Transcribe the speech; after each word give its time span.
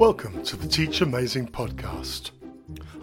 Welcome 0.00 0.42
to 0.44 0.56
the 0.56 0.66
Teach 0.66 1.02
Amazing 1.02 1.48
podcast. 1.48 2.30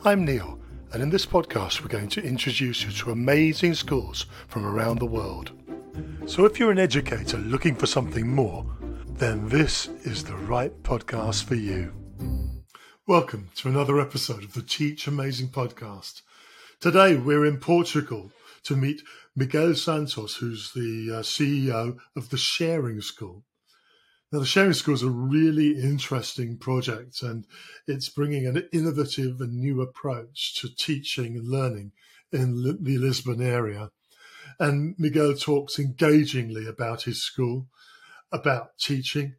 I'm 0.04 0.26
Neil, 0.26 0.60
and 0.92 1.04
in 1.04 1.12
this 1.12 1.28
podcast, 1.28 1.80
we're 1.80 1.90
going 1.90 2.10
to 2.10 2.24
introduce 2.24 2.84
you 2.84 2.92
to 2.92 3.12
amazing 3.12 3.76
schools 3.76 4.26
from 4.48 4.66
around 4.66 4.98
the 4.98 5.06
world. 5.06 5.52
So, 6.26 6.44
if 6.46 6.58
you're 6.58 6.72
an 6.72 6.80
educator 6.80 7.38
looking 7.38 7.76
for 7.76 7.86
something 7.86 8.28
more, 8.28 8.66
then 9.10 9.48
this 9.48 9.90
is 10.06 10.24
the 10.24 10.38
right 10.38 10.74
podcast 10.82 11.44
for 11.44 11.54
you. 11.54 11.94
Welcome 13.06 13.52
to 13.58 13.68
another 13.70 14.02
episode 14.02 14.44
of 14.44 14.54
the 14.54 14.64
Teach 14.64 15.06
Amazing 15.06 15.50
podcast. 15.50 16.24
Today, 16.80 17.16
we're 17.16 17.46
in 17.46 17.60
Portugal 17.60 18.32
to 18.64 18.76
meet 18.76 19.04
Miguel 19.36 19.76
Santos, 19.76 20.38
who's 20.38 20.72
the 20.74 21.18
uh, 21.18 21.22
CEO 21.22 22.00
of 22.16 22.32
the 22.32 22.38
Sharing 22.38 23.02
School. 23.02 23.44
Now, 24.32 24.40
the 24.40 24.46
Sharing 24.46 24.74
School 24.74 24.96
is 24.96 25.04
a 25.04 25.10
really 25.10 25.80
interesting 25.80 26.58
project 26.58 27.22
and 27.22 27.46
it's 27.88 28.10
bringing 28.10 28.46
an 28.46 28.68
innovative 28.74 29.40
and 29.40 29.54
new 29.54 29.82
approach 29.82 30.60
to 30.60 30.68
teaching 30.76 31.38
and 31.38 31.48
learning 31.48 31.94
in 32.34 32.62
the 32.82 32.98
Lisbon 32.98 33.42
area. 33.42 33.90
And 34.60 34.96
Miguel 34.98 35.34
talks 35.36 35.80
engagingly 35.80 36.68
about 36.68 37.04
his 37.04 37.24
school, 37.24 37.68
about 38.32 38.78
teaching, 38.78 39.36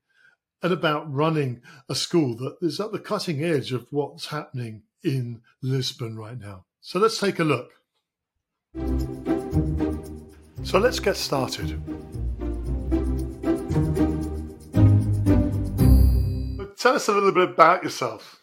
and 0.63 0.73
about 0.73 1.13
running 1.13 1.61
a 1.89 1.95
school 1.95 2.35
that 2.37 2.57
is 2.63 2.81
at 2.81 2.91
the 2.91 2.99
cutting 2.99 3.45
edge 3.45 3.73
of 3.73 3.89
what's 3.91 4.29
happening 4.29 4.85
in 5.05 5.43
Lisbon 5.63 6.17
right 6.17 6.39
now. 6.39 6.65
So 6.81 6.99
let's 6.99 7.19
take 7.19 7.39
a 7.39 7.45
look. 7.45 7.73
So 10.65 10.79
let's 10.79 11.01
get 11.01 11.17
started. 11.17 11.98
Tell 16.89 16.97
us 16.97 17.09
a 17.09 17.13
little 17.13 17.33
bit 17.33 17.51
about 17.51 17.83
yourself. 17.83 18.41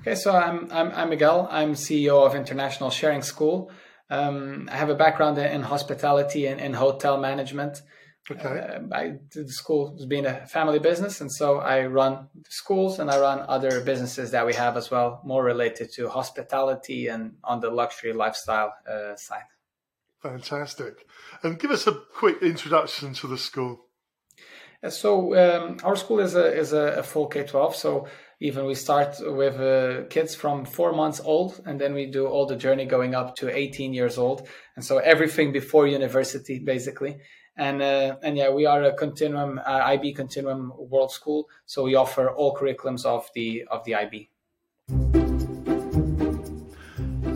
Okay, 0.00 0.14
so 0.14 0.34
I'm, 0.34 0.72
I'm, 0.72 0.90
I'm 0.92 1.10
Miguel. 1.10 1.46
I'm 1.50 1.74
CEO 1.74 2.26
of 2.26 2.34
International 2.34 2.88
Sharing 2.88 3.20
School. 3.20 3.70
Um, 4.08 4.70
I 4.72 4.76
have 4.76 4.88
a 4.88 4.94
background 4.94 5.36
in 5.36 5.62
hospitality 5.62 6.46
and 6.46 6.58
in 6.60 6.72
hotel 6.72 7.18
management. 7.18 7.82
Okay. 8.30 8.48
Uh, 8.48 8.78
I, 8.90 9.18
the 9.34 9.48
school 9.48 9.92
has 9.96 10.06
been 10.06 10.24
a 10.24 10.46
family 10.46 10.78
business, 10.78 11.20
and 11.20 11.30
so 11.30 11.58
I 11.58 11.86
run 11.86 12.28
schools 12.48 12.98
and 12.98 13.10
I 13.10 13.20
run 13.20 13.44
other 13.46 13.82
businesses 13.82 14.30
that 14.30 14.46
we 14.46 14.54
have 14.54 14.76
as 14.78 14.90
well, 14.90 15.20
more 15.22 15.44
related 15.44 15.92
to 15.96 16.08
hospitality 16.08 17.08
and 17.08 17.34
on 17.44 17.60
the 17.60 17.70
luxury 17.70 18.14
lifestyle 18.14 18.72
uh, 18.90 19.14
side. 19.16 19.48
Fantastic. 20.22 21.06
And 21.42 21.58
give 21.58 21.70
us 21.70 21.86
a 21.86 21.92
quick 21.92 22.42
introduction 22.42 23.12
to 23.14 23.26
the 23.26 23.38
school. 23.38 23.85
So 24.88 25.34
um, 25.34 25.78
our 25.82 25.96
school 25.96 26.20
is 26.20 26.34
a 26.34 26.52
is 26.54 26.72
a, 26.72 27.02
full 27.02 27.26
K 27.26 27.44
twelve. 27.44 27.74
So 27.74 28.06
even 28.40 28.66
we 28.66 28.74
start 28.74 29.16
with 29.20 29.58
uh, 29.58 30.06
kids 30.08 30.34
from 30.34 30.64
four 30.64 30.92
months 30.92 31.20
old, 31.24 31.60
and 31.64 31.80
then 31.80 31.94
we 31.94 32.06
do 32.06 32.26
all 32.26 32.46
the 32.46 32.56
journey 32.56 32.84
going 32.84 33.14
up 33.14 33.36
to 33.36 33.54
eighteen 33.54 33.94
years 33.94 34.18
old, 34.18 34.46
and 34.76 34.84
so 34.84 34.98
everything 34.98 35.52
before 35.52 35.86
university 35.86 36.58
basically. 36.58 37.16
And 37.56 37.80
uh, 37.80 38.16
and 38.22 38.36
yeah, 38.36 38.50
we 38.50 38.66
are 38.66 38.82
a 38.84 38.94
continuum 38.94 39.58
uh, 39.58 39.80
IB 39.94 40.12
continuum 40.12 40.72
world 40.76 41.10
school, 41.10 41.48
so 41.64 41.84
we 41.84 41.94
offer 41.94 42.30
all 42.30 42.54
curriculums 42.54 43.06
of 43.06 43.28
the 43.34 43.64
of 43.70 43.84
the 43.84 43.94
IB. 43.94 44.30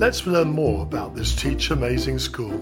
Let's 0.00 0.26
learn 0.26 0.48
more 0.48 0.82
about 0.82 1.14
this 1.14 1.34
Teach 1.34 1.70
Amazing 1.70 2.20
School. 2.20 2.58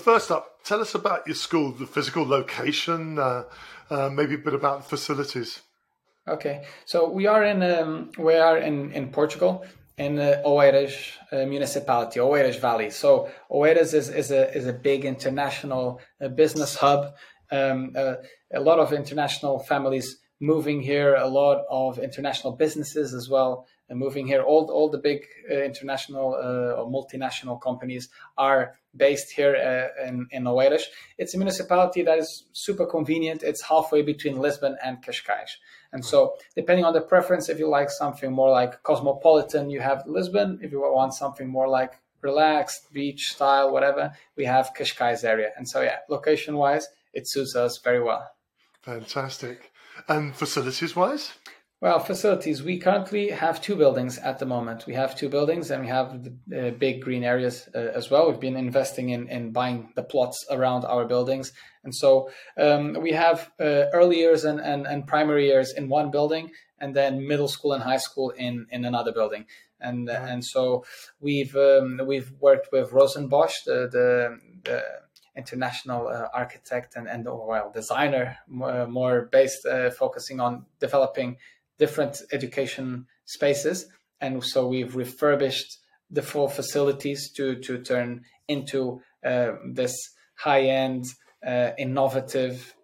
The 0.00 0.04
first 0.12 0.30
up, 0.30 0.64
tell 0.64 0.80
us 0.80 0.94
about 0.94 1.26
your 1.26 1.36
school, 1.36 1.72
the 1.72 1.84
physical 1.84 2.26
location, 2.26 3.18
uh, 3.18 3.44
uh, 3.90 4.08
maybe 4.08 4.36
a 4.36 4.38
bit 4.38 4.54
about 4.54 4.78
the 4.78 4.88
facilities. 4.88 5.60
Okay, 6.26 6.64
so 6.86 7.10
we 7.10 7.26
are 7.26 7.44
in 7.44 7.62
um, 7.62 8.10
we 8.16 8.34
are 8.34 8.56
in, 8.56 8.92
in 8.92 9.10
Portugal 9.10 9.62
in 9.98 10.14
the 10.14 10.40
Oeiras 10.46 10.94
uh, 11.32 11.44
municipality, 11.44 12.18
Oeiras 12.18 12.58
Valley. 12.58 12.88
So 12.88 13.28
Oeiras 13.50 13.92
is, 13.92 14.08
is 14.08 14.30
a 14.30 14.50
is 14.56 14.66
a 14.66 14.72
big 14.72 15.04
international 15.04 16.00
uh, 16.18 16.28
business 16.28 16.76
hub. 16.76 17.12
Um, 17.52 17.92
uh, 17.94 18.14
a 18.54 18.60
lot 18.60 18.78
of 18.78 18.94
international 18.94 19.58
families 19.58 20.16
moving 20.40 20.80
here, 20.80 21.14
a 21.14 21.28
lot 21.28 21.66
of 21.68 21.98
international 21.98 22.56
businesses 22.56 23.12
as 23.12 23.28
well 23.28 23.66
moving 23.98 24.26
here. 24.26 24.42
All 24.42 24.70
all 24.70 24.88
the 24.88 24.98
big 24.98 25.26
uh, 25.50 25.62
international 25.62 26.34
uh, 26.34 26.80
or 26.80 26.90
multinational 26.90 27.60
companies 27.60 28.08
are 28.38 28.74
based 28.96 29.32
here 29.32 29.54
uh, 29.56 30.06
in 30.06 30.26
in 30.30 30.44
Oeiras. 30.44 30.82
It's 31.18 31.34
a 31.34 31.38
municipality 31.38 32.02
that 32.02 32.18
is 32.18 32.44
super 32.52 32.86
convenient. 32.86 33.42
It's 33.42 33.62
halfway 33.62 34.02
between 34.02 34.38
Lisbon 34.38 34.76
and 34.84 35.02
Cascais. 35.02 35.52
And 35.92 36.04
so, 36.04 36.34
depending 36.54 36.84
on 36.84 36.92
the 36.92 37.00
preference, 37.00 37.48
if 37.48 37.58
you 37.58 37.68
like 37.68 37.90
something 37.90 38.32
more 38.32 38.50
like 38.50 38.82
cosmopolitan, 38.82 39.70
you 39.70 39.80
have 39.80 40.04
Lisbon. 40.06 40.60
If 40.62 40.70
you 40.70 40.80
want 40.80 41.14
something 41.14 41.48
more 41.48 41.68
like 41.68 41.94
relaxed 42.22 42.92
beach 42.92 43.32
style, 43.32 43.72
whatever, 43.72 44.12
we 44.36 44.44
have 44.44 44.72
Cascais 44.74 45.24
area. 45.24 45.50
And 45.56 45.68
so, 45.68 45.80
yeah, 45.80 45.98
location 46.08 46.56
wise, 46.56 46.86
it 47.12 47.28
suits 47.28 47.56
us 47.56 47.78
very 47.78 48.02
well. 48.02 48.30
Fantastic. 48.82 49.72
And 50.08 50.34
facilities 50.34 50.96
wise? 50.96 51.32
Well, 51.82 51.98
facilities. 51.98 52.62
We 52.62 52.76
currently 52.76 53.30
have 53.30 53.62
two 53.62 53.74
buildings 53.74 54.18
at 54.18 54.38
the 54.38 54.44
moment. 54.44 54.86
We 54.86 54.92
have 54.94 55.16
two 55.16 55.30
buildings 55.30 55.70
and 55.70 55.80
we 55.80 55.88
have 55.88 56.24
the, 56.24 56.68
uh, 56.68 56.70
big 56.72 57.00
green 57.00 57.24
areas 57.24 57.70
uh, 57.74 57.78
as 57.78 58.10
well. 58.10 58.28
We've 58.28 58.38
been 58.38 58.58
investing 58.58 59.08
in, 59.08 59.28
in 59.28 59.52
buying 59.52 59.90
the 59.96 60.02
plots 60.02 60.44
around 60.50 60.84
our 60.84 61.06
buildings. 61.06 61.54
And 61.82 61.94
so 61.94 62.28
um, 62.58 62.98
we 63.00 63.12
have 63.12 63.50
uh, 63.58 63.88
early 63.94 64.18
years 64.18 64.44
and, 64.44 64.60
and, 64.60 64.86
and 64.86 65.06
primary 65.06 65.46
years 65.46 65.72
in 65.72 65.88
one 65.88 66.10
building 66.10 66.50
and 66.78 66.94
then 66.94 67.26
middle 67.26 67.48
school 67.48 67.72
and 67.72 67.82
high 67.82 67.96
school 67.96 68.28
in, 68.28 68.66
in 68.70 68.84
another 68.84 69.12
building. 69.12 69.46
And, 69.80 70.06
mm-hmm. 70.06 70.26
and 70.26 70.44
so 70.44 70.84
we've, 71.18 71.56
um, 71.56 71.98
we've 72.06 72.30
worked 72.40 72.68
with 72.72 72.90
Rosan 72.90 73.30
Bosch, 73.30 73.54
the, 73.64 73.88
the, 73.90 74.38
the 74.64 74.84
international 75.34 76.08
uh, 76.08 76.28
architect 76.34 76.96
and, 76.96 77.08
and 77.08 77.24
well, 77.24 77.70
designer, 77.72 78.36
more, 78.46 78.86
more 78.86 79.30
based, 79.32 79.64
uh, 79.64 79.88
focusing 79.88 80.40
on 80.40 80.66
developing 80.78 81.38
different 81.80 82.22
education 82.30 83.06
spaces. 83.24 83.86
And 84.20 84.44
so 84.44 84.68
we've 84.68 84.94
refurbished 84.94 85.78
the 86.10 86.22
four 86.22 86.48
facilities 86.48 87.30
to, 87.32 87.56
to 87.66 87.82
turn 87.82 88.22
into 88.46 89.00
uh, 89.24 89.52
this 89.72 89.94
high 90.34 90.62
end, 90.62 91.06
uh, 91.46 91.70
innovative 91.78 92.74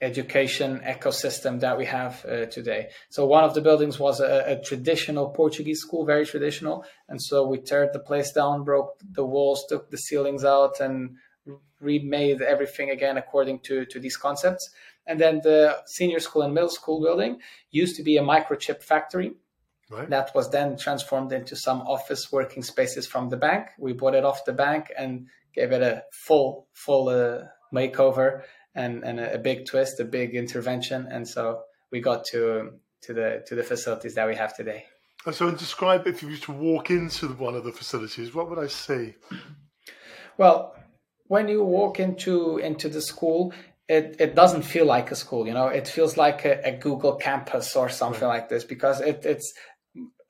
education 0.00 0.80
ecosystem 0.84 1.60
that 1.60 1.78
we 1.78 1.86
have 1.86 2.24
uh, 2.26 2.46
today. 2.46 2.88
So 3.08 3.26
one 3.26 3.44
of 3.44 3.54
the 3.54 3.62
buildings 3.62 3.98
was 3.98 4.20
a, 4.20 4.44
a, 4.46 4.62
traditional 4.62 5.30
Portuguese 5.30 5.80
school, 5.80 6.04
very 6.04 6.26
traditional, 6.26 6.84
and 7.08 7.20
so 7.20 7.46
we 7.46 7.58
teared 7.58 7.92
the 7.94 8.00
place 8.00 8.30
down, 8.32 8.62
broke 8.62 8.90
the 9.18 9.24
walls, 9.24 9.64
took 9.68 9.90
the 9.90 9.96
ceilings 9.96 10.44
out, 10.44 10.80
and 10.80 11.16
remade 11.80 12.42
everything 12.42 12.90
again 12.90 13.16
according 13.16 13.60
to 13.60 13.86
to 13.86 13.98
these 13.98 14.16
concepts. 14.16 14.68
And 15.06 15.20
then 15.20 15.40
the 15.42 15.78
senior 15.86 16.20
school 16.20 16.42
and 16.42 16.54
middle 16.54 16.68
school 16.68 17.00
building 17.00 17.40
used 17.70 17.96
to 17.96 18.02
be 18.02 18.16
a 18.16 18.22
microchip 18.22 18.82
factory. 18.82 19.32
Right. 19.88 20.10
That 20.10 20.34
was 20.34 20.50
then 20.50 20.76
transformed 20.76 21.32
into 21.32 21.54
some 21.54 21.80
office 21.82 22.32
working 22.32 22.62
spaces 22.62 23.06
from 23.06 23.28
the 23.28 23.36
bank. 23.36 23.68
We 23.78 23.92
bought 23.92 24.14
it 24.14 24.24
off 24.24 24.44
the 24.44 24.52
bank 24.52 24.92
and 24.98 25.28
gave 25.54 25.70
it 25.70 25.82
a 25.82 26.02
full, 26.12 26.66
full 26.72 27.08
uh, 27.08 27.44
makeover 27.72 28.42
and, 28.74 29.04
and 29.04 29.20
a, 29.20 29.34
a 29.34 29.38
big 29.38 29.66
twist, 29.66 30.00
a 30.00 30.04
big 30.04 30.34
intervention. 30.34 31.06
And 31.10 31.26
so 31.28 31.62
we 31.92 32.00
got 32.00 32.24
to 32.26 32.72
to 33.02 33.14
the 33.14 33.44
to 33.46 33.54
the 33.54 33.62
facilities 33.62 34.14
that 34.14 34.26
we 34.26 34.34
have 34.34 34.56
today. 34.56 34.86
So, 35.32 35.50
describe 35.50 36.06
if 36.06 36.22
you 36.22 36.28
used 36.28 36.44
to 36.44 36.52
walk 36.52 36.90
into 36.90 37.28
one 37.28 37.54
of 37.54 37.64
the 37.64 37.72
facilities, 37.72 38.34
what 38.34 38.48
would 38.48 38.58
I 38.58 38.68
see? 38.68 39.14
Well, 40.38 40.76
when 41.26 41.48
you 41.48 41.64
walk 41.64 41.98
into 41.98 42.58
into 42.58 42.88
the 42.88 43.02
school, 43.02 43.52
it, 43.88 44.16
it 44.18 44.34
doesn't 44.34 44.62
feel 44.62 44.84
like 44.84 45.10
a 45.10 45.14
school, 45.14 45.46
you 45.46 45.54
know, 45.54 45.68
it 45.68 45.86
feels 45.86 46.16
like 46.16 46.44
a, 46.44 46.60
a 46.66 46.76
Google 46.76 47.16
campus 47.16 47.76
or 47.76 47.88
something 47.88 48.26
like 48.26 48.48
this 48.48 48.64
because 48.64 49.00
it, 49.00 49.24
it's 49.24 49.52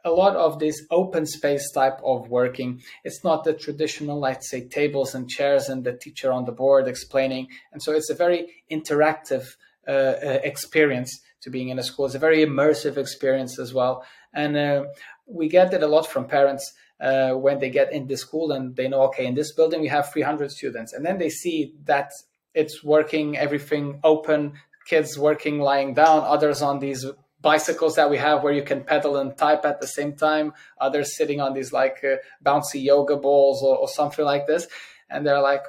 a 0.04 0.10
lot 0.10 0.36
of 0.36 0.58
this 0.58 0.86
open 0.90 1.26
space 1.26 1.70
type 1.72 1.98
of 2.04 2.28
working. 2.28 2.82
It's 3.02 3.24
not 3.24 3.44
the 3.44 3.54
traditional, 3.54 4.20
let's 4.20 4.48
say, 4.50 4.68
tables 4.68 5.14
and 5.14 5.28
chairs 5.28 5.68
and 5.68 5.84
the 5.84 5.96
teacher 5.96 6.30
on 6.32 6.44
the 6.44 6.52
board 6.52 6.86
explaining. 6.86 7.48
And 7.72 7.82
so 7.82 7.92
it's 7.92 8.10
a 8.10 8.14
very 8.14 8.62
interactive 8.70 9.56
uh, 9.88 9.90
uh, 9.90 10.38
experience 10.44 11.20
to 11.42 11.50
being 11.50 11.70
in 11.70 11.78
a 11.78 11.82
school. 11.82 12.06
It's 12.06 12.14
a 12.14 12.20
very 12.20 12.44
immersive 12.44 12.96
experience 12.98 13.58
as 13.58 13.74
well. 13.74 14.04
And 14.32 14.56
uh, 14.56 14.84
we 15.26 15.48
get 15.48 15.72
it 15.74 15.82
a 15.82 15.88
lot 15.88 16.06
from 16.06 16.26
parents. 16.26 16.72
Uh, 16.98 17.32
when 17.32 17.58
they 17.58 17.68
get 17.68 17.92
in 17.92 18.06
the 18.06 18.16
school 18.16 18.52
and 18.52 18.74
they 18.74 18.88
know, 18.88 19.02
okay, 19.02 19.26
in 19.26 19.34
this 19.34 19.52
building 19.52 19.82
we 19.82 19.88
have 19.88 20.10
300 20.10 20.50
students, 20.50 20.94
and 20.94 21.04
then 21.04 21.18
they 21.18 21.28
see 21.28 21.74
that 21.84 22.10
it's 22.56 22.82
working, 22.82 23.36
everything 23.36 24.00
open, 24.02 24.54
kids 24.86 25.18
working 25.18 25.60
lying 25.60 25.94
down, 25.94 26.22
others 26.24 26.62
on 26.62 26.78
these 26.80 27.04
bicycles 27.40 27.94
that 27.96 28.10
we 28.10 28.16
have 28.16 28.42
where 28.42 28.52
you 28.52 28.62
can 28.62 28.82
pedal 28.82 29.16
and 29.18 29.36
type 29.36 29.64
at 29.64 29.80
the 29.80 29.86
same 29.86 30.14
time, 30.16 30.52
others 30.80 31.16
sitting 31.16 31.40
on 31.40 31.54
these 31.54 31.72
like 31.72 31.98
uh, 32.02 32.16
bouncy 32.44 32.82
yoga 32.82 33.16
balls 33.16 33.62
or, 33.62 33.76
or, 33.76 33.88
something 33.88 34.24
like 34.24 34.46
this. 34.46 34.66
And 35.08 35.24
they're 35.24 35.42
like, 35.42 35.62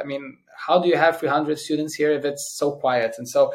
I 0.00 0.04
mean, 0.04 0.38
how 0.56 0.80
do 0.80 0.88
you 0.88 0.96
have 0.96 1.18
300 1.18 1.58
students 1.58 1.94
here 1.94 2.12
if 2.12 2.24
it's 2.24 2.54
so 2.56 2.72
quiet? 2.72 3.16
And 3.18 3.28
so 3.28 3.54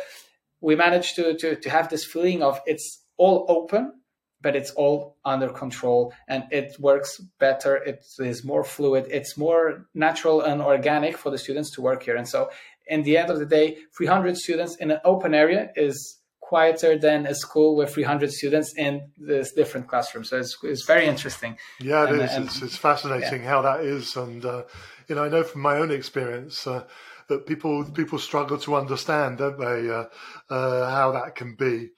we 0.61 0.75
managed 0.75 1.15
to, 1.15 1.35
to 1.37 1.55
to 1.55 1.69
have 1.69 1.89
this 1.89 2.05
feeling 2.05 2.41
of 2.43 2.61
it's 2.65 3.03
all 3.17 3.45
open 3.49 3.93
but 4.41 4.55
it's 4.55 4.71
all 4.71 5.17
under 5.23 5.49
control 5.49 6.13
and 6.27 6.43
it 6.51 6.75
works 6.79 7.19
better 7.39 7.75
it 7.75 8.05
is 8.19 8.43
more 8.43 8.63
fluid 8.63 9.05
it's 9.09 9.37
more 9.37 9.87
natural 9.93 10.41
and 10.41 10.61
organic 10.61 11.17
for 11.17 11.29
the 11.29 11.37
students 11.37 11.71
to 11.71 11.81
work 11.81 12.03
here 12.03 12.15
and 12.15 12.27
so 12.27 12.49
in 12.87 13.03
the 13.03 13.17
end 13.17 13.29
of 13.29 13.39
the 13.39 13.45
day 13.45 13.77
300 13.97 14.37
students 14.37 14.75
in 14.77 14.91
an 14.91 14.99
open 15.05 15.33
area 15.33 15.71
is 15.75 16.19
quieter 16.39 16.97
than 16.97 17.25
a 17.25 17.33
school 17.33 17.75
with 17.75 17.93
300 17.93 18.31
students 18.31 18.73
in 18.77 19.09
this 19.17 19.53
different 19.53 19.87
classroom. 19.87 20.23
so 20.23 20.37
it's, 20.37 20.57
it's 20.63 20.85
very 20.85 21.05
interesting 21.05 21.57
yeah 21.79 22.03
it 22.03 22.09
and, 22.09 22.21
is. 22.21 22.31
And, 22.33 22.45
it's, 22.45 22.61
it's, 22.61 22.77
fascinating 22.77 23.43
yeah. 23.43 23.49
how 23.49 23.61
that 23.61 23.81
is 23.81 24.15
and 24.17 24.43
uh, 24.43 24.63
you 25.07 25.15
know 25.15 25.23
i 25.23 25.29
know 25.29 25.43
from 25.43 25.61
my 25.61 25.77
own 25.77 25.91
experience 25.91 26.67
uh, 26.67 26.83
that 27.29 27.45
people 27.45 27.85
people 27.91 28.19
struggle 28.19 28.57
to 28.57 28.75
understand 28.75 29.37
don't 29.37 29.59
they 29.59 29.89
uh, 29.89 30.05
uh 30.49 30.89
how 30.89 31.11
that 31.11 31.35
can 31.35 31.55
be 31.55 31.89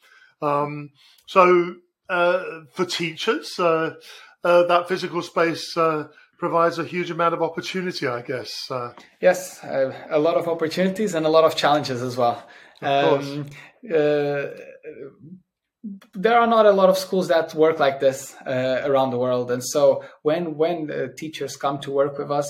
um, 0.44 0.92
so 1.26 1.76
uh, 2.10 2.44
for 2.74 2.86
teachers. 2.86 3.58
Uh, 3.58 3.96
uh, 4.44 4.64
that 4.68 4.90
physical 4.90 5.22
space 5.22 5.74
provides 6.46 6.78
a 6.78 6.84
huge 6.84 7.10
amount 7.10 7.34
of 7.34 7.42
opportunity, 7.42 8.06
I 8.06 8.22
guess. 8.22 8.52
yes, 9.22 9.42
a 9.64 10.20
lot 10.28 10.36
of 10.36 10.46
opportunities 10.50 11.12
and 11.16 11.26
a 11.26 11.30
lot 11.30 11.46
of 11.46 11.56
challenges 11.56 12.02
as 12.02 12.18
well. 12.18 12.38
Um, 12.82 13.46
there 16.26 16.38
are 16.42 16.50
not 16.56 16.66
a 16.66 16.76
lot 16.82 16.90
of 16.90 16.98
schools 16.98 17.30
that 17.30 17.54
work 17.54 17.80
like 17.80 18.02
this 18.02 18.36
uh, 18.46 18.82
around 18.90 19.10
the 19.12 19.18
world 19.26 19.52
and 19.52 19.64
so 19.74 20.04
when 20.22 20.44
when 20.62 20.78
teachers 21.22 21.54
come 21.64 21.78
to 21.86 21.90
work 21.92 22.18
with 22.18 22.32
us 22.40 22.48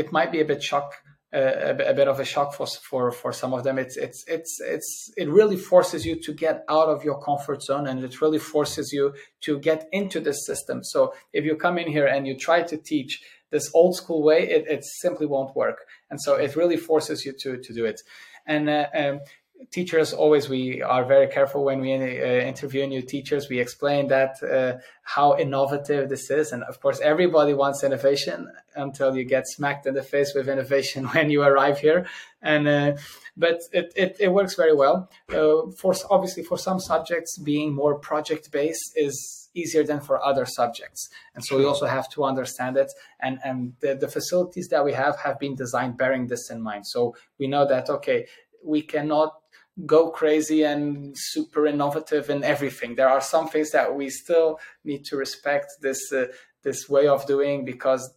it 0.00 0.12
might 0.16 0.30
be 0.30 0.40
a 0.42 0.44
bit 0.44 0.62
shock 0.62 0.88
a, 1.34 1.90
a, 1.90 1.94
bit 1.94 2.08
of 2.08 2.20
a 2.20 2.24
shock 2.24 2.54
for, 2.54 2.66
for 2.66 3.10
for 3.10 3.32
some 3.32 3.52
of 3.52 3.64
them. 3.64 3.78
It's 3.78 3.96
it's 3.96 4.24
it's 4.28 4.60
it's 4.60 5.10
it 5.16 5.28
really 5.28 5.56
forces 5.56 6.06
you 6.06 6.20
to 6.22 6.32
get 6.32 6.64
out 6.68 6.88
of 6.88 7.04
your 7.04 7.20
comfort 7.20 7.62
zone, 7.62 7.86
and 7.86 8.04
it 8.04 8.20
really 8.20 8.38
forces 8.38 8.92
you 8.92 9.14
to 9.42 9.58
get 9.58 9.88
into 9.92 10.20
this 10.20 10.46
system. 10.46 10.84
So 10.84 11.14
if 11.32 11.44
you 11.44 11.56
come 11.56 11.78
in 11.78 11.88
here 11.88 12.06
and 12.06 12.26
you 12.26 12.36
try 12.36 12.62
to 12.62 12.76
teach 12.76 13.22
this 13.50 13.70
old 13.74 13.96
school 13.96 14.22
way, 14.22 14.48
it, 14.48 14.66
it 14.68 14.84
simply 14.84 15.26
won't 15.26 15.56
work. 15.56 15.78
And 16.10 16.20
so 16.20 16.34
it 16.34 16.56
really 16.56 16.76
forces 16.76 17.24
you 17.24 17.32
to 17.40 17.56
to 17.58 17.74
do 17.74 17.84
it. 17.84 18.00
And 18.46 18.68
uh, 18.68 18.86
um, 18.94 19.20
teachers 19.70 20.12
always 20.12 20.48
we 20.48 20.82
are 20.82 21.04
very 21.04 21.26
careful 21.28 21.64
when 21.64 21.80
we 21.80 21.92
uh, 21.94 21.96
interview 21.96 22.86
new 22.86 23.02
teachers. 23.02 23.48
We 23.48 23.60
explain 23.60 24.08
that 24.08 24.42
uh, 24.42 24.78
how 25.02 25.36
innovative 25.36 26.08
this 26.08 26.30
is. 26.30 26.52
And 26.52 26.62
of 26.64 26.80
course 26.80 27.00
everybody 27.00 27.54
wants 27.54 27.84
innovation 27.84 28.50
until 28.74 29.16
you 29.16 29.24
get 29.24 29.46
smacked 29.46 29.86
in 29.86 29.94
the 29.94 30.02
face 30.02 30.32
with 30.34 30.48
innovation 30.48 31.04
when 31.14 31.30
you 31.30 31.42
arrive 31.42 31.78
here. 31.78 32.06
And 32.42 32.68
uh, 32.68 32.92
but 33.36 33.60
it, 33.72 33.92
it, 33.96 34.16
it, 34.20 34.28
works 34.28 34.54
very 34.54 34.74
well. 34.74 35.10
Uh, 35.28 35.70
for 35.76 35.94
obviously 36.10 36.44
for 36.44 36.58
some 36.58 36.78
subjects 36.78 37.38
being 37.38 37.74
more 37.74 37.98
project 37.98 38.52
based 38.52 38.92
is 38.94 39.50
easier 39.54 39.82
than 39.82 40.00
for 40.00 40.22
other 40.22 40.46
subjects. 40.46 41.08
And 41.34 41.44
so 41.44 41.56
we 41.56 41.64
also 41.64 41.86
have 41.86 42.08
to 42.10 42.24
understand 42.24 42.76
it. 42.76 42.92
And 43.20 43.38
and 43.44 43.74
the, 43.80 43.94
the 43.94 44.08
facilities 44.08 44.68
that 44.68 44.84
we 44.84 44.92
have 44.92 45.18
have 45.20 45.38
been 45.38 45.54
designed 45.54 45.96
bearing 45.96 46.26
this 46.26 46.50
in 46.50 46.60
mind. 46.60 46.86
So 46.86 47.16
we 47.38 47.46
know 47.46 47.66
that 47.66 47.88
okay 47.88 48.26
we 48.64 48.82
cannot 48.82 49.34
go 49.86 50.10
crazy 50.10 50.62
and 50.62 51.16
super 51.16 51.66
innovative 51.66 52.30
in 52.30 52.44
everything. 52.44 52.94
There 52.94 53.08
are 53.08 53.20
some 53.20 53.48
things 53.48 53.72
that 53.72 53.94
we 53.94 54.08
still 54.10 54.60
need 54.84 55.04
to 55.06 55.16
respect 55.16 55.66
this 55.80 56.12
uh, 56.12 56.26
this 56.62 56.88
way 56.88 57.08
of 57.08 57.26
doing 57.26 57.64
because 57.64 58.14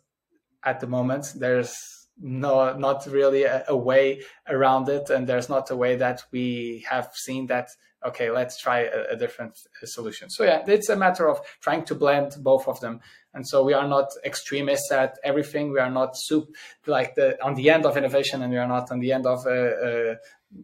at 0.63 0.79
the 0.79 0.87
moment 0.87 1.33
there's 1.35 1.96
no 2.19 2.75
not 2.77 3.05
really 3.07 3.43
a, 3.43 3.63
a, 3.67 3.75
way 3.75 4.21
around 4.49 4.89
it 4.89 5.09
and 5.09 5.27
there's 5.27 5.49
not 5.49 5.69
a 5.69 5.75
way 5.75 5.95
that 5.95 6.23
we 6.31 6.85
have 6.89 7.09
seen 7.13 7.45
that 7.47 7.69
okay 8.05 8.31
let's 8.31 8.59
try 8.59 8.81
a, 8.81 9.13
a 9.13 9.15
different 9.15 9.57
solution. 9.83 10.29
So 10.29 10.43
yeah 10.43 10.63
it's 10.67 10.89
a 10.89 10.95
matter 10.95 11.29
of 11.29 11.39
trying 11.61 11.85
to 11.85 11.95
blend 11.95 12.35
both 12.39 12.67
of 12.67 12.79
them. 12.79 13.01
And 13.33 13.47
so 13.47 13.63
we 13.63 13.73
are 13.73 13.87
not 13.87 14.09
extremists 14.25 14.91
at 14.91 15.19
everything. 15.23 15.71
We 15.71 15.79
are 15.79 15.91
not 15.91 16.17
soup 16.17 16.55
like 16.87 17.13
the 17.13 17.37
on 17.43 17.53
the 17.53 17.69
end 17.69 17.85
of 17.85 17.95
innovation 17.95 18.41
and 18.41 18.51
we 18.51 18.57
are 18.57 18.67
not 18.67 18.91
on 18.91 18.99
the 18.99 19.11
end 19.11 19.27
of 19.27 19.45
uh, 19.45 19.51
uh, 19.51 20.15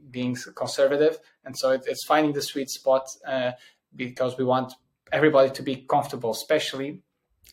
being 0.09 0.35
conservative, 0.55 1.19
and 1.45 1.57
so 1.57 1.71
it, 1.71 1.83
it's 1.85 2.05
finding 2.05 2.33
the 2.33 2.41
sweet 2.41 2.69
spot 2.69 3.07
uh, 3.27 3.51
because 3.95 4.37
we 4.37 4.43
want 4.43 4.73
everybody 5.11 5.51
to 5.51 5.61
be 5.61 5.75
comfortable, 5.75 6.31
especially 6.31 7.01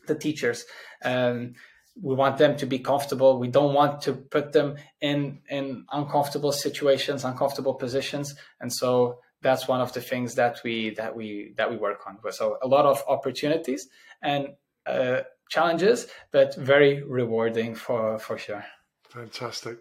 the 0.06 0.14
teachers. 0.14 0.64
Um, 1.05 1.55
we 2.00 2.14
want 2.14 2.38
them 2.38 2.56
to 2.56 2.66
be 2.66 2.78
comfortable. 2.78 3.38
We 3.38 3.48
don't 3.48 3.75
want 3.75 4.02
to 4.02 4.12
put 4.12 4.52
them 4.52 4.76
in 5.00 5.40
in 5.48 5.87
uncomfortable 5.92 6.52
situations, 6.52 7.25
uncomfortable 7.25 7.75
positions, 7.75 8.34
and 8.60 8.72
so 8.72 9.19
that's 9.42 9.66
one 9.66 9.81
of 9.81 9.92
the 9.92 10.00
things 10.00 10.34
that 10.34 10.60
we 10.64 10.90
that 10.90 11.16
we 11.16 11.54
that 11.56 11.70
we 11.70 11.76
work 11.76 12.00
on. 12.06 12.19
So 12.32 12.58
a 12.62 12.69
lot 12.69 12.87
of 12.87 13.02
opportunities 13.08 13.88
and 14.22 14.48
uh, 14.87 15.20
challenges, 15.48 16.06
but 16.31 16.54
very 16.56 17.02
rewarding 17.02 17.75
for 17.75 18.19
for 18.19 18.38
sure. 18.38 18.64
Fantastic. 19.08 19.78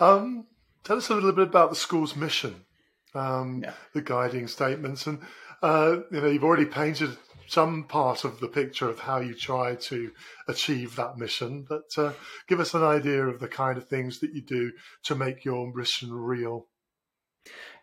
Um, 0.00 0.46
Tell 0.84 0.96
us 0.96 1.10
a 1.10 1.14
little 1.14 1.32
bit 1.32 1.48
about 1.48 1.70
the 1.70 1.76
school's 1.76 2.16
mission, 2.16 2.64
um, 3.14 3.62
yeah. 3.62 3.72
the 3.92 4.02
guiding 4.02 4.48
statements, 4.48 5.06
and 5.06 5.20
uh, 5.62 5.98
you 6.10 6.20
know 6.20 6.26
you've 6.26 6.44
already 6.44 6.64
painted 6.64 7.16
some 7.46 7.84
part 7.84 8.24
of 8.24 8.40
the 8.40 8.48
picture 8.48 8.88
of 8.88 9.00
how 9.00 9.20
you 9.20 9.34
try 9.34 9.74
to 9.74 10.10
achieve 10.48 10.96
that 10.96 11.18
mission. 11.18 11.66
But 11.68 11.90
uh, 11.96 12.12
give 12.48 12.60
us 12.60 12.74
an 12.74 12.82
idea 12.82 13.26
of 13.26 13.40
the 13.40 13.48
kind 13.48 13.76
of 13.76 13.88
things 13.88 14.20
that 14.20 14.34
you 14.34 14.42
do 14.42 14.72
to 15.04 15.14
make 15.14 15.44
your 15.44 15.72
mission 15.74 16.12
real. 16.12 16.66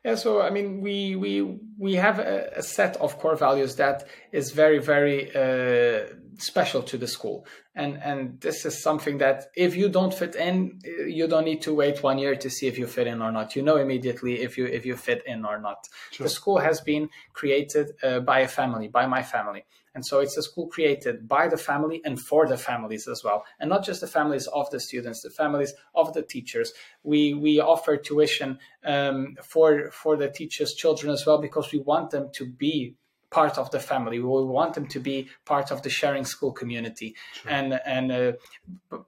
Yeah, 0.06 0.16
so 0.16 0.42
I 0.42 0.50
mean, 0.50 0.80
we 0.82 1.16
we 1.18 1.60
we 1.78 1.96
have 1.96 2.20
a, 2.20 2.54
a 2.56 2.64
set 2.64 2.96
of 2.98 3.20
core 3.20 3.36
values 3.36 3.76
that 3.76 4.08
is 4.32 4.52
very 4.52 4.80
very 4.80 5.30
uh, 5.36 6.14
special 6.40 6.82
to 6.84 6.98
the 6.98 7.08
school, 7.08 7.46
and 7.76 8.02
and 8.02 8.40
this 8.42 8.66
is 8.66 8.82
something 8.82 9.18
that 9.20 9.48
if 9.56 9.76
you 9.76 9.90
don't 9.90 10.14
fit 10.14 10.36
in, 10.36 10.80
you 10.84 11.28
don't 11.28 11.46
need 11.46 11.62
to 11.64 11.74
wait 11.74 12.02
one 12.04 12.18
year 12.18 12.36
to 12.36 12.50
see 12.50 12.68
if 12.68 12.78
you 12.78 12.88
fit 12.88 13.08
in 13.08 13.22
or 13.22 13.32
not. 13.32 13.56
You 13.56 13.62
know 13.62 13.78
immediately 13.78 14.42
if 14.42 14.58
you 14.58 14.66
if 14.66 14.86
you 14.86 14.96
fit 14.96 15.24
in 15.26 15.46
or 15.46 15.60
not. 15.60 15.88
Sure. 16.12 16.26
The 16.26 16.30
school 16.30 16.60
has 16.60 16.82
been 16.82 17.10
created 17.34 17.92
uh, 18.04 18.20
by 18.22 18.40
a 18.40 18.48
family, 18.48 18.88
by 18.88 19.06
my 19.06 19.24
family, 19.24 19.66
and 19.96 20.06
so 20.06 20.20
it's 20.20 20.38
a 20.38 20.44
school 20.44 20.68
created 20.68 21.28
by 21.28 21.48
the 21.48 21.58
family 21.58 22.02
and 22.06 22.20
for 22.20 22.48
the 22.48 22.58
families 22.58 23.08
as 23.08 23.24
well. 23.24 23.44
And 23.60 23.70
not 23.70 23.84
just 23.84 24.02
the 24.02 24.08
families 24.08 24.48
of 24.48 24.70
the 24.70 24.80
students, 24.80 25.24
the 25.24 25.30
families 25.30 25.74
of 25.96 26.14
the 26.14 26.22
teachers. 26.22 26.72
We, 27.04 27.34
we 27.34 27.60
offer 27.60 27.98
tuition 27.98 28.60
um, 28.86 29.36
for, 29.44 29.92
for 29.92 30.16
the 30.16 30.30
teachers' 30.30 30.74
children 30.74 31.12
as 31.12 31.26
well 31.26 31.42
because 31.42 31.72
we 31.72 31.80
want 31.80 32.12
them 32.12 32.30
to 32.34 32.46
be 32.46 32.96
part 33.32 33.58
of 33.58 33.70
the 33.72 33.80
family. 33.80 34.20
We 34.20 34.26
want 34.26 34.74
them 34.74 34.88
to 34.88 35.00
be 35.00 35.30
part 35.46 35.72
of 35.72 35.82
the 35.82 35.90
sharing 35.90 36.26
school 36.26 36.52
community, 36.52 37.16
sure. 37.34 37.52
and 37.52 37.80
and 37.86 38.12
uh, 38.12 38.32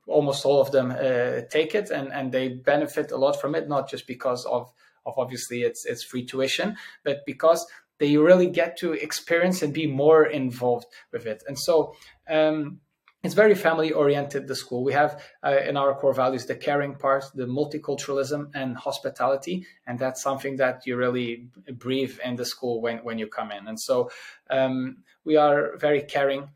almost 0.08 0.46
all 0.46 0.62
of 0.62 0.72
them 0.72 0.92
uh, 0.92 1.42
take 1.50 1.76
it, 1.76 1.90
and 1.90 2.12
and 2.14 2.32
they 2.32 2.50
benefit 2.50 3.12
a 3.12 3.18
lot 3.18 3.40
from 3.40 3.56
it. 3.56 3.68
Not 3.68 3.90
just 3.90 4.08
because 4.08 4.46
of 4.46 4.72
of 5.06 5.18
obviously 5.18 5.64
it's 5.64 5.86
it's 5.86 6.04
free 6.04 6.26
tuition, 6.26 6.78
but 7.04 7.26
because 7.26 7.66
they 8.00 8.18
really 8.18 8.48
get 8.48 8.78
to 8.78 8.94
experience 8.94 9.62
and 9.62 9.74
be 9.74 9.86
more 9.86 10.26
involved 10.26 10.88
with 11.12 11.28
it. 11.28 11.44
And 11.48 11.58
so 11.58 11.94
um, 12.28 12.80
it's 13.24 13.36
very 13.36 13.54
family 13.54 13.92
oriented, 13.92 14.48
the 14.48 14.56
school. 14.56 14.84
We 14.84 14.94
have 14.94 15.24
uh, 15.46 15.58
in 15.68 15.78
our 15.78 15.94
core 15.94 16.14
values 16.14 16.46
the 16.48 16.56
caring 16.56 16.96
part, 16.96 17.26
the 17.36 17.46
multiculturalism 17.46 18.52
and 18.56 18.76
hospitality. 18.76 19.68
And 19.86 20.00
that's 20.00 20.22
something 20.22 20.56
that 20.56 20.88
you 20.88 20.98
really 20.98 21.50
breathe 21.72 22.18
in 22.26 22.36
the 22.36 22.46
school 22.46 22.82
when, 22.82 22.98
when 23.00 23.20
you 23.20 23.28
come 23.28 23.52
in. 23.52 23.68
And 23.68 23.80
so 23.80 24.10
um, 24.50 25.04
we 25.24 25.36
are 25.36 25.78
very 25.78 26.02
caring, 26.02 26.50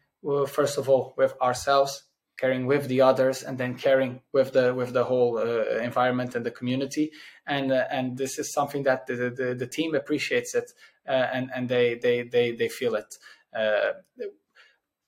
first 0.48 0.79
of 0.79 0.89
all, 0.89 1.13
with 1.17 1.39
ourselves, 1.39 2.03
caring 2.38 2.65
with 2.65 2.88
the 2.88 3.01
others 3.01 3.43
and 3.43 3.57
then 3.57 3.75
caring 3.75 4.22
with 4.34 4.53
the 4.53 4.74
with 4.74 4.91
the 4.91 5.03
whole 5.05 5.38
uh, 5.38 5.77
environment 5.81 6.36
and 6.36 6.45
the 6.45 6.51
community 6.51 7.12
and 7.48 7.72
uh, 7.72 7.86
and 7.89 8.17
this 8.17 8.38
is 8.38 8.51
something 8.51 8.84
that 8.84 9.07
the, 9.07 9.15
the, 9.29 9.55
the 9.57 9.67
team 9.67 9.95
appreciates 9.95 10.53
it 10.53 10.69
uh, 11.07 11.12
and 11.12 11.50
and 11.55 11.69
they 11.69 11.95
they 11.95 12.24
they, 12.24 12.51
they 12.51 12.67
feel 12.67 12.95
it 12.95 13.15
uh, 13.57 13.93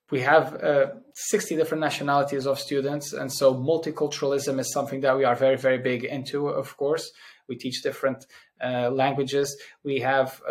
we 0.10 0.22
have 0.22 0.64
uh, 0.64 0.88
60 1.14 1.56
different 1.56 1.82
nationalities 1.82 2.48
of 2.48 2.60
students 2.60 3.14
and 3.14 3.32
so 3.32 3.54
multiculturalism 3.54 4.60
is 4.60 4.72
something 4.72 5.02
that 5.02 5.18
we 5.18 5.24
are 5.24 5.36
very 5.36 5.58
very 5.58 5.78
big 5.78 6.04
into 6.04 6.48
of 6.48 6.76
course 6.78 7.12
we 7.48 7.56
teach 7.56 7.82
different 7.82 8.26
uh, 8.64 8.90
languages 8.90 9.58
we 9.84 10.00
have 10.00 10.42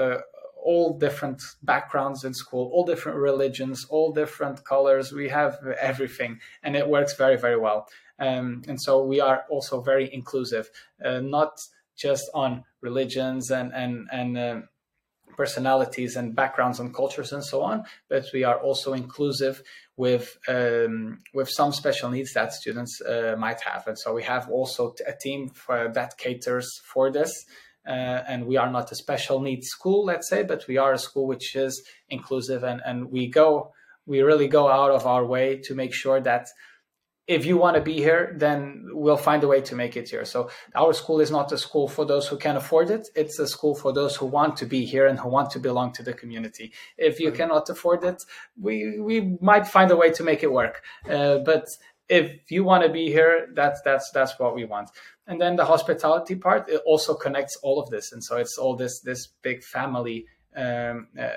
all 0.66 0.98
different 0.98 1.40
backgrounds 1.62 2.24
in 2.24 2.34
school, 2.34 2.68
all 2.74 2.84
different 2.84 3.16
religions, 3.16 3.86
all 3.88 4.12
different 4.12 4.64
colors. 4.64 5.12
We 5.12 5.28
have 5.28 5.58
everything, 5.80 6.40
and 6.64 6.74
it 6.74 6.88
works 6.88 7.14
very, 7.14 7.36
very 7.36 7.56
well. 7.56 7.88
Um, 8.18 8.62
and 8.66 8.78
so 8.82 9.04
we 9.04 9.20
are 9.20 9.44
also 9.48 9.80
very 9.80 10.12
inclusive, 10.12 10.68
uh, 11.04 11.20
not 11.20 11.60
just 11.96 12.28
on 12.34 12.64
religions 12.80 13.50
and 13.50 13.72
and 13.72 14.08
and. 14.12 14.64
Personalities 15.36 16.16
and 16.16 16.34
backgrounds 16.34 16.80
and 16.80 16.94
cultures 16.94 17.32
and 17.32 17.44
so 17.44 17.62
on, 17.62 17.84
but 18.08 18.24
we 18.32 18.44
are 18.44 18.58
also 18.58 18.92
inclusive 18.92 19.62
with 19.96 20.38
um, 20.48 21.18
with 21.34 21.48
some 21.50 21.72
special 21.72 22.10
needs 22.10 22.32
that 22.32 22.52
students 22.52 23.00
uh, 23.00 23.34
might 23.38 23.60
have, 23.60 23.86
and 23.86 23.98
so 23.98 24.14
we 24.14 24.22
have 24.22 24.48
also 24.50 24.94
a 25.06 25.12
team 25.12 25.50
that 25.68 26.18
caters 26.18 26.80
for 26.84 27.10
this, 27.10 27.44
uh, 27.86 27.90
and 28.28 28.46
we 28.46 28.56
are 28.56 28.70
not 28.70 28.92
a 28.92 28.94
special 28.94 29.40
needs 29.40 29.68
school, 29.68 30.04
let's 30.04 30.28
say, 30.28 30.42
but 30.42 30.66
we 30.68 30.76
are 30.76 30.92
a 30.92 30.98
school 30.98 31.26
which 31.26 31.54
is 31.54 31.82
inclusive, 32.08 32.62
and 32.64 32.80
and 32.84 33.10
we 33.10 33.28
go 33.28 33.72
we 34.06 34.22
really 34.22 34.48
go 34.48 34.68
out 34.68 34.92
of 34.92 35.06
our 35.06 35.24
way 35.24 35.58
to 35.64 35.74
make 35.74 35.92
sure 35.92 36.20
that 36.20 36.46
if 37.26 37.44
you 37.44 37.56
want 37.56 37.74
to 37.74 37.82
be 37.82 37.94
here, 37.94 38.34
then 38.36 38.86
we'll 38.92 39.16
find 39.16 39.42
a 39.42 39.48
way 39.48 39.60
to 39.60 39.74
make 39.74 39.96
it 39.96 40.08
here. 40.08 40.24
So 40.24 40.48
our 40.74 40.92
school 40.92 41.20
is 41.20 41.30
not 41.30 41.50
a 41.50 41.58
school 41.58 41.88
for 41.88 42.04
those 42.04 42.28
who 42.28 42.36
can 42.36 42.56
afford 42.56 42.90
it. 42.90 43.08
It's 43.16 43.38
a 43.40 43.48
school 43.48 43.74
for 43.74 43.92
those 43.92 44.14
who 44.14 44.26
want 44.26 44.56
to 44.58 44.66
be 44.66 44.84
here 44.84 45.06
and 45.06 45.18
who 45.18 45.28
want 45.28 45.50
to 45.50 45.58
belong 45.58 45.92
to 45.94 46.04
the 46.04 46.12
community. 46.12 46.72
If 46.96 47.18
you 47.18 47.32
cannot 47.32 47.68
afford 47.68 48.04
it, 48.04 48.22
we 48.60 49.00
we 49.00 49.36
might 49.40 49.66
find 49.66 49.90
a 49.90 49.96
way 49.96 50.10
to 50.12 50.22
make 50.22 50.44
it 50.44 50.52
work. 50.52 50.82
Uh, 51.08 51.38
but 51.38 51.66
if 52.08 52.50
you 52.50 52.62
want 52.62 52.84
to 52.84 52.90
be 52.90 53.06
here, 53.10 53.48
that's 53.54 53.80
that's 53.82 54.10
that's 54.12 54.38
what 54.38 54.54
we 54.54 54.64
want. 54.64 54.90
And 55.26 55.40
then 55.40 55.56
the 55.56 55.64
hospitality 55.64 56.36
part 56.36 56.68
it 56.68 56.80
also 56.86 57.14
connects 57.14 57.56
all 57.56 57.80
of 57.80 57.90
this, 57.90 58.12
and 58.12 58.22
so 58.22 58.36
it's 58.36 58.56
all 58.56 58.76
this 58.76 59.00
this 59.00 59.26
big 59.42 59.64
family. 59.64 60.26
Um, 60.56 61.08
uh, 61.20 61.28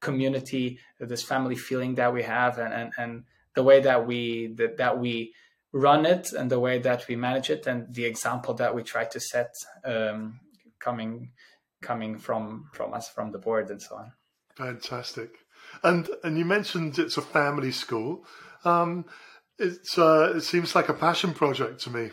community 0.00 0.78
this 0.98 1.22
family 1.22 1.54
feeling 1.54 1.94
that 1.94 2.10
we 2.10 2.22
have 2.22 2.58
and 2.58 2.72
and, 2.72 2.92
and 2.96 3.24
the 3.60 3.64
way 3.64 3.80
that 3.80 4.06
we 4.06 4.54
that, 4.58 4.78
that 4.78 4.98
we 4.98 5.34
run 5.72 6.06
it 6.06 6.32
and 6.32 6.50
the 6.50 6.62
way 6.66 6.78
that 6.78 7.06
we 7.08 7.14
manage 7.14 7.50
it 7.50 7.66
and 7.66 7.94
the 7.94 8.06
example 8.12 8.54
that 8.54 8.74
we 8.74 8.82
try 8.82 9.04
to 9.04 9.20
set 9.20 9.52
um, 9.84 10.40
coming 10.78 11.32
coming 11.82 12.18
from 12.18 12.70
from 12.72 12.94
us 12.94 13.06
from 13.14 13.32
the 13.32 13.38
board 13.38 13.70
and 13.70 13.82
so 13.82 13.96
on. 13.96 14.12
Fantastic. 14.56 15.30
And 15.82 16.08
and 16.24 16.38
you 16.38 16.46
mentioned 16.46 16.98
it's 16.98 17.18
a 17.18 17.22
family 17.38 17.72
school. 17.72 18.24
Um, 18.64 19.04
it's 19.58 19.98
uh, 19.98 20.32
it 20.36 20.44
seems 20.52 20.74
like 20.74 20.88
a 20.88 20.94
passion 21.06 21.34
project 21.34 21.82
to 21.84 21.90
me. 21.90 22.10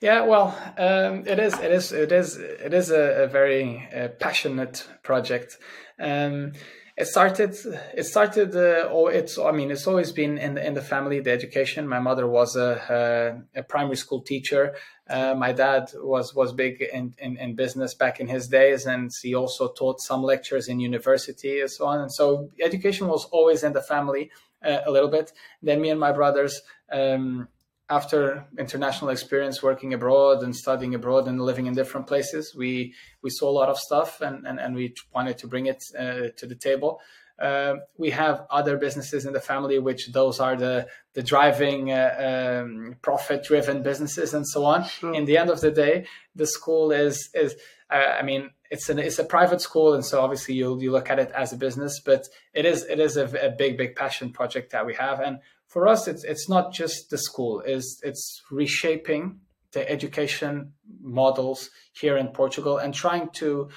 Yeah 0.00 0.20
well 0.32 0.48
um, 0.78 1.14
it 1.26 1.38
is 1.46 1.54
it 1.58 1.72
is 1.72 1.90
it 1.90 2.12
is 2.12 2.36
it 2.36 2.72
is 2.72 2.90
a, 2.90 3.24
a 3.24 3.26
very 3.26 3.88
uh, 3.92 4.08
passionate 4.20 4.86
project. 5.02 5.58
Um, 5.98 6.52
it 6.96 7.06
started 7.06 7.54
it 7.94 8.04
started 8.04 8.56
uh, 8.56 8.88
oh 8.90 9.08
it's 9.08 9.38
i 9.38 9.52
mean 9.52 9.70
it's 9.70 9.86
always 9.86 10.12
been 10.12 10.38
in 10.38 10.54
the 10.54 10.66
in 10.66 10.72
the 10.72 10.80
family 10.80 11.20
the 11.20 11.30
education. 11.30 11.86
My 11.86 11.98
mother 11.98 12.26
was 12.26 12.56
a, 12.56 13.42
a, 13.54 13.60
a 13.60 13.62
primary 13.62 13.96
school 13.96 14.22
teacher. 14.22 14.74
Uh, 15.08 15.34
my 15.34 15.52
dad 15.52 15.90
was 15.94 16.34
was 16.34 16.52
big 16.52 16.80
in, 16.80 17.14
in, 17.18 17.36
in 17.36 17.54
business 17.54 17.94
back 17.94 18.18
in 18.18 18.28
his 18.28 18.48
days 18.48 18.86
and 18.86 19.10
he 19.22 19.34
also 19.34 19.68
taught 19.68 20.00
some 20.00 20.22
lectures 20.22 20.68
in 20.68 20.80
university 20.80 21.60
and 21.60 21.70
so 21.70 21.86
on. 21.86 22.00
And 22.00 22.12
so 22.12 22.50
education 22.60 23.08
was 23.08 23.26
always 23.26 23.62
in 23.62 23.74
the 23.74 23.82
family 23.82 24.30
uh, 24.64 24.78
a 24.86 24.90
little 24.90 25.10
bit. 25.10 25.32
Then 25.62 25.82
me 25.82 25.90
and 25.90 26.00
my 26.00 26.12
brothers 26.12 26.62
um, 26.90 27.48
after 27.88 28.46
international 28.58 29.10
experience 29.10 29.62
working 29.62 29.94
abroad 29.94 30.42
and 30.42 30.54
studying 30.54 30.94
abroad 30.94 31.28
and 31.28 31.40
living 31.40 31.66
in 31.66 31.74
different 31.74 32.06
places 32.06 32.54
we 32.56 32.94
we 33.22 33.30
saw 33.30 33.48
a 33.48 33.56
lot 33.60 33.68
of 33.68 33.78
stuff 33.78 34.20
and 34.20 34.46
and, 34.46 34.58
and 34.58 34.74
we 34.74 34.94
wanted 35.14 35.38
to 35.38 35.46
bring 35.46 35.66
it 35.66 35.82
uh, 35.98 36.28
to 36.36 36.46
the 36.46 36.54
table. 36.54 37.00
Uh, 37.38 37.74
we 37.98 38.08
have 38.08 38.46
other 38.50 38.78
businesses 38.78 39.26
in 39.26 39.34
the 39.34 39.40
family 39.40 39.78
which 39.78 40.10
those 40.12 40.40
are 40.40 40.56
the 40.56 40.86
the 41.12 41.22
driving 41.22 41.92
uh, 41.92 42.62
um, 42.64 42.96
profit 43.02 43.44
driven 43.44 43.82
businesses 43.82 44.32
and 44.32 44.46
so 44.48 44.64
on. 44.64 44.84
Sure. 44.84 45.14
in 45.14 45.26
the 45.26 45.36
end 45.36 45.50
of 45.50 45.60
the 45.60 45.70
day 45.70 46.06
the 46.34 46.46
school 46.46 46.90
is 46.90 47.28
is 47.34 47.54
uh, 47.90 48.14
i 48.18 48.22
mean 48.22 48.50
it's 48.70 48.88
an 48.88 48.98
it's 48.98 49.18
a 49.18 49.24
private 49.24 49.60
school 49.60 49.94
and 49.94 50.04
so 50.04 50.20
obviously 50.20 50.54
you 50.54 50.80
you 50.80 50.90
look 50.90 51.10
at 51.10 51.18
it 51.18 51.30
as 51.32 51.52
a 51.52 51.56
business 51.56 52.00
but 52.00 52.26
it 52.54 52.64
is 52.64 52.84
it 52.84 52.98
is 52.98 53.16
a, 53.16 53.26
a 53.46 53.50
big 53.50 53.76
big 53.76 53.94
passion 53.94 54.32
project 54.32 54.72
that 54.72 54.86
we 54.86 54.94
have. 54.94 55.20
And 55.20 55.38
for 55.66 55.88
us, 55.88 56.08
it's 56.08 56.24
it's 56.24 56.48
not 56.48 56.72
just 56.72 57.10
the 57.10 57.18
school; 57.18 57.60
is 57.60 58.00
it's 58.02 58.42
reshaping 58.50 59.40
the 59.72 59.90
education 59.90 60.72
models 61.02 61.70
here 61.92 62.16
in 62.16 62.28
Portugal 62.28 62.78
and 62.78 62.94
trying 62.94 63.28
to 63.30 63.68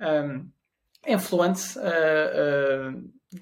um, 0.00 0.52
influence 1.06 1.76
uh, 1.76 1.80
uh, 1.80 3.38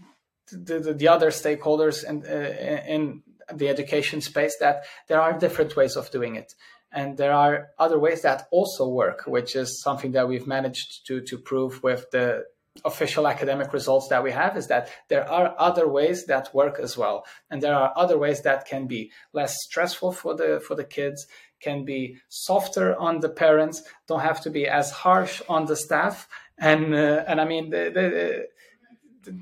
the, 0.52 0.78
the, 0.78 0.94
the, 0.94 1.08
other 1.08 1.30
stakeholders 1.30 2.04
in, 2.04 2.24
uh, 2.24 2.84
in 2.86 3.22
the 3.52 3.68
education 3.68 4.20
space 4.20 4.56
that 4.60 4.84
there 5.08 5.20
are 5.20 5.38
different 5.38 5.74
ways 5.74 5.96
of 5.96 6.10
doing 6.10 6.36
it. 6.36 6.52
And 6.92 7.16
there 7.16 7.32
are 7.32 7.70
other 7.78 7.98
ways 7.98 8.22
that 8.22 8.46
also 8.52 8.88
work, 8.88 9.24
which 9.26 9.56
is 9.56 9.82
something 9.82 10.12
that 10.12 10.28
we've 10.28 10.46
managed 10.46 11.06
to, 11.08 11.20
to 11.22 11.38
prove 11.38 11.82
with 11.82 12.08
the 12.12 12.44
official 12.84 13.28
academic 13.28 13.72
results 13.72 14.08
that 14.08 14.22
we 14.22 14.32
have 14.32 14.56
is 14.56 14.66
that 14.66 14.88
there 15.08 15.28
are 15.30 15.54
other 15.58 15.86
ways 15.88 16.26
that 16.26 16.52
work 16.52 16.80
as 16.80 16.96
well. 16.96 17.24
And 17.50 17.62
there 17.62 17.74
are 17.74 17.92
other 17.96 18.18
ways 18.18 18.42
that 18.42 18.66
can 18.66 18.86
be 18.86 19.12
less 19.32 19.54
stressful 19.62 20.12
for 20.12 20.34
the 20.34 20.60
for 20.66 20.74
the 20.74 20.84
kids 20.84 21.26
can 21.60 21.84
be 21.84 22.16
softer 22.28 22.96
on 22.96 23.20
the 23.20 23.28
parents 23.28 23.82
don't 24.08 24.20
have 24.20 24.40
to 24.42 24.50
be 24.50 24.66
as 24.66 24.90
harsh 24.90 25.40
on 25.48 25.66
the 25.66 25.76
staff. 25.76 26.28
And 26.58 26.94
uh, 26.94 27.24
and 27.28 27.40
i 27.40 27.44
mean 27.44 27.70
the, 27.70 27.90
the, 27.94 28.46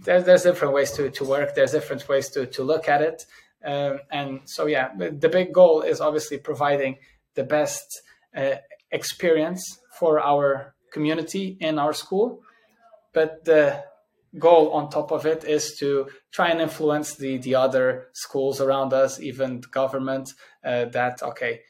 there's, 0.05 0.25
there's 0.25 0.43
different 0.43 0.75
ways 0.75 0.93
to, 0.93 1.11
to 1.11 1.25
work. 1.25 1.55
There's 1.55 1.73
different 1.73 2.09
ways 2.09 2.29
to, 2.31 2.47
to 2.47 2.63
look 2.63 2.89
at 2.89 3.03
it. 3.03 3.25
Um, 3.65 4.01
and 4.11 4.41
so 4.45 4.67
yeah 4.67 4.91
the 4.95 5.29
big 5.29 5.55
goal 5.55 5.81
is 5.81 6.01
obviously 6.01 6.37
providing 6.37 6.99
the 7.35 7.45
best 7.45 8.03
uh, 8.37 8.57
experience 8.91 9.79
for 9.99 10.21
our 10.21 10.75
community 10.93 11.57
in 11.61 11.79
our 11.79 11.95
school 11.95 12.43
but 13.13 13.45
the 13.45 13.85
goal 14.39 14.73
on 14.73 14.89
top 14.89 15.11
of 15.11 15.27
it 15.27 15.45
is 15.45 15.77
to 15.79 16.09
try 16.31 16.49
and 16.49 16.61
influence 16.61 17.17
the 17.17 17.39
the 17.39 17.55
other 17.55 18.09
schools 18.13 18.61
around 18.61 18.93
us, 18.93 19.21
even 19.21 19.61
the 19.61 19.69
government. 19.69 20.31
Uh, 20.65 20.87
that 20.87 21.23
okay, 21.23 21.61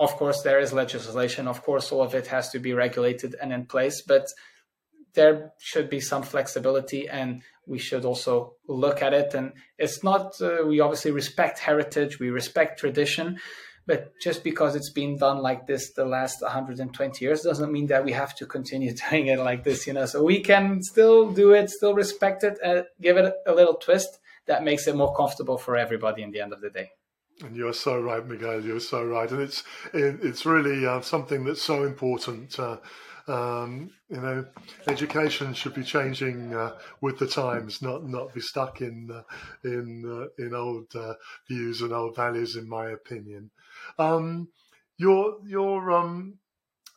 of 0.00 0.12
course 0.16 0.42
there 0.42 0.58
is 0.58 0.72
legislation. 0.72 1.46
Of 1.48 1.62
course, 1.62 1.92
all 1.92 2.02
of 2.02 2.14
it 2.14 2.26
has 2.28 2.50
to 2.50 2.58
be 2.58 2.72
regulated 2.72 3.36
and 3.40 3.52
in 3.52 3.66
place, 3.66 4.02
but 4.02 4.26
there 5.14 5.52
should 5.58 5.88
be 5.88 6.00
some 6.00 6.22
flexibility 6.22 7.08
and 7.08 7.42
we 7.66 7.78
should 7.78 8.04
also 8.04 8.54
look 8.68 9.02
at 9.02 9.12
it 9.12 9.34
and 9.34 9.52
it's 9.78 10.04
not 10.04 10.40
uh, 10.40 10.58
we 10.64 10.78
obviously 10.78 11.10
respect 11.10 11.58
heritage 11.58 12.20
we 12.20 12.28
respect 12.30 12.78
tradition 12.78 13.38
but 13.86 14.12
just 14.20 14.42
because 14.42 14.74
it's 14.74 14.90
been 14.90 15.16
done 15.16 15.38
like 15.38 15.66
this 15.66 15.92
the 15.92 16.04
last 16.04 16.42
120 16.42 17.24
years 17.24 17.42
doesn't 17.42 17.72
mean 17.72 17.86
that 17.86 18.04
we 18.04 18.12
have 18.12 18.34
to 18.36 18.46
continue 18.46 18.92
doing 19.10 19.28
it 19.28 19.38
like 19.38 19.64
this, 19.64 19.86
you 19.86 19.92
know. 19.92 20.06
So 20.06 20.22
we 20.22 20.40
can 20.40 20.82
still 20.82 21.30
do 21.32 21.52
it, 21.52 21.70
still 21.70 21.94
respect 21.94 22.44
it, 22.44 22.58
and 22.64 22.84
give 23.00 23.16
it 23.16 23.32
a 23.46 23.54
little 23.54 23.74
twist 23.74 24.18
that 24.46 24.64
makes 24.64 24.86
it 24.86 24.96
more 24.96 25.14
comfortable 25.14 25.58
for 25.58 25.76
everybody 25.76 26.22
in 26.22 26.30
the 26.30 26.40
end 26.40 26.52
of 26.52 26.60
the 26.60 26.70
day. 26.70 26.90
And 27.42 27.54
you're 27.54 27.74
so 27.74 28.00
right, 28.00 28.26
Miguel. 28.26 28.64
You're 28.64 28.80
so 28.80 29.04
right, 29.04 29.30
and 29.30 29.42
it's 29.42 29.62
it's 29.92 30.46
really 30.46 30.86
uh, 30.86 31.02
something 31.02 31.44
that's 31.44 31.62
so 31.62 31.84
important. 31.84 32.58
Uh, 32.58 32.78
um, 33.28 33.90
you 34.08 34.20
know, 34.20 34.46
education 34.86 35.52
should 35.54 35.74
be 35.74 35.82
changing 35.82 36.54
uh, 36.54 36.78
with 37.00 37.18
the 37.18 37.26
times, 37.26 37.82
not 37.82 38.04
not 38.04 38.34
be 38.34 38.40
stuck 38.40 38.80
in 38.80 39.10
uh, 39.10 39.22
in 39.64 40.04
uh, 40.06 40.42
in 40.42 40.54
old 40.54 40.94
uh, 40.94 41.14
views 41.48 41.80
and 41.82 41.92
old 41.92 42.16
values, 42.16 42.56
in 42.56 42.68
my 42.68 42.90
opinion. 42.90 43.50
Um, 43.98 44.48
your 44.96 45.38
your 45.44 45.90
um, 45.92 46.38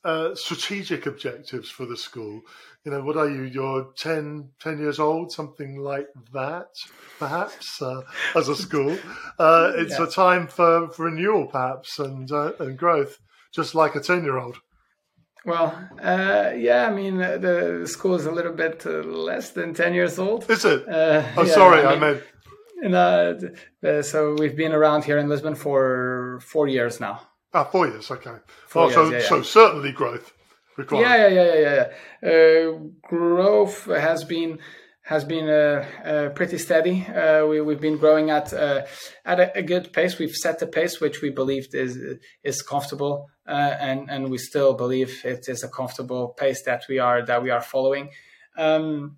uh, 0.03 0.33
strategic 0.35 1.05
objectives 1.05 1.69
for 1.69 1.85
the 1.85 1.97
school. 1.97 2.41
You 2.85 2.91
know, 2.91 3.01
what 3.01 3.17
are 3.17 3.29
you? 3.29 3.43
You're 3.43 3.91
10, 3.97 4.51
10 4.59 4.79
years 4.79 4.99
old, 4.99 5.31
something 5.31 5.77
like 5.77 6.07
that, 6.31 6.69
perhaps, 7.19 7.81
uh, 7.81 8.01
as 8.35 8.47
a 8.47 8.55
school. 8.55 8.97
Uh, 9.37 9.71
it's 9.75 9.97
yeah. 9.97 10.03
a 10.03 10.07
time 10.07 10.47
for, 10.47 10.89
for 10.89 11.05
renewal, 11.05 11.47
perhaps, 11.47 11.97
and 11.97 12.29
uh, 12.29 12.51
and 12.59 12.77
growth, 12.77 13.19
just 13.53 13.73
like 13.73 13.95
a 13.95 14.01
ten 14.01 14.21
year 14.21 14.37
old. 14.37 14.59
Well, 15.45 15.73
uh, 16.01 16.51
yeah, 16.55 16.87
I 16.87 16.91
mean, 16.91 17.21
uh, 17.21 17.37
the 17.37 17.87
school 17.87 18.15
is 18.15 18.25
a 18.25 18.31
little 18.31 18.51
bit 18.51 18.85
less 18.85 19.51
than 19.51 19.73
ten 19.73 19.93
years 19.93 20.19
old. 20.19 20.49
Is 20.49 20.65
it? 20.65 20.83
oh, 20.87 21.23
yeah, 21.37 21.45
sorry, 21.45 21.79
I, 21.79 21.93
mean, 21.95 22.03
I 22.03 22.07
meant 22.07 22.23
and 22.81 22.95
uh, 22.95 23.33
uh, 23.83 24.01
so 24.01 24.35
we've 24.37 24.55
been 24.55 24.71
around 24.71 25.03
here 25.03 25.17
in 25.17 25.27
Lisbon 25.29 25.55
for 25.55 26.39
four 26.41 26.67
years 26.67 26.99
now. 26.99 27.21
Ah, 27.53 27.63
four 27.63 27.87
years. 27.87 28.09
Okay. 28.09 28.35
Four 28.67 28.83
oh, 28.83 28.87
years, 28.87 28.95
so 28.95 29.09
yeah, 29.35 29.41
so 29.41 29.41
certainly 29.41 29.91
growth 29.91 30.33
required. 30.77 31.01
Yeah, 31.01 31.27
yeah, 31.27 31.43
yeah, 31.43 31.55
yeah, 31.55 31.87
yeah. 32.21 32.29
Uh, 32.29 32.79
growth 33.01 33.85
has 33.85 34.23
been 34.23 34.59
has 35.09 35.25
been 35.25 35.49
uh, 35.49 35.83
uh, 36.05 36.29
pretty 36.29 36.59
steady. 36.59 37.03
Uh, 37.03 37.43
we, 37.47 37.57
have 37.57 37.81
been 37.81 37.97
growing 37.97 38.29
at 38.29 38.53
uh, 38.53 38.85
at 39.25 39.39
a, 39.39 39.57
a, 39.57 39.63
good 39.63 39.91
pace. 39.91 40.19
We've 40.19 40.35
set 40.35 40.61
a 40.61 40.67
pace 40.67 41.01
which 41.01 41.19
we 41.23 41.31
believed 41.31 41.73
is 41.73 41.97
is 42.43 42.61
comfortable, 42.61 43.31
uh, 43.47 43.73
and 43.87 44.07
and 44.11 44.29
we 44.29 44.37
still 44.37 44.75
believe 44.75 45.25
it 45.25 45.49
is 45.49 45.63
a 45.63 45.67
comfortable 45.67 46.27
pace 46.37 46.61
that 46.65 46.83
we 46.87 46.99
are 46.99 47.25
that 47.25 47.41
we 47.41 47.49
are 47.49 47.59
following. 47.59 48.11
Um, 48.55 49.17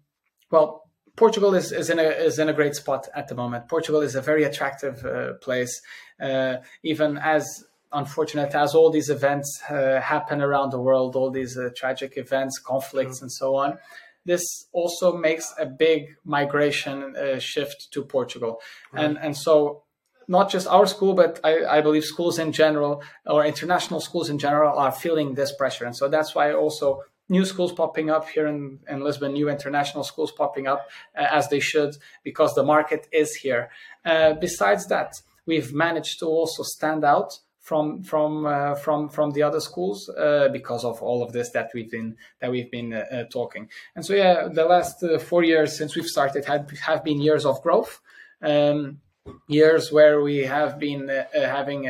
well, 0.49 0.89
Portugal 1.17 1.53
is, 1.55 1.73
is 1.73 1.89
in 1.89 1.99
a 1.99 2.03
is 2.03 2.39
in 2.39 2.47
a 2.47 2.53
great 2.53 2.75
spot 2.75 3.09
at 3.13 3.27
the 3.27 3.35
moment. 3.35 3.67
Portugal 3.67 3.99
is 3.99 4.15
a 4.15 4.21
very 4.21 4.45
attractive 4.45 5.05
uh, 5.05 5.33
place, 5.41 5.81
uh, 6.21 6.55
even 6.83 7.17
as 7.17 7.65
unfortunate 7.91 8.55
as 8.55 8.73
all 8.73 8.91
these 8.91 9.09
events 9.09 9.61
uh, 9.69 9.99
happen 9.99 10.41
around 10.41 10.69
the 10.69 10.79
world, 10.79 11.17
all 11.17 11.31
these 11.31 11.57
uh, 11.57 11.69
tragic 11.75 12.13
events, 12.15 12.59
conflicts, 12.59 13.19
mm. 13.19 13.23
and 13.23 13.31
so 13.33 13.57
on. 13.57 13.77
This 14.25 14.67
also 14.71 15.17
makes 15.17 15.53
a 15.59 15.65
big 15.65 16.15
migration 16.23 17.15
uh, 17.15 17.39
shift 17.39 17.91
to 17.91 18.03
Portugal, 18.03 18.61
right. 18.93 19.05
and 19.05 19.17
and 19.17 19.35
so 19.35 19.83
not 20.27 20.49
just 20.49 20.67
our 20.67 20.85
school, 20.85 21.13
but 21.13 21.39
I, 21.43 21.65
I, 21.65 21.81
believe 21.81 22.05
schools 22.05 22.39
in 22.39 22.53
general 22.53 23.03
or 23.25 23.45
international 23.45 23.99
schools 23.99 24.29
in 24.29 24.39
general 24.39 24.77
are 24.79 24.91
feeling 24.91 25.33
this 25.33 25.53
pressure. 25.53 25.83
And 25.83 25.95
so 25.95 26.07
that's 26.07 26.33
why 26.33 26.53
also 26.53 27.03
new 27.27 27.43
schools 27.43 27.73
popping 27.73 28.09
up 28.09 28.29
here 28.29 28.47
in, 28.47 28.79
in 28.87 29.01
Lisbon, 29.01 29.33
new 29.33 29.49
international 29.49 30.03
schools 30.03 30.31
popping 30.31 30.67
up 30.67 30.87
uh, 31.17 31.27
as 31.31 31.49
they 31.49 31.59
should, 31.59 31.95
because 32.23 32.53
the 32.53 32.63
market 32.63 33.07
is 33.11 33.35
here. 33.35 33.71
Uh, 34.05 34.33
besides 34.33 34.87
that, 34.87 35.13
we've 35.45 35.73
managed 35.73 36.19
to 36.19 36.25
also 36.25 36.63
stand 36.63 37.03
out 37.03 37.39
from 37.61 38.03
from 38.03 38.45
uh, 38.45 38.75
from 38.75 39.07
from 39.07 39.31
the 39.31 39.43
other 39.43 39.59
schools 39.59 40.09
uh, 40.09 40.49
because 40.51 40.83
of 40.83 41.01
all 41.01 41.23
of 41.23 41.31
this 41.31 41.51
that 41.51 41.69
we've 41.73 41.91
been 41.91 42.17
that 42.39 42.51
we've 42.51 42.71
been 42.71 42.91
uh, 42.91 43.05
uh 43.11 43.23
talking. 43.25 43.69
And 43.95 44.05
so 44.05 44.13
yeah, 44.13 44.47
the 44.51 44.65
last 44.65 45.03
uh, 45.03 45.19
four 45.19 45.43
years 45.43 45.77
since 45.77 45.95
we've 45.95 46.07
started 46.07 46.45
have 46.45 46.69
have 46.81 47.03
been 47.03 47.21
years 47.21 47.45
of 47.45 47.61
growth, 47.61 48.01
um, 48.41 48.99
years 49.47 49.91
where 49.91 50.21
we 50.21 50.39
have 50.39 50.79
been 50.79 51.09
uh, 51.09 51.25
having 51.33 51.83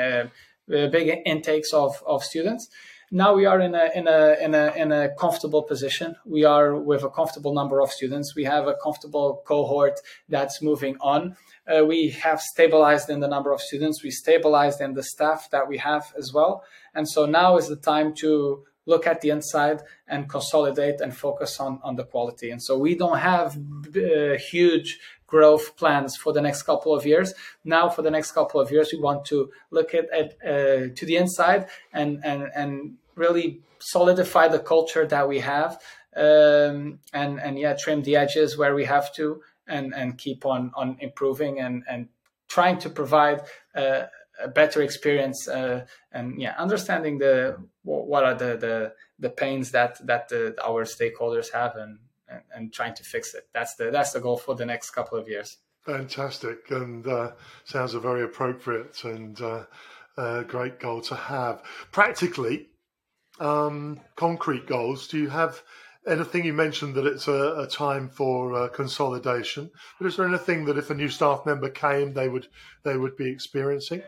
big 0.68 1.22
intakes 1.25 1.74
of 1.74 2.04
of 2.06 2.24
students. 2.24 2.70
Now 3.13 3.34
we 3.34 3.46
are 3.46 3.60
in 3.60 3.75
a 3.75 3.89
in 3.94 4.08
a 4.08 4.36
in 4.41 4.56
a 4.56 4.74
in 4.75 4.91
a 4.91 5.10
comfortable 5.15 5.63
position. 5.63 6.15
We 6.25 6.46
are 6.46 6.75
with 6.75 7.03
a 7.03 7.10
comfortable 7.10 7.53
number 7.53 7.82
of 7.82 7.91
students. 7.91 8.36
We 8.36 8.46
have 8.46 8.68
a 8.68 8.75
comfortable 8.82 9.44
cohort 9.46 10.00
that's 10.30 10.62
moving 10.62 10.96
on 11.01 11.36
uh, 11.68 11.86
we 11.86 12.10
have 12.10 12.41
stabilized 12.41 13.10
in 13.10 13.20
the 13.20 13.27
number 13.27 13.51
of 13.51 13.62
students, 13.62 14.03
we 14.03 14.12
stabilized 14.12 14.82
in 14.82 14.94
the 14.94 15.03
staff 15.03 15.50
that 15.51 15.68
we 15.68 15.77
have 15.77 16.13
as 16.18 16.34
well. 16.34 16.63
And 16.94 17.08
so 17.08 17.25
now 17.25 17.58
is 17.58 17.68
the 17.68 17.75
time 17.75 18.13
to 18.15 18.63
look 18.88 19.06
at 19.06 19.22
the 19.22 19.30
inside 19.30 19.82
and 20.08 20.27
consolidate 20.27 21.01
and 21.01 21.15
focus 21.15 21.60
on, 21.60 21.80
on 21.84 21.96
the 21.96 22.03
quality. 22.03 22.50
And 22.50 22.62
so 22.62 22.77
we 22.77 22.96
don't 22.96 23.20
have 23.20 23.58
uh, 23.96 24.38
huge 24.38 25.00
growth 25.27 25.77
plans 25.77 26.18
for 26.18 26.34
the 26.34 26.41
next 26.41 26.63
couple 26.63 26.94
of 26.94 27.06
years. 27.06 27.34
Now, 27.63 27.89
for 27.89 28.01
the 28.01 28.12
next 28.12 28.32
couple 28.32 28.60
of 28.60 28.72
years, 28.72 28.89
we 28.91 29.00
want 29.00 29.24
to 29.25 29.50
look 29.70 29.94
at, 29.94 30.10
at 30.12 30.34
uh, 30.44 30.89
to 30.94 31.06
the 31.06 31.15
inside 31.15 31.68
and, 31.94 32.20
and, 32.25 32.50
and 32.56 32.98
really 33.15 33.62
solidify 33.80 34.48
the 34.48 34.60
culture 34.60 35.06
that 35.06 35.27
we 35.27 35.39
have 35.39 35.80
um, 36.15 37.00
and, 37.13 37.39
and 37.39 37.58
yeah, 37.58 37.75
trim 37.75 38.03
the 38.03 38.15
edges 38.15 38.58
where 38.58 38.75
we 38.75 38.86
have 38.86 39.13
to 39.15 39.41
and 39.68 39.94
and 39.94 40.18
keep 40.18 40.46
on 40.46 40.72
on 40.75 40.98
improving 41.00 41.60
and 41.60 41.84
and 41.89 42.10
trying 42.48 42.77
to 42.80 42.89
provide 42.89 43.41
uh, 43.75 44.03
a 44.44 44.48
better 44.48 44.82
experience 44.82 45.48
uh, 45.48 45.86
and 46.12 46.41
yeah 46.41 46.56
understanding 46.58 47.18
the 47.18 47.56
what 47.84 48.24
are 48.24 48.34
the 48.34 48.58
the, 48.58 48.94
the 49.20 49.30
pains 49.30 49.72
that 49.72 50.06
that 50.06 50.30
the, 50.30 50.56
our 50.63 50.84
stakeholders 50.84 51.51
have 51.53 51.75
and, 51.75 52.00
and, 52.27 52.41
and 52.53 52.74
trying 52.74 52.94
to 52.96 53.03
fix 53.03 53.34
it. 53.34 53.48
That's 53.53 53.75
the 53.75 53.91
that's 53.91 54.12
the 54.12 54.20
goal 54.20 54.38
for 54.38 54.56
the 54.56 54.65
next 54.65 54.91
couple 54.91 55.18
of 55.18 55.27
years. 55.27 55.58
Fantastic. 55.86 56.70
And 56.70 57.08
uh, 57.08 57.32
sounds 57.63 57.96
a 57.96 58.00
very 58.00 58.24
appropriate 58.24 59.03
and 59.03 59.39
uh, 59.41 60.44
great 60.44 60.80
goal 60.80 61.01
to 61.01 61.15
have. 61.15 61.63
Practically 61.91 62.71
um, 63.41 64.00
concrete 64.15 64.67
goals 64.67 65.07
do 65.07 65.17
you 65.17 65.29
have 65.29 65.62
anything 66.07 66.45
you 66.45 66.53
mentioned 66.53 66.95
that 66.95 67.05
it's 67.05 67.27
a, 67.27 67.55
a 67.60 67.67
time 67.67 68.10
for 68.10 68.53
uh, 68.53 68.67
consolidation 68.69 69.69
but 70.00 70.07
is 70.07 70.17
there 70.17 70.27
anything 70.27 70.65
that 70.65 70.77
if 70.77 70.89
a 70.89 70.95
new 70.95 71.10
staff 71.10 71.45
member 71.45 71.69
came 71.69 72.13
they 72.13 72.29
would 72.29 72.48
they 72.83 72.98
would 72.98 73.15
be 73.17 73.29
experiencing 73.29 74.01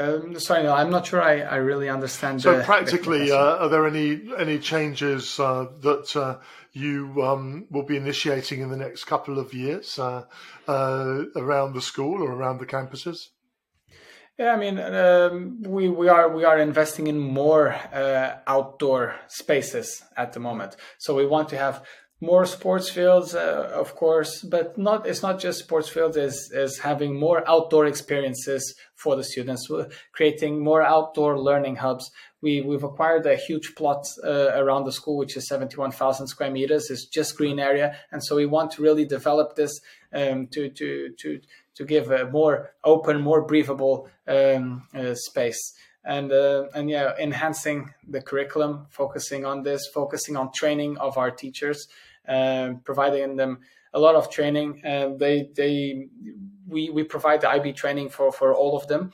um, 0.00 0.38
sorry, 0.40 0.62
no, 0.62 0.72
I'm 0.72 0.90
not 0.90 1.06
sure 1.06 1.20
I, 1.20 1.40
I 1.40 1.56
really 1.56 1.90
understand. 1.90 2.40
So, 2.40 2.56
the, 2.56 2.64
practically, 2.64 3.26
the 3.26 3.38
uh, 3.38 3.58
are 3.60 3.68
there 3.68 3.86
any 3.86 4.22
any 4.38 4.58
changes 4.58 5.38
uh, 5.38 5.66
that 5.80 6.16
uh, 6.16 6.38
you 6.72 7.22
um, 7.22 7.66
will 7.70 7.82
be 7.82 7.98
initiating 7.98 8.62
in 8.62 8.70
the 8.70 8.78
next 8.78 9.04
couple 9.04 9.38
of 9.38 9.52
years 9.52 9.98
uh, 9.98 10.24
uh, 10.66 11.24
around 11.36 11.74
the 11.74 11.82
school 11.82 12.22
or 12.22 12.32
around 12.32 12.58
the 12.58 12.66
campuses? 12.66 13.28
Yeah, 14.38 14.54
I 14.54 14.56
mean, 14.56 14.78
um, 14.78 15.62
we 15.62 15.88
we 15.90 16.08
are 16.08 16.34
we 16.34 16.44
are 16.44 16.58
investing 16.58 17.08
in 17.08 17.18
more 17.18 17.74
uh, 17.92 18.36
outdoor 18.46 19.16
spaces 19.28 20.02
at 20.16 20.32
the 20.32 20.40
moment. 20.40 20.76
So 20.98 21.14
we 21.14 21.26
want 21.26 21.50
to 21.50 21.58
have 21.58 21.84
more 22.22 22.44
sports 22.46 22.90
fields, 22.90 23.34
uh, 23.34 23.70
of 23.74 23.94
course, 23.96 24.42
but 24.42 24.78
not. 24.78 25.06
It's 25.06 25.22
not 25.22 25.40
just 25.40 25.58
sports 25.58 25.90
fields. 25.90 26.16
Is 26.16 26.50
is 26.54 26.78
having 26.78 27.18
more 27.18 27.46
outdoor 27.46 27.84
experiences 27.86 28.74
for 28.94 29.14
the 29.14 29.24
students, 29.24 29.68
creating 30.12 30.64
more 30.64 30.82
outdoor 30.82 31.38
learning 31.38 31.76
hubs. 31.76 32.10
We 32.40 32.62
we've 32.62 32.84
acquired 32.84 33.26
a 33.26 33.36
huge 33.36 33.74
plot 33.74 34.06
uh, 34.24 34.52
around 34.54 34.84
the 34.84 34.92
school, 34.92 35.18
which 35.18 35.36
is 35.36 35.46
seventy 35.48 35.76
one 35.76 35.92
thousand 35.92 36.28
square 36.28 36.50
meters. 36.50 36.90
It's 36.90 37.04
just 37.04 37.36
green 37.36 37.58
area, 37.58 37.94
and 38.10 38.24
so 38.24 38.36
we 38.36 38.46
want 38.46 38.70
to 38.72 38.82
really 38.82 39.04
develop 39.04 39.56
this 39.56 39.80
um, 40.14 40.46
to 40.52 40.70
to 40.70 41.10
to 41.18 41.40
to 41.74 41.84
give 41.84 42.10
a 42.10 42.26
more 42.26 42.72
open, 42.84 43.20
more 43.20 43.42
breathable 43.42 44.08
um, 44.26 44.86
uh, 44.94 45.14
space. 45.14 45.74
And 46.04 46.32
uh, 46.32 46.68
and 46.74 46.88
yeah, 46.88 47.12
enhancing 47.18 47.92
the 48.08 48.22
curriculum, 48.22 48.86
focusing 48.88 49.44
on 49.44 49.62
this, 49.62 49.86
focusing 49.86 50.36
on 50.36 50.50
training 50.52 50.96
of 50.96 51.18
our 51.18 51.30
teachers, 51.30 51.88
uh, 52.26 52.70
providing 52.84 53.36
them 53.36 53.58
a 53.92 54.00
lot 54.00 54.14
of 54.14 54.30
training. 54.30 54.80
they 55.18 55.50
they 55.54 56.08
we 56.66 56.88
we 56.88 57.04
provide 57.04 57.42
the 57.42 57.50
IB 57.50 57.74
training 57.74 58.08
for 58.08 58.32
for 58.32 58.54
all 58.54 58.76
of 58.78 58.86
them, 58.88 59.12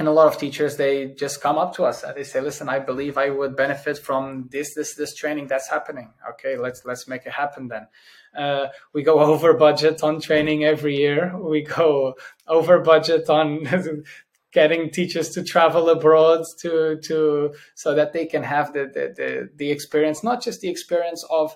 and 0.00 0.08
a 0.08 0.12
lot 0.12 0.26
of 0.26 0.38
teachers 0.38 0.78
they 0.78 1.08
just 1.08 1.42
come 1.42 1.58
up 1.58 1.74
to 1.74 1.84
us 1.84 2.02
and 2.02 2.16
they 2.16 2.24
say 2.24 2.40
listen 2.40 2.70
i 2.70 2.78
believe 2.78 3.18
i 3.18 3.28
would 3.28 3.54
benefit 3.54 3.98
from 3.98 4.48
this 4.50 4.74
this 4.74 4.94
this 4.94 5.14
training 5.14 5.46
that's 5.46 5.68
happening. 5.68 6.08
Okay 6.30 6.56
let's 6.56 6.84
let's 6.86 7.06
make 7.06 7.26
it 7.26 7.32
happen 7.32 7.68
then. 7.68 7.86
Uh, 8.34 8.68
we 8.94 9.02
go 9.02 9.20
over 9.32 9.52
budget 9.52 10.02
on 10.02 10.18
training 10.20 10.64
every 10.64 10.96
year. 10.96 11.36
We 11.38 11.62
go 11.62 12.14
over 12.48 12.80
budget 12.80 13.28
on 13.28 14.04
getting 14.52 14.90
teachers 14.90 15.28
to 15.30 15.44
travel 15.44 15.90
abroad 15.90 16.44
to 16.60 16.98
to 17.08 17.54
so 17.74 17.94
that 17.94 18.14
they 18.14 18.24
can 18.24 18.42
have 18.42 18.72
the 18.72 18.84
the, 18.94 19.04
the, 19.18 19.50
the 19.54 19.70
experience 19.70 20.24
not 20.24 20.42
just 20.42 20.62
the 20.62 20.70
experience 20.70 21.22
of 21.28 21.54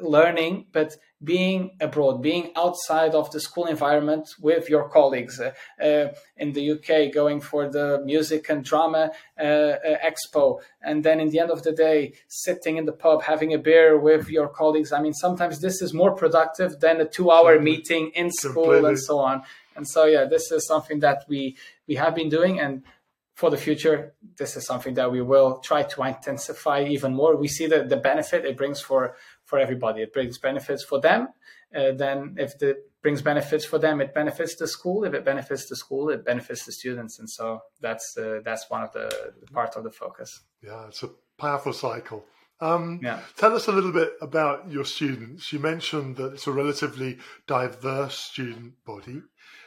learning, 0.00 0.66
but 0.72 0.96
being 1.24 1.76
abroad, 1.80 2.22
being 2.22 2.52
outside 2.56 3.14
of 3.14 3.30
the 3.30 3.40
school 3.40 3.64
environment 3.64 4.28
with 4.40 4.68
your 4.68 4.88
colleagues. 4.88 5.40
Uh, 5.40 5.52
uh, 5.82 6.08
in 6.36 6.52
the 6.52 6.72
UK, 6.72 7.12
going 7.12 7.40
for 7.40 7.68
the 7.70 8.02
music 8.04 8.48
and 8.50 8.64
drama 8.64 9.10
uh, 9.40 9.42
uh, 9.42 9.96
expo, 10.04 10.60
and 10.82 11.02
then 11.02 11.18
in 11.20 11.30
the 11.30 11.38
end 11.38 11.50
of 11.50 11.62
the 11.62 11.72
day, 11.72 12.12
sitting 12.28 12.76
in 12.76 12.84
the 12.84 12.92
pub 12.92 13.22
having 13.22 13.54
a 13.54 13.58
beer 13.58 13.98
with 13.98 14.28
your 14.28 14.48
colleagues. 14.48 14.92
I 14.92 15.00
mean, 15.00 15.14
sometimes 15.14 15.60
this 15.60 15.80
is 15.80 15.94
more 15.94 16.14
productive 16.14 16.80
than 16.80 17.00
a 17.00 17.08
two-hour 17.08 17.60
meeting 17.60 18.10
in 18.14 18.30
school 18.30 18.64
Completely. 18.64 18.88
and 18.90 19.00
so 19.00 19.18
on. 19.18 19.42
And 19.74 19.88
so, 19.88 20.04
yeah, 20.04 20.24
this 20.24 20.50
is 20.52 20.66
something 20.66 21.00
that 21.00 21.24
we 21.28 21.56
we 21.86 21.94
have 21.94 22.14
been 22.14 22.28
doing 22.28 22.60
and 22.60 22.82
for 23.36 23.50
the 23.50 23.56
future, 23.58 24.14
this 24.38 24.56
is 24.56 24.64
something 24.64 24.94
that 24.94 25.12
we 25.12 25.20
will 25.20 25.58
try 25.58 25.82
to 25.82 26.02
intensify 26.02 26.82
even 26.84 27.14
more. 27.14 27.36
We 27.36 27.48
see 27.48 27.66
the, 27.66 27.84
the 27.84 27.98
benefit 27.98 28.46
it 28.46 28.56
brings 28.56 28.80
for 28.80 29.14
for 29.46 29.58
everybody. 29.58 30.02
It 30.02 30.12
brings 30.12 30.38
benefits 30.38 30.84
for 30.84 31.00
them. 31.00 31.28
Uh, 31.74 31.92
then, 31.92 32.36
if 32.38 32.60
it 32.62 32.76
brings 33.02 33.22
benefits 33.22 33.64
for 33.64 33.78
them, 33.78 34.00
it 34.00 34.14
benefits 34.14 34.56
the 34.56 34.68
school. 34.68 35.04
If 35.04 35.14
it 35.14 35.24
benefits 35.24 35.68
the 35.68 35.76
school, 35.76 36.10
it 36.10 36.24
benefits 36.24 36.66
the 36.66 36.72
students. 36.72 37.18
And 37.18 37.28
so 37.28 37.60
that's 37.80 38.16
uh, 38.16 38.40
that's 38.44 38.68
one 38.68 38.82
of 38.82 38.92
the, 38.92 39.08
the 39.40 39.46
part 39.52 39.76
of 39.76 39.84
the 39.84 39.90
focus. 39.90 40.42
Yeah, 40.62 40.86
it's 40.88 41.02
a 41.02 41.10
powerful 41.38 41.72
cycle. 41.72 42.24
Um, 42.60 43.00
yeah. 43.02 43.20
Tell 43.36 43.54
us 43.54 43.68
a 43.68 43.72
little 43.72 43.92
bit 43.92 44.12
about 44.20 44.70
your 44.70 44.84
students. 44.84 45.52
You 45.52 45.58
mentioned 45.58 46.16
that 46.16 46.34
it's 46.34 46.46
a 46.46 46.52
relatively 46.52 47.18
diverse 47.46 48.18
student 48.18 48.74
body. 48.84 49.22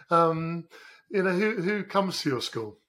Um, 0.10 0.66
you 1.10 1.24
know, 1.24 1.32
who, 1.32 1.62
who 1.62 1.84
comes 1.84 2.22
to 2.22 2.30
your 2.30 2.42
school? 2.42 2.80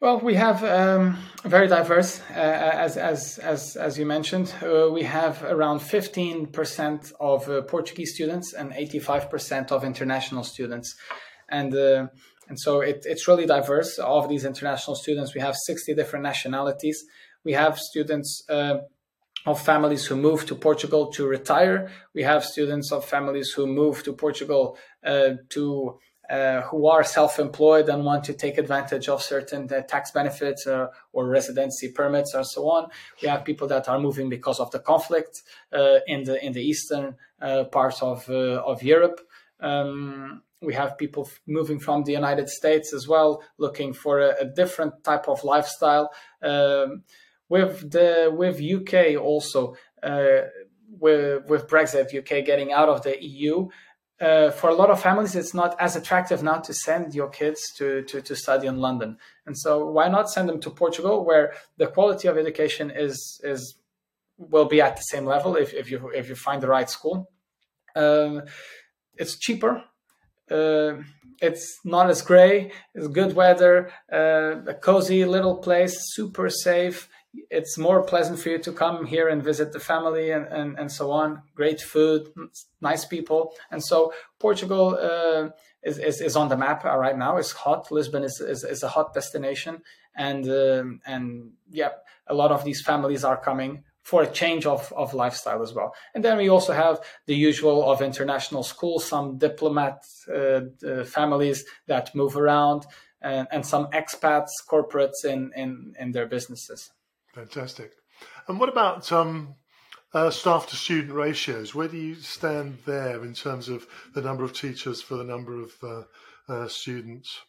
Well, 0.00 0.20
we 0.20 0.34
have 0.34 0.62
um, 0.62 1.18
very 1.44 1.66
diverse, 1.66 2.20
uh, 2.30 2.34
as 2.34 2.96
as 2.96 3.38
as 3.38 3.74
as 3.74 3.98
you 3.98 4.06
mentioned. 4.06 4.54
Uh, 4.62 4.88
we 4.92 5.02
have 5.02 5.42
around 5.42 5.80
fifteen 5.80 6.46
percent 6.46 7.10
of 7.18 7.48
uh, 7.48 7.62
Portuguese 7.62 8.14
students 8.14 8.54
and 8.54 8.72
eighty 8.76 9.00
five 9.00 9.28
percent 9.28 9.72
of 9.72 9.82
international 9.82 10.44
students, 10.44 10.94
and 11.48 11.74
uh, 11.74 12.06
and 12.48 12.60
so 12.60 12.80
it, 12.80 13.06
it's 13.06 13.26
really 13.26 13.44
diverse. 13.44 13.98
Of 13.98 14.28
these 14.28 14.44
international 14.44 14.94
students, 14.94 15.34
we 15.34 15.40
have 15.40 15.56
sixty 15.56 15.94
different 15.96 16.22
nationalities. 16.22 17.04
We 17.42 17.54
have 17.54 17.76
students 17.76 18.44
uh, 18.48 18.76
of 19.46 19.60
families 19.60 20.06
who 20.06 20.14
move 20.14 20.46
to 20.46 20.54
Portugal 20.54 21.10
to 21.10 21.26
retire. 21.26 21.90
We 22.14 22.22
have 22.22 22.44
students 22.44 22.92
of 22.92 23.04
families 23.04 23.50
who 23.50 23.66
move 23.66 24.04
to 24.04 24.12
Portugal 24.12 24.78
uh, 25.04 25.30
to 25.48 25.98
uh, 26.30 26.60
who 26.62 26.86
are 26.86 27.02
self-employed 27.04 27.88
and 27.88 28.04
want 28.04 28.24
to 28.24 28.34
take 28.34 28.58
advantage 28.58 29.08
of 29.08 29.22
certain 29.22 29.66
uh, 29.72 29.80
tax 29.82 30.10
benefits 30.10 30.66
uh, 30.66 30.88
or 31.12 31.26
residency 31.26 31.90
permits 31.90 32.34
and 32.34 32.46
so 32.46 32.68
on. 32.68 32.88
We 33.22 33.28
have 33.28 33.44
people 33.44 33.66
that 33.68 33.88
are 33.88 33.98
moving 33.98 34.28
because 34.28 34.60
of 34.60 34.70
the 34.70 34.78
conflict 34.78 35.42
uh, 35.72 36.00
in 36.06 36.24
the 36.24 36.44
in 36.44 36.52
the 36.52 36.62
eastern 36.62 37.16
part 37.72 38.02
of 38.02 38.28
of 38.28 38.82
Europe. 38.82 39.20
Um, 39.60 40.42
we 40.60 40.74
have 40.74 40.98
people 40.98 41.24
f- 41.26 41.40
moving 41.46 41.78
from 41.78 42.04
the 42.04 42.12
United 42.12 42.48
States 42.48 42.92
as 42.92 43.06
well, 43.06 43.42
looking 43.58 43.92
for 43.92 44.20
a, 44.20 44.34
a 44.40 44.44
different 44.44 45.04
type 45.04 45.28
of 45.28 45.44
lifestyle. 45.44 46.10
Um, 46.42 47.04
with 47.48 47.90
the 47.90 48.30
with 48.30 48.60
UK 48.60 49.16
also 49.18 49.76
with 50.90 51.44
with 51.48 51.68
Brexit, 51.68 52.16
UK 52.16 52.44
getting 52.44 52.72
out 52.72 52.88
of 52.88 53.02
the 53.02 53.22
EU 53.22 53.68
uh, 54.20 54.50
for 54.50 54.68
a 54.70 54.74
lot 54.74 54.90
of 54.90 55.00
families, 55.00 55.36
it's 55.36 55.54
not 55.54 55.76
as 55.80 55.94
attractive 55.94 56.42
now 56.42 56.58
to 56.58 56.74
send 56.74 57.14
your 57.14 57.28
kids 57.28 57.72
to, 57.76 58.02
to, 58.02 58.20
to 58.20 58.34
study 58.34 58.66
in 58.66 58.78
London. 58.78 59.16
And 59.46 59.56
so, 59.56 59.88
why 59.90 60.08
not 60.08 60.30
send 60.30 60.48
them 60.48 60.60
to 60.60 60.70
Portugal, 60.70 61.24
where 61.24 61.54
the 61.76 61.86
quality 61.86 62.28
of 62.28 62.36
education 62.36 62.90
is 62.90 63.40
is 63.44 63.76
will 64.36 64.66
be 64.66 64.80
at 64.80 64.96
the 64.96 65.02
same 65.02 65.24
level 65.24 65.56
if, 65.56 65.72
if 65.72 65.90
you 65.90 66.10
if 66.14 66.28
you 66.28 66.34
find 66.34 66.62
the 66.62 66.68
right 66.68 66.90
school. 66.90 67.30
Um, 67.94 68.42
it's 69.16 69.36
cheaper. 69.36 69.82
Uh, 70.50 71.02
it's 71.40 71.78
not 71.84 72.10
as 72.10 72.22
gray. 72.22 72.72
It's 72.94 73.08
good 73.08 73.34
weather. 73.34 73.92
Uh, 74.12 74.62
a 74.66 74.74
cozy 74.74 75.24
little 75.24 75.58
place, 75.58 75.96
super 76.14 76.50
safe 76.50 77.08
it's 77.50 77.76
more 77.78 78.02
pleasant 78.02 78.38
for 78.38 78.48
you 78.48 78.58
to 78.58 78.72
come 78.72 79.06
here 79.06 79.28
and 79.28 79.42
visit 79.42 79.72
the 79.72 79.80
family 79.80 80.30
and, 80.30 80.46
and, 80.46 80.78
and 80.78 80.90
so 80.90 81.10
on. 81.10 81.42
Great 81.54 81.80
food, 81.80 82.28
nice 82.80 83.04
people. 83.04 83.52
And 83.70 83.84
so 83.84 84.12
Portugal 84.38 84.98
uh, 85.00 85.50
is, 85.82 85.98
is, 85.98 86.20
is, 86.20 86.36
on 86.36 86.48
the 86.48 86.56
map 86.56 86.84
right 86.84 87.16
now. 87.16 87.36
It's 87.36 87.52
hot. 87.52 87.90
Lisbon 87.92 88.24
is, 88.24 88.40
is, 88.40 88.64
is 88.64 88.82
a 88.82 88.88
hot 88.88 89.14
destination. 89.14 89.82
And, 90.16 90.48
um, 90.48 91.00
and 91.06 91.52
yeah, 91.70 91.90
a 92.26 92.34
lot 92.34 92.50
of 92.50 92.64
these 92.64 92.80
families 92.80 93.24
are 93.24 93.36
coming 93.36 93.84
for 94.02 94.22
a 94.22 94.30
change 94.30 94.64
of, 94.64 94.90
of 94.96 95.12
lifestyle 95.12 95.62
as 95.62 95.74
well. 95.74 95.94
And 96.14 96.24
then 96.24 96.38
we 96.38 96.48
also 96.48 96.72
have 96.72 97.00
the 97.26 97.34
usual 97.34 97.90
of 97.90 98.00
international 98.00 98.62
schools, 98.62 99.04
some 99.04 99.36
diplomat 99.36 100.02
uh, 100.32 100.60
uh, 100.86 101.04
families 101.04 101.64
that 101.88 102.14
move 102.14 102.34
around, 102.34 102.86
and, 103.20 103.46
and 103.52 103.66
some 103.66 103.88
expats, 103.88 104.48
corporates 104.66 105.24
in, 105.24 105.52
in, 105.54 105.94
in 105.98 106.12
their 106.12 106.26
businesses. 106.26 106.90
Fantastic. 107.34 107.92
And 108.48 108.58
what 108.58 108.68
about 108.68 109.10
um, 109.12 109.54
uh, 110.12 110.30
staff 110.30 110.68
to 110.68 110.76
student 110.76 111.12
ratios? 111.12 111.74
Where 111.74 111.88
do 111.88 111.96
you 111.96 112.14
stand 112.14 112.78
there 112.86 113.24
in 113.24 113.34
terms 113.34 113.68
of 113.68 113.86
the 114.14 114.22
number 114.22 114.44
of 114.44 114.52
teachers 114.52 115.02
for 115.02 115.16
the 115.16 115.24
number 115.24 115.60
of 115.60 115.72
uh, 115.82 116.02
uh, 116.48 116.68
students? 116.68 117.40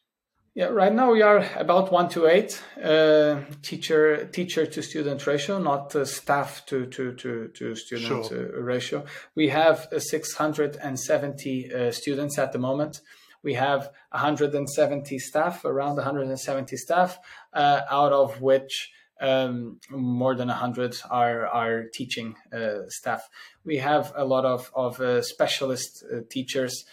Yeah, 0.55 0.65
right 0.65 0.93
now 0.93 1.11
we 1.11 1.21
are 1.21 1.45
about 1.55 1.91
one 1.91 2.09
to 2.09 2.25
eight 2.25 2.61
uh, 2.83 3.41
teacher 3.61 4.25
teacher 4.25 4.65
to 4.65 4.81
student 4.81 5.25
ratio, 5.25 5.59
not 5.59 5.95
staff 6.07 6.65
to 6.65 6.87
to 6.87 7.13
to, 7.13 7.47
to 7.53 7.75
student 7.75 8.25
sure. 8.25 8.57
Uh, 8.57 8.61
ratio. 8.61 9.05
We 9.35 9.49
have 9.49 9.87
uh, 9.93 9.99
670 9.99 11.91
students 11.91 12.37
at 12.37 12.51
the 12.51 12.59
moment. 12.59 12.99
We 13.41 13.53
have 13.53 13.89
170 14.11 15.17
staff, 15.19 15.63
around 15.63 15.95
170 15.95 16.75
staff, 16.75 17.19
out 17.53 18.11
of 18.11 18.41
which 18.41 18.91
um, 19.19 19.79
more 19.89 20.35
than 20.35 20.47
100 20.47 20.95
are, 21.09 21.47
are 21.47 21.83
teaching 21.93 22.35
uh, 22.53 22.87
staff. 22.87 23.29
We 23.63 23.77
have 23.77 24.13
a 24.15 24.25
lot 24.25 24.45
of, 24.45 24.71
of 24.73 24.99
uh, 24.99 25.21
specialist 25.21 26.03
uh, 26.03 26.19
teachers. 26.29 26.85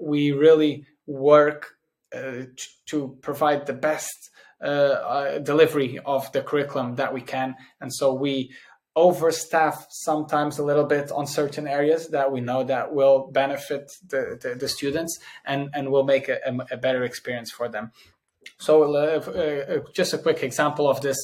We 0.00 0.32
really 0.32 0.86
work 1.06 1.76
t- 2.12 2.48
to 2.86 3.18
provide 3.20 3.66
the 3.66 3.74
best 3.74 4.30
delivery 4.62 5.98
of 6.04 6.32
the 6.32 6.40
curriculum 6.40 6.94
that 6.94 7.12
we 7.12 7.20
can. 7.20 7.54
And 7.80 7.92
so 7.92 8.14
we 8.14 8.50
overstaff 8.96 9.86
sometimes 9.90 10.58
a 10.58 10.64
little 10.64 10.84
bit 10.84 11.10
on 11.10 11.26
certain 11.26 11.66
areas 11.66 12.08
that 12.10 12.30
we 12.30 12.40
know 12.40 12.62
that 12.62 12.94
will 12.94 13.28
benefit 13.32 13.90
the, 14.06 14.38
the, 14.40 14.54
the 14.54 14.68
students 14.68 15.18
and, 15.44 15.68
and 15.74 15.90
will 15.90 16.04
make 16.04 16.28
a, 16.28 16.38
a 16.70 16.76
better 16.76 17.02
experience 17.02 17.50
for 17.50 17.68
them. 17.68 17.90
So, 18.58 18.94
uh, 18.94 19.20
uh, 19.20 19.78
just 19.92 20.14
a 20.14 20.18
quick 20.18 20.42
example 20.42 20.88
of 20.88 21.00
this. 21.00 21.18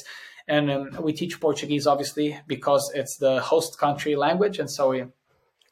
And 0.48 0.70
um, 0.70 0.90
we 1.00 1.12
teach 1.12 1.40
Portuguese, 1.40 1.86
obviously, 1.86 2.38
because 2.46 2.90
it's 2.94 3.16
the 3.18 3.40
host 3.40 3.78
country 3.78 4.16
language. 4.16 4.58
And 4.58 4.70
so 4.70 4.90
we, 4.90 5.04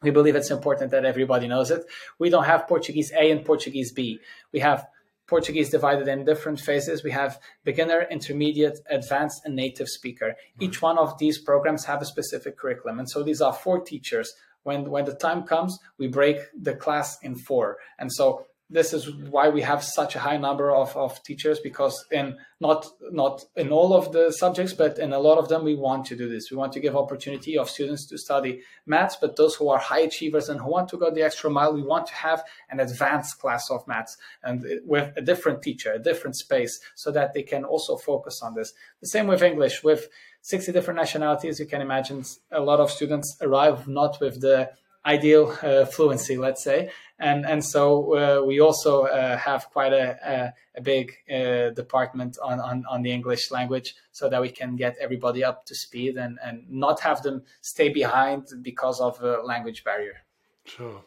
we 0.02 0.10
believe 0.10 0.36
it's 0.36 0.50
important 0.50 0.92
that 0.92 1.04
everybody 1.04 1.48
knows 1.48 1.70
it. 1.70 1.84
We 2.18 2.30
don't 2.30 2.44
have 2.44 2.68
Portuguese 2.68 3.10
A 3.12 3.30
and 3.30 3.44
Portuguese 3.44 3.92
B. 3.92 4.20
We 4.52 4.60
have 4.60 4.86
Portuguese 5.26 5.68
divided 5.70 6.08
in 6.08 6.24
different 6.24 6.58
phases. 6.60 7.04
We 7.04 7.10
have 7.10 7.38
beginner, 7.64 8.06
intermediate, 8.10 8.78
advanced, 8.88 9.42
and 9.44 9.54
native 9.54 9.88
speaker. 9.88 10.28
Mm-hmm. 10.28 10.64
Each 10.64 10.80
one 10.80 10.96
of 10.96 11.18
these 11.18 11.38
programs 11.38 11.84
have 11.84 12.00
a 12.00 12.06
specific 12.06 12.56
curriculum. 12.56 12.98
And 12.98 13.08
so 13.08 13.22
these 13.22 13.40
are 13.40 13.52
four 13.52 13.80
teachers. 13.80 14.32
When, 14.62 14.90
when 14.90 15.04
the 15.04 15.14
time 15.14 15.44
comes, 15.44 15.78
we 15.98 16.08
break 16.08 16.38
the 16.58 16.74
class 16.74 17.18
in 17.22 17.36
four. 17.36 17.78
And 17.98 18.12
so 18.12 18.46
this 18.70 18.92
is 18.92 19.10
why 19.10 19.48
we 19.48 19.62
have 19.62 19.82
such 19.82 20.14
a 20.14 20.18
high 20.18 20.36
number 20.36 20.74
of, 20.74 20.94
of 20.96 21.22
teachers 21.22 21.58
because 21.60 22.04
in 22.10 22.36
not 22.60 22.86
not 23.10 23.44
in 23.56 23.70
all 23.70 23.94
of 23.94 24.12
the 24.12 24.30
subjects 24.30 24.74
but 24.74 24.98
in 24.98 25.12
a 25.12 25.18
lot 25.18 25.38
of 25.38 25.48
them 25.48 25.64
we 25.64 25.74
want 25.74 26.04
to 26.04 26.16
do 26.16 26.28
this 26.28 26.50
we 26.50 26.56
want 26.56 26.72
to 26.72 26.80
give 26.80 26.94
opportunity 26.94 27.56
of 27.56 27.70
students 27.70 28.06
to 28.06 28.18
study 28.18 28.60
maths 28.84 29.16
but 29.20 29.36
those 29.36 29.54
who 29.54 29.68
are 29.70 29.78
high 29.78 30.00
achievers 30.00 30.48
and 30.48 30.60
who 30.60 30.70
want 30.70 30.88
to 30.88 30.98
go 30.98 31.10
the 31.10 31.22
extra 31.22 31.48
mile 31.48 31.72
we 31.72 31.82
want 31.82 32.06
to 32.06 32.14
have 32.14 32.42
an 32.68 32.80
advanced 32.80 33.38
class 33.38 33.70
of 33.70 33.86
maths 33.88 34.18
and 34.42 34.64
with 34.84 35.12
a 35.16 35.22
different 35.22 35.62
teacher 35.62 35.92
a 35.92 35.98
different 35.98 36.36
space 36.36 36.78
so 36.94 37.10
that 37.10 37.32
they 37.32 37.42
can 37.42 37.64
also 37.64 37.96
focus 37.96 38.42
on 38.42 38.54
this 38.54 38.74
the 39.00 39.08
same 39.08 39.26
with 39.26 39.42
english 39.42 39.82
with 39.82 40.08
60 40.42 40.72
different 40.72 40.98
nationalities 40.98 41.58
you 41.58 41.66
can 41.66 41.80
imagine 41.80 42.22
a 42.50 42.60
lot 42.60 42.80
of 42.80 42.90
students 42.90 43.36
arrive 43.40 43.88
not 43.88 44.20
with 44.20 44.40
the 44.40 44.70
ideal 45.08 45.56
uh, 45.62 45.86
fluency, 45.86 46.36
let's 46.36 46.62
say. 46.62 46.90
And 47.20 47.44
and 47.44 47.64
so 47.64 48.14
uh, 48.14 48.44
we 48.44 48.60
also 48.60 49.04
uh, 49.06 49.36
have 49.36 49.68
quite 49.70 49.92
a, 49.92 50.16
a, 50.24 50.78
a 50.78 50.80
big 50.80 51.14
uh, 51.28 51.70
department 51.70 52.38
on, 52.42 52.60
on, 52.60 52.84
on 52.88 53.02
the 53.02 53.10
English 53.10 53.50
language, 53.50 53.94
so 54.12 54.28
that 54.28 54.40
we 54.40 54.50
can 54.50 54.76
get 54.76 54.96
everybody 55.00 55.42
up 55.42 55.66
to 55.66 55.74
speed 55.74 56.16
and, 56.16 56.38
and 56.44 56.64
not 56.70 57.00
have 57.00 57.22
them 57.22 57.42
stay 57.60 57.88
behind 57.88 58.44
because 58.62 59.00
of 59.00 59.20
a 59.20 59.42
language 59.42 59.82
barrier. 59.82 60.18
Sure. 60.64 61.02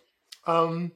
Um, 0.46 0.92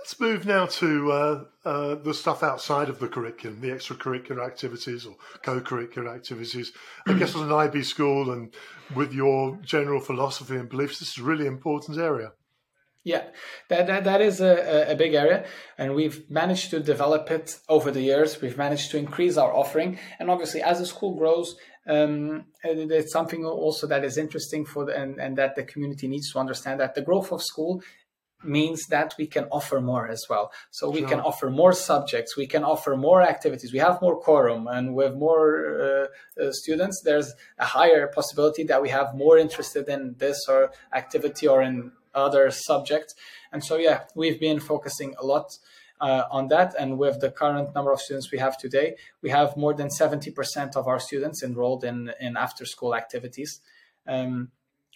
let's 0.00 0.18
move 0.18 0.46
now 0.46 0.66
to 0.66 1.12
uh, 1.12 1.44
uh, 1.64 1.94
the 1.96 2.14
stuff 2.14 2.42
outside 2.42 2.88
of 2.88 2.98
the 2.98 3.08
curriculum, 3.08 3.60
the 3.60 3.68
extracurricular 3.68 4.44
activities 4.44 5.06
or 5.06 5.16
co-curricular 5.42 6.12
activities. 6.14 6.72
I 7.06 7.12
guess 7.12 7.34
as 7.34 7.42
an 7.42 7.52
IB 7.52 7.82
school 7.82 8.32
and 8.32 8.52
with 8.94 9.12
your 9.12 9.58
general 9.62 10.00
philosophy 10.00 10.56
and 10.56 10.68
beliefs, 10.68 10.98
this 10.98 11.10
is 11.10 11.18
a 11.18 11.22
really 11.22 11.46
important 11.46 11.98
area. 11.98 12.32
Yeah, 13.02 13.24
that, 13.68 13.86
that, 13.86 14.04
that 14.04 14.20
is 14.20 14.42
a, 14.42 14.92
a 14.92 14.94
big 14.94 15.14
area, 15.14 15.46
and 15.78 15.94
we've 15.94 16.30
managed 16.30 16.70
to 16.70 16.80
develop 16.80 17.30
it 17.30 17.58
over 17.66 17.90
the 17.90 18.02
years. 18.02 18.42
We've 18.42 18.58
managed 18.58 18.90
to 18.90 18.98
increase 18.98 19.38
our 19.38 19.54
offering, 19.54 19.98
and 20.18 20.30
obviously, 20.30 20.62
as 20.62 20.80
the 20.80 20.86
school 20.86 21.14
grows, 21.16 21.56
um, 21.86 22.44
it's 22.62 23.12
something 23.12 23.44
also 23.46 23.86
that 23.86 24.04
is 24.04 24.18
interesting 24.18 24.66
for 24.66 24.84
the, 24.84 24.94
and, 24.94 25.18
and 25.18 25.38
that 25.38 25.56
the 25.56 25.62
community 25.62 26.08
needs 26.08 26.30
to 26.32 26.38
understand 26.38 26.78
that 26.80 26.94
the 26.94 27.00
growth 27.00 27.32
of 27.32 27.42
school 27.42 27.82
means 28.42 28.86
that 28.86 29.14
we 29.18 29.26
can 29.26 29.44
offer 29.50 29.80
more 29.80 30.08
as 30.08 30.24
well. 30.28 30.50
So 30.70 30.90
we 30.90 31.00
sure. 31.00 31.08
can 31.08 31.20
offer 31.20 31.50
more 31.50 31.72
subjects, 31.72 32.36
we 32.36 32.46
can 32.46 32.64
offer 32.64 32.96
more 32.96 33.22
activities. 33.22 33.72
We 33.72 33.78
have 33.78 34.00
more 34.02 34.20
quorum, 34.20 34.66
and 34.66 34.94
with 34.94 35.14
more 35.14 36.08
uh, 36.38 36.42
uh, 36.42 36.52
students, 36.52 37.00
there's 37.04 37.32
a 37.58 37.64
higher 37.64 38.08
possibility 38.08 38.64
that 38.64 38.82
we 38.82 38.90
have 38.90 39.14
more 39.14 39.38
interested 39.38 39.88
in 39.88 40.16
this 40.18 40.38
or 40.48 40.72
activity 40.92 41.46
or 41.48 41.62
in 41.62 41.92
other 42.14 42.50
subjects. 42.50 43.14
And 43.52 43.64
so, 43.64 43.76
yeah, 43.76 44.04
we've 44.14 44.40
been 44.40 44.60
focusing 44.60 45.14
a 45.18 45.24
lot. 45.24 45.58
Uh, 46.02 46.24
on 46.30 46.48
that, 46.48 46.74
and 46.78 46.96
with 46.96 47.20
the 47.20 47.30
current 47.30 47.74
number 47.74 47.92
of 47.92 48.00
students 48.00 48.32
we 48.32 48.38
have 48.38 48.56
today, 48.56 48.96
we 49.20 49.28
have 49.28 49.54
more 49.54 49.74
than 49.74 49.88
70% 49.88 50.74
of 50.74 50.88
our 50.88 50.98
students 50.98 51.42
enrolled 51.42 51.84
in, 51.84 52.10
in 52.18 52.38
after 52.38 52.64
school 52.64 52.94
activities. 52.94 53.60
Um, 54.06 54.50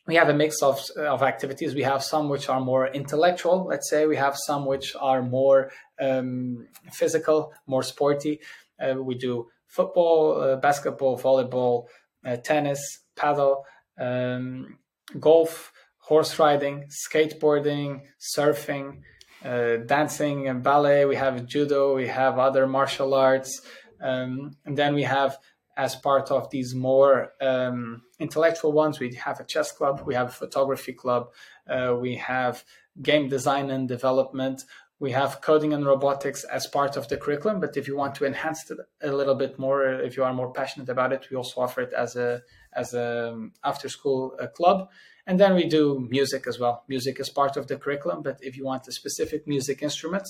we 0.06 0.14
have 0.16 0.28
a 0.28 0.34
mix 0.34 0.62
of, 0.62 0.80
of 0.96 1.22
activities. 1.22 1.74
We 1.74 1.82
have 1.82 2.02
some 2.02 2.28
which 2.28 2.48
are 2.48 2.60
more 2.60 2.88
intellectual, 2.88 3.64
let's 3.64 3.88
say. 3.88 4.06
We 4.06 4.16
have 4.16 4.36
some 4.36 4.66
which 4.66 4.94
are 4.98 5.22
more 5.22 5.70
um, 6.00 6.68
physical, 6.92 7.52
more 7.66 7.82
sporty. 7.82 8.40
Uh, 8.78 8.94
we 9.02 9.14
do 9.14 9.48
football, 9.66 10.40
uh, 10.40 10.56
basketball, 10.56 11.18
volleyball, 11.18 11.86
uh, 12.24 12.36
tennis, 12.36 13.00
padel, 13.16 13.62
um, 13.98 14.78
golf, 15.18 15.72
horse 16.08 16.38
riding, 16.38 16.84
skateboarding, 16.88 18.02
surfing, 18.20 19.00
uh, 19.44 19.76
dancing 19.86 20.48
and 20.48 20.62
ballet. 20.62 21.04
We 21.04 21.16
have 21.16 21.46
judo. 21.46 21.94
We 21.94 22.08
have 22.08 22.38
other 22.38 22.66
martial 22.66 23.14
arts. 23.14 23.62
Um, 24.00 24.56
and 24.64 24.76
then 24.76 24.94
we 24.94 25.04
have 25.04 25.38
as 25.76 25.96
part 25.96 26.30
of 26.30 26.50
these 26.50 26.74
more 26.74 27.32
um, 27.40 28.02
intellectual 28.20 28.72
ones, 28.72 29.00
we 29.00 29.14
have 29.14 29.40
a 29.40 29.44
chess 29.44 29.72
club, 29.72 30.02
we 30.06 30.14
have 30.14 30.28
a 30.28 30.32
photography 30.42 30.92
club, 30.92 31.30
uh, 31.68 31.94
we 31.98 32.14
have 32.14 32.64
game 33.02 33.28
design 33.28 33.70
and 33.70 33.88
development, 33.88 34.62
we 35.00 35.10
have 35.10 35.40
coding 35.40 35.72
and 35.72 35.84
robotics 35.84 36.44
as 36.44 36.66
part 36.68 36.96
of 36.96 37.08
the 37.08 37.16
curriculum. 37.16 37.60
But 37.60 37.76
if 37.76 37.88
you 37.88 37.96
want 37.96 38.14
to 38.16 38.24
enhance 38.24 38.70
it 38.70 38.78
a 39.02 39.10
little 39.10 39.34
bit 39.34 39.58
more, 39.58 39.84
if 40.00 40.16
you 40.16 40.22
are 40.22 40.32
more 40.32 40.52
passionate 40.52 40.88
about 40.88 41.12
it, 41.12 41.26
we 41.30 41.36
also 41.36 41.60
offer 41.60 41.80
it 41.80 41.92
as 41.92 42.14
a 42.14 42.42
as 42.72 42.94
a 42.94 43.32
um, 43.32 43.52
after 43.64 43.88
school 43.88 44.36
uh, 44.40 44.46
club. 44.46 44.88
And 45.26 45.40
then 45.40 45.54
we 45.54 45.66
do 45.66 46.06
music 46.10 46.46
as 46.46 46.58
well. 46.58 46.84
Music 46.88 47.18
is 47.18 47.30
part 47.30 47.56
of 47.56 47.66
the 47.66 47.76
curriculum, 47.76 48.22
but 48.22 48.38
if 48.42 48.56
you 48.56 48.64
want 48.64 48.88
a 48.88 48.92
specific 48.92 49.46
music 49.46 49.82
instrument, 49.82 50.28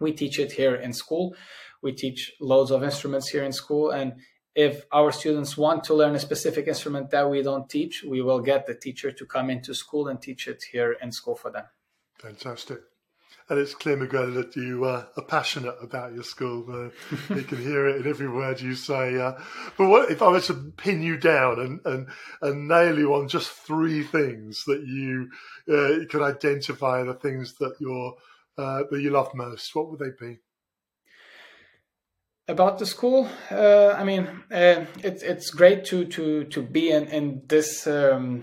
we 0.00 0.12
teach 0.12 0.38
it 0.38 0.52
here 0.52 0.74
in 0.74 0.92
school. 0.92 1.34
We 1.82 1.92
teach 1.92 2.34
loads 2.40 2.70
of 2.70 2.82
instruments 2.82 3.28
here 3.28 3.44
in 3.44 3.52
school, 3.52 3.90
and 3.90 4.14
if 4.54 4.84
our 4.92 5.12
students 5.12 5.56
want 5.56 5.84
to 5.84 5.94
learn 5.94 6.14
a 6.14 6.18
specific 6.18 6.66
instrument 6.66 7.10
that 7.10 7.30
we 7.30 7.42
don't 7.42 7.70
teach, 7.70 8.02
we 8.02 8.20
will 8.20 8.40
get 8.40 8.66
the 8.66 8.74
teacher 8.74 9.12
to 9.12 9.24
come 9.24 9.50
into 9.50 9.72
school 9.72 10.08
and 10.08 10.20
teach 10.20 10.48
it 10.48 10.64
here 10.72 10.96
in 11.00 11.12
school 11.12 11.36
for 11.36 11.50
them. 11.50 11.64
Fantastic. 12.18 12.80
And 13.48 13.58
it's 13.58 13.74
clear, 13.74 13.96
Miguel, 13.96 14.32
that 14.32 14.54
you 14.56 14.84
uh, 14.84 15.06
are 15.16 15.24
passionate 15.24 15.76
about 15.80 16.12
your 16.12 16.22
school. 16.22 16.66
Uh, 16.68 17.34
you 17.34 17.42
can 17.42 17.58
hear 17.58 17.86
it 17.86 18.02
in 18.02 18.06
every 18.06 18.28
word 18.28 18.60
you 18.60 18.74
say. 18.74 19.16
Uh, 19.16 19.32
but 19.76 19.88
what 19.88 20.10
if 20.10 20.20
I 20.20 20.28
was 20.28 20.48
to 20.48 20.72
pin 20.76 21.02
you 21.02 21.16
down 21.16 21.58
and, 21.58 21.80
and, 21.84 22.08
and 22.42 22.68
nail 22.68 22.98
you 22.98 23.14
on 23.14 23.28
just 23.28 23.50
three 23.50 24.02
things 24.02 24.64
that 24.66 24.84
you 24.86 25.30
uh, 25.68 26.04
could 26.10 26.22
identify 26.22 27.02
the 27.02 27.14
things 27.14 27.54
that 27.54 27.76
you're 27.80 28.16
uh, 28.58 28.82
that 28.90 29.00
you 29.00 29.10
love 29.10 29.34
most? 29.34 29.74
What 29.74 29.90
would 29.90 30.00
they 30.00 30.26
be? 30.26 30.38
about 32.50 32.78
the 32.78 32.86
school 32.86 33.28
uh, 33.50 33.94
i 33.98 34.02
mean 34.02 34.26
uh, 34.50 34.84
it's 35.04 35.22
it's 35.22 35.50
great 35.50 35.84
to 35.84 36.06
to 36.06 36.44
to 36.44 36.62
be 36.62 36.90
in 36.90 37.06
in 37.08 37.42
this 37.46 37.86
um, 37.86 38.42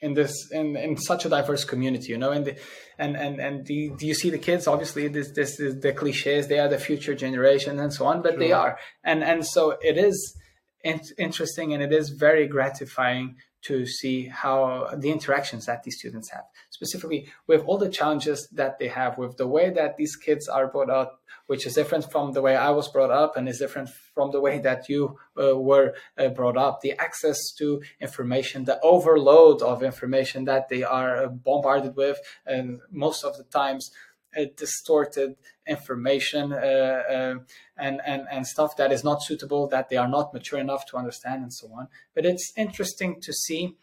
in 0.00 0.14
this 0.14 0.50
in, 0.50 0.76
in 0.76 0.96
such 0.96 1.24
a 1.24 1.28
diverse 1.28 1.64
community 1.64 2.08
you 2.08 2.18
know 2.18 2.30
and 2.30 2.46
the, 2.46 2.56
and 2.98 3.16
and 3.16 3.40
and 3.40 3.66
the, 3.66 3.90
do 3.98 4.06
you 4.06 4.14
see 4.14 4.30
the 4.30 4.38
kids? 4.38 4.66
Obviously 4.66 5.08
this 5.08 5.30
this 5.32 5.60
is 5.60 5.80
the 5.80 5.92
cliches 5.92 6.48
they 6.48 6.58
are 6.58 6.68
the 6.68 6.78
future 6.78 7.14
generation 7.14 7.78
and 7.78 7.92
so 7.92 8.06
on 8.06 8.22
but 8.22 8.32
sure. 8.32 8.38
they 8.38 8.52
are. 8.52 8.78
And 9.04 9.22
and 9.24 9.46
so 9.46 9.76
it 9.80 9.96
is 9.96 10.36
in- 10.84 11.00
interesting 11.18 11.72
and 11.72 11.82
it 11.82 11.92
is 11.92 12.10
very 12.10 12.46
gratifying 12.46 13.36
to 13.62 13.86
see 13.86 14.26
how 14.26 14.88
the 14.96 15.10
interactions 15.10 15.66
that 15.66 15.82
these 15.82 15.98
students 15.98 16.30
have. 16.30 16.44
Specifically 16.70 17.28
with 17.46 17.62
all 17.64 17.78
the 17.78 17.90
challenges 17.90 18.48
that 18.52 18.78
they 18.78 18.88
have 18.88 19.18
with 19.18 19.36
the 19.36 19.46
way 19.46 19.70
that 19.70 19.96
these 19.96 20.16
kids 20.16 20.48
are 20.48 20.66
brought 20.66 20.90
up 20.90 21.19
which 21.50 21.66
is 21.66 21.74
different 21.74 22.08
from 22.12 22.30
the 22.30 22.40
way 22.40 22.54
I 22.54 22.70
was 22.70 22.86
brought 22.86 23.10
up 23.10 23.36
and 23.36 23.48
is 23.48 23.58
different 23.58 23.88
from 24.14 24.30
the 24.30 24.40
way 24.40 24.60
that 24.60 24.88
you 24.88 25.18
uh, 25.36 25.58
were 25.58 25.94
uh, 26.16 26.28
brought 26.28 26.56
up. 26.56 26.80
The 26.80 26.92
access 26.92 27.50
to 27.58 27.82
information, 28.00 28.66
the 28.66 28.78
overload 28.84 29.60
of 29.60 29.82
information 29.82 30.44
that 30.44 30.68
they 30.68 30.84
are 30.84 31.24
uh, 31.24 31.26
bombarded 31.26 31.96
with, 31.96 32.18
and 32.46 32.78
most 32.92 33.24
of 33.24 33.36
the 33.36 33.42
times, 33.42 33.90
uh, 34.38 34.44
distorted 34.56 35.34
information 35.66 36.52
uh, 36.52 37.02
uh, 37.16 37.34
and, 37.76 38.00
and, 38.06 38.28
and 38.30 38.46
stuff 38.46 38.76
that 38.76 38.92
is 38.92 39.02
not 39.02 39.20
suitable, 39.20 39.66
that 39.66 39.88
they 39.88 39.96
are 39.96 40.06
not 40.06 40.32
mature 40.32 40.60
enough 40.60 40.86
to 40.86 40.96
understand, 40.96 41.42
and 41.42 41.52
so 41.52 41.66
on. 41.76 41.88
But 42.14 42.26
it's 42.26 42.52
interesting 42.56 43.20
to 43.22 43.32
see 43.32 43.76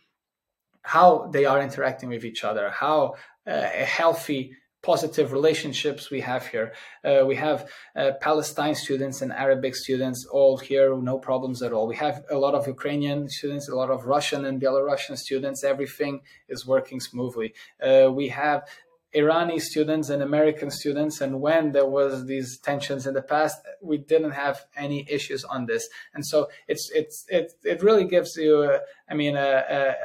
how 0.84 1.28
they 1.34 1.44
are 1.44 1.62
interacting 1.62 2.08
with 2.08 2.24
each 2.24 2.46
other, 2.46 2.70
how 2.70 3.16
a 3.46 3.84
healthy 4.00 4.54
positive 4.88 5.28
relationships 5.40 6.10
we 6.10 6.22
have 6.32 6.44
here. 6.54 6.68
Uh, 7.04 7.24
we 7.32 7.36
have 7.36 7.60
uh, 7.68 8.12
Palestine 8.28 8.76
students 8.86 9.18
and 9.22 9.32
Arabic 9.46 9.76
students 9.76 10.20
all 10.38 10.56
here, 10.70 10.90
no 11.14 11.18
problems 11.30 11.62
at 11.62 11.74
all. 11.74 11.86
We 11.94 12.00
have 12.08 12.18
a 12.38 12.38
lot 12.46 12.54
of 12.56 12.64
Ukrainian 12.78 13.20
students, 13.38 13.68
a 13.68 13.76
lot 13.82 13.92
of 13.96 14.00
Russian 14.16 14.42
and 14.48 14.56
Belarusian 14.66 15.18
students. 15.26 15.60
Everything 15.74 16.14
is 16.54 16.60
working 16.66 17.00
smoothly. 17.10 17.50
Uh, 17.86 18.10
we 18.20 18.30
have 18.44 18.60
Irani 19.20 19.60
students 19.72 20.08
and 20.14 20.22
American 20.32 20.70
students, 20.80 21.16
and 21.24 21.42
when 21.46 21.64
there 21.76 21.90
was 22.00 22.12
these 22.32 22.50
tensions 22.70 23.02
in 23.08 23.14
the 23.20 23.26
past, 23.36 23.58
we 23.92 23.98
didn't 24.12 24.36
have 24.46 24.58
any 24.86 25.00
issues 25.18 25.42
on 25.56 25.66
this. 25.72 25.84
And 26.14 26.24
so 26.32 26.38
it's 26.72 26.86
it's 27.00 27.18
it 27.38 27.48
it 27.72 27.80
really 27.88 28.08
gives 28.16 28.32
you, 28.46 28.54
a, 28.72 28.80
I 29.12 29.14
mean, 29.22 29.36
a 29.36 29.96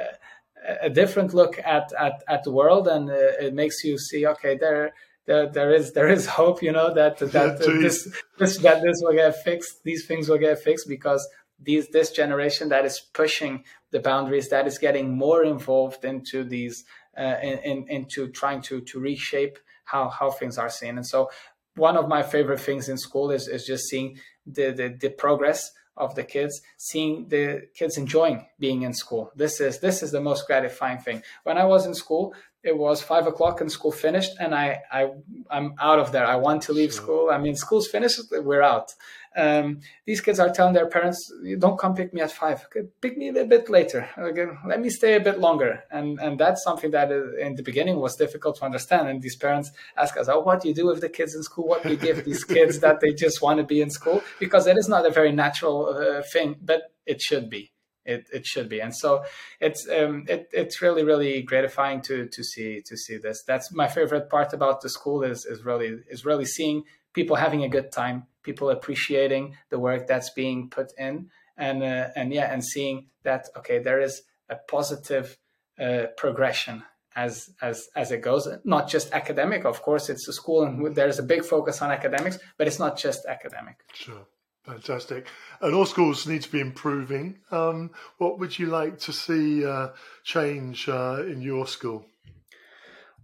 a 0.82 0.90
different 0.90 1.34
look 1.34 1.58
at 1.58 1.92
at, 1.98 2.22
at 2.28 2.44
the 2.44 2.52
world, 2.52 2.88
and 2.88 3.10
uh, 3.10 3.14
it 3.40 3.54
makes 3.54 3.84
you 3.84 3.98
see, 3.98 4.26
okay, 4.26 4.56
there. 4.56 4.92
There, 5.24 5.48
there 5.48 5.72
is 5.72 5.92
there 5.92 6.08
is 6.08 6.26
hope, 6.38 6.64
you 6.64 6.72
know 6.72 6.92
that 6.94 7.18
that 7.18 7.62
uh, 7.62 7.80
this, 7.80 8.08
this 8.40 8.58
that 8.58 8.82
this 8.82 9.00
will 9.02 9.12
get 9.12 9.36
fixed. 9.44 9.84
These 9.84 10.04
things 10.04 10.28
will 10.28 10.38
get 10.38 10.58
fixed 10.58 10.88
because 10.88 11.24
these 11.60 11.88
this 11.88 12.10
generation 12.10 12.70
that 12.70 12.84
is 12.84 12.98
pushing 12.98 13.62
the 13.92 14.00
boundaries, 14.00 14.48
that 14.48 14.66
is 14.66 14.78
getting 14.78 15.16
more 15.16 15.44
involved 15.44 16.04
into 16.04 16.44
these 16.44 16.84
uh, 17.16 17.36
in, 17.42 17.58
in, 17.58 17.88
into 17.88 18.28
trying 18.28 18.62
to 18.62 18.80
to 18.80 18.98
reshape 18.98 19.58
how 19.84 20.08
how 20.08 20.30
things 20.30 20.58
are 20.58 20.70
seen. 20.70 20.96
And 20.96 21.06
so, 21.06 21.30
one 21.76 21.96
of 21.96 22.08
my 22.08 22.22
favorite 22.22 22.60
things 22.60 22.88
in 22.88 22.98
school 22.98 23.30
is 23.30 23.48
is 23.48 23.64
just 23.64 23.84
seeing 23.84 24.18
the 24.46 24.72
the, 24.72 24.96
the 24.98 25.10
progress 25.10 25.70
of 25.96 26.14
the 26.14 26.24
kids 26.24 26.60
seeing 26.76 27.28
the 27.28 27.62
kids 27.74 27.98
enjoying 27.98 28.46
being 28.58 28.82
in 28.82 28.94
school. 28.94 29.30
This 29.36 29.60
is 29.60 29.80
this 29.80 30.02
is 30.02 30.10
the 30.10 30.20
most 30.20 30.46
gratifying 30.46 30.98
thing. 30.98 31.22
When 31.44 31.58
i 31.58 31.64
was 31.64 31.86
in 31.86 31.94
school 31.94 32.34
it 32.62 32.76
was 32.76 33.02
five 33.02 33.26
o'clock 33.26 33.60
and 33.60 33.70
school 33.70 33.92
finished 33.92 34.32
and 34.38 34.54
i 34.54 34.80
i 34.90 35.10
i'm 35.50 35.74
out 35.80 35.98
of 35.98 36.12
there. 36.12 36.26
I 36.26 36.36
want 36.36 36.62
to 36.62 36.72
leave 36.72 36.92
sure. 36.92 37.02
school. 37.02 37.30
I 37.30 37.38
mean 37.38 37.56
school's 37.56 37.88
finished 37.88 38.20
we're 38.30 38.62
out 38.62 38.94
um, 39.36 39.80
these 40.06 40.20
kids 40.20 40.38
are 40.38 40.50
telling 40.50 40.74
their 40.74 40.88
parents, 40.88 41.32
"Don't 41.58 41.78
come 41.78 41.94
pick 41.94 42.12
me 42.12 42.20
at 42.20 42.32
five. 42.32 42.66
Pick 43.00 43.16
me 43.16 43.28
a 43.28 43.44
bit 43.44 43.68
later. 43.70 44.08
Again, 44.16 44.58
let 44.66 44.80
me 44.80 44.90
stay 44.90 45.16
a 45.16 45.20
bit 45.20 45.38
longer." 45.38 45.84
And 45.90 46.18
and 46.20 46.38
that's 46.38 46.62
something 46.62 46.90
that 46.90 47.10
uh, 47.10 47.36
in 47.36 47.54
the 47.54 47.62
beginning 47.62 47.98
was 48.00 48.16
difficult 48.16 48.56
to 48.56 48.64
understand. 48.64 49.08
And 49.08 49.22
these 49.22 49.36
parents 49.36 49.70
ask 49.96 50.16
us, 50.16 50.28
"Oh, 50.28 50.40
what 50.40 50.60
do 50.60 50.68
you 50.68 50.74
do 50.74 50.86
with 50.86 51.00
the 51.00 51.08
kids 51.08 51.34
in 51.34 51.42
school? 51.42 51.66
What 51.66 51.82
do 51.82 51.90
you 51.90 51.96
give 51.96 52.24
these 52.24 52.44
kids 52.44 52.80
that 52.80 53.00
they 53.00 53.12
just 53.12 53.42
want 53.42 53.58
to 53.58 53.64
be 53.64 53.80
in 53.80 53.90
school?" 53.90 54.22
Because 54.38 54.66
it 54.66 54.76
is 54.76 54.88
not 54.88 55.06
a 55.06 55.10
very 55.10 55.32
natural 55.32 55.88
uh, 55.88 56.22
thing, 56.32 56.56
but 56.60 56.92
it 57.06 57.20
should 57.20 57.48
be. 57.48 57.72
It, 58.04 58.26
it 58.32 58.44
should 58.44 58.68
be 58.68 58.80
and 58.80 58.92
so 58.92 59.22
it's 59.60 59.88
um, 59.88 60.24
it, 60.28 60.48
it's 60.52 60.82
really 60.82 61.04
really 61.04 61.40
gratifying 61.42 62.00
to 62.02 62.26
to 62.26 62.42
see 62.42 62.82
to 62.84 62.96
see 62.96 63.16
this 63.16 63.44
that's 63.46 63.72
my 63.72 63.86
favorite 63.86 64.28
part 64.28 64.52
about 64.52 64.80
the 64.80 64.88
school 64.88 65.22
is 65.22 65.46
is 65.46 65.64
really 65.64 66.00
is 66.08 66.24
really 66.24 66.44
seeing 66.44 66.82
people 67.12 67.36
having 67.36 67.64
a 67.64 67.68
good 67.68 67.92
time 67.92 68.26
people 68.42 68.70
appreciating 68.70 69.56
the 69.70 69.78
work 69.78 70.06
that's 70.06 70.30
being 70.30 70.68
put 70.68 70.92
in 70.98 71.30
and 71.56 71.82
uh, 71.82 72.08
and 72.16 72.32
yeah 72.32 72.52
and 72.52 72.64
seeing 72.64 73.06
that 73.22 73.48
okay 73.56 73.78
there 73.78 74.00
is 74.00 74.22
a 74.48 74.56
positive 74.68 75.38
uh, 75.80 76.06
progression 76.16 76.82
as 77.14 77.50
as 77.60 77.88
as 77.94 78.10
it 78.10 78.22
goes. 78.22 78.48
Not 78.64 78.88
just 78.88 79.12
academic 79.12 79.64
of 79.64 79.82
course 79.82 80.08
it's 80.08 80.28
a 80.28 80.32
school 80.32 80.62
and 80.62 80.94
there's 80.94 81.18
a 81.18 81.22
big 81.22 81.44
focus 81.44 81.82
on 81.82 81.90
academics 81.90 82.38
but 82.56 82.66
it's 82.66 82.78
not 82.78 82.96
just 82.98 83.26
academic. 83.26 83.76
Sure. 83.92 84.26
Fantastic. 84.64 85.26
And 85.60 85.74
all 85.74 85.86
schools 85.86 86.24
need 86.24 86.42
to 86.42 86.52
be 86.52 86.60
improving. 86.60 87.38
Um, 87.50 87.90
what 88.18 88.38
would 88.38 88.56
you 88.60 88.66
like 88.66 89.00
to 89.00 89.12
see 89.12 89.66
uh, 89.66 89.88
change 90.22 90.88
uh, 90.88 91.24
in 91.26 91.42
your 91.42 91.66
school 91.66 92.06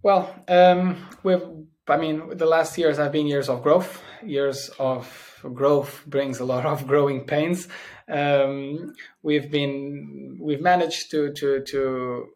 well 0.01 0.43
um, 0.47 1.07
we've 1.23 1.41
I 1.89 1.97
mean, 1.97 2.37
the 2.37 2.45
last 2.45 2.77
years 2.77 2.97
have 2.97 3.11
been 3.11 3.25
years 3.25 3.49
of 3.49 3.63
growth. 3.63 4.01
Years 4.23 4.69
of 4.79 5.39
growth 5.53 6.03
brings 6.05 6.39
a 6.39 6.45
lot 6.45 6.65
of 6.65 6.85
growing 6.91 7.25
pains. 7.25 7.67
Um, 8.07 8.93
we've 9.23 9.49
been 9.49 10.37
we've 10.39 10.61
managed 10.61 11.11
to 11.11 11.33
to 11.33 11.61
to 11.61 12.27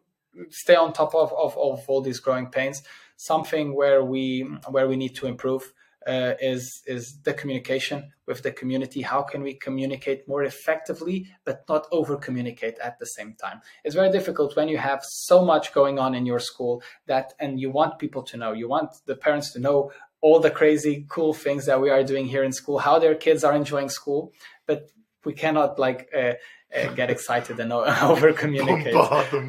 stay 0.50 0.74
on 0.74 0.92
top 0.92 1.14
of, 1.14 1.32
of, 1.32 1.56
of 1.56 1.84
all 1.88 2.00
these 2.00 2.20
growing 2.20 2.48
pains. 2.48 2.82
Something 3.16 3.74
where 3.74 4.04
we 4.04 4.40
where 4.68 4.88
we 4.88 4.96
need 4.96 5.14
to 5.16 5.26
improve 5.26 5.72
uh, 6.06 6.34
is 6.40 6.82
is 6.86 7.20
the 7.22 7.32
communication 7.32 8.12
with 8.26 8.42
the 8.42 8.52
community. 8.52 9.02
How 9.02 9.22
can 9.22 9.42
we 9.42 9.54
communicate 9.54 10.28
more 10.28 10.42
effectively, 10.44 11.26
but 11.44 11.64
not 11.68 11.86
over 11.90 12.16
communicate 12.16 12.78
at 12.78 12.98
the 12.98 13.06
same 13.06 13.34
time? 13.34 13.60
It's 13.84 13.94
very 13.94 14.10
difficult 14.10 14.56
when 14.56 14.68
you 14.68 14.78
have 14.78 15.04
so 15.04 15.44
much 15.44 15.72
going 15.72 15.98
on 15.98 16.14
in 16.14 16.26
your 16.26 16.40
school 16.40 16.82
that, 17.06 17.34
and 17.38 17.60
you 17.60 17.70
want 17.70 17.98
people 17.98 18.22
to 18.24 18.36
know, 18.36 18.52
you 18.52 18.68
want 18.68 18.90
the 19.06 19.16
parents 19.16 19.52
to 19.52 19.58
know 19.58 19.92
all 20.20 20.40
the 20.40 20.50
crazy 20.50 21.06
cool 21.08 21.34
things 21.34 21.66
that 21.66 21.80
we 21.80 21.90
are 21.90 22.02
doing 22.02 22.26
here 22.26 22.44
in 22.44 22.52
school, 22.52 22.78
how 22.78 22.98
their 22.98 23.14
kids 23.14 23.44
are 23.44 23.54
enjoying 23.54 23.88
school, 23.88 24.32
but 24.66 24.90
we 25.24 25.32
cannot 25.32 25.78
like. 25.78 26.08
Uh, 26.16 26.34
uh, 26.74 26.92
get 26.94 27.08
excited 27.08 27.60
and 27.60 27.72
over 28.12 28.32
communicate. 28.32 28.96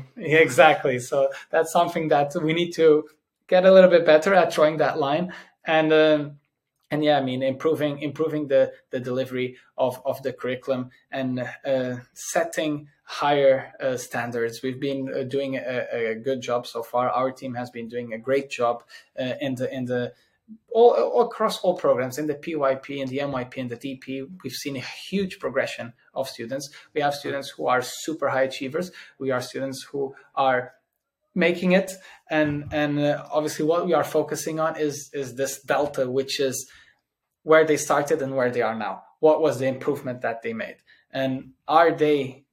Exactly. 0.16 1.00
So 1.00 1.30
that's 1.50 1.72
something 1.72 2.10
that 2.10 2.36
we 2.40 2.54
need 2.54 2.72
to 2.74 3.06
get 3.48 3.66
a 3.66 3.72
little 3.72 3.90
bit 3.90 4.06
better 4.06 4.34
at 4.36 4.54
drawing 4.54 4.78
that 4.78 5.00
line. 5.00 5.34
And 5.66 5.92
um, 5.92 6.38
and 6.92 7.04
yeah, 7.04 7.18
I 7.18 7.22
mean, 7.22 7.42
improving 7.42 8.00
improving 8.00 8.48
the 8.48 8.72
the 8.92 9.00
delivery 9.00 9.58
of 9.78 10.02
of 10.06 10.22
the 10.24 10.34
curriculum 10.34 10.92
and 11.12 11.40
uh, 11.66 11.98
setting 12.14 12.90
higher 13.04 13.74
uh, 13.80 13.98
standards. 13.98 14.62
We've 14.62 14.80
been 14.80 15.12
uh, 15.14 15.24
doing 15.24 15.56
a, 15.58 16.12
a, 16.12 16.16
good 16.16 16.42
job 16.42 16.66
so 16.66 16.82
far. 16.82 17.10
Our 17.10 17.32
team 17.32 17.54
has 17.54 17.70
been 17.70 17.88
doing 17.88 18.14
a 18.14 18.18
great 18.18 18.50
job 18.50 18.84
uh, 19.20 19.34
in 19.42 19.56
the 19.56 19.74
in 19.74 19.86
the 19.86 20.14
all, 20.72 20.92
all, 20.92 21.22
across 21.26 21.60
all 21.62 21.76
programs 21.76 22.18
in 22.18 22.28
the 22.28 22.36
PYP 22.36 23.02
and 23.02 23.10
the 23.10 23.20
MYP 23.20 23.58
and 23.58 23.70
the 23.70 23.78
DP. 23.78 24.28
We've 24.44 24.54
seen 24.54 24.76
a 24.76 24.82
huge 24.82 25.40
progression 25.40 25.94
of 26.14 26.30
students. 26.30 26.70
We 26.94 27.02
have 27.02 27.16
students 27.16 27.50
who 27.50 27.68
are 27.68 27.82
super 27.82 28.30
high 28.30 28.44
achievers. 28.44 28.92
We 29.18 29.32
are 29.32 29.42
students 29.42 29.84
who 29.84 30.16
are 30.36 30.74
making 31.36 31.74
it. 31.74 31.92
And 32.30 32.66
and 32.72 33.00
uh, 33.00 33.26
obviously 33.32 33.66
what 33.66 33.86
we 33.86 33.94
are 33.94 34.04
focusing 34.04 34.60
on 34.60 34.78
is 34.78 35.12
is 35.14 35.36
this 35.36 35.62
delta 35.62 36.10
which 36.10 36.40
is 36.40 36.70
where 37.44 37.66
they 37.66 37.78
started 37.78 38.22
and 38.22 38.36
where 38.36 38.50
they 38.50 38.62
are 38.62 38.76
now. 38.76 39.04
What 39.20 39.42
was 39.42 39.60
the 39.60 39.68
improvement 39.68 40.22
that 40.22 40.42
they 40.42 40.54
made? 40.54 40.78
And 41.12 41.52
are 41.68 41.92
they 41.92 42.46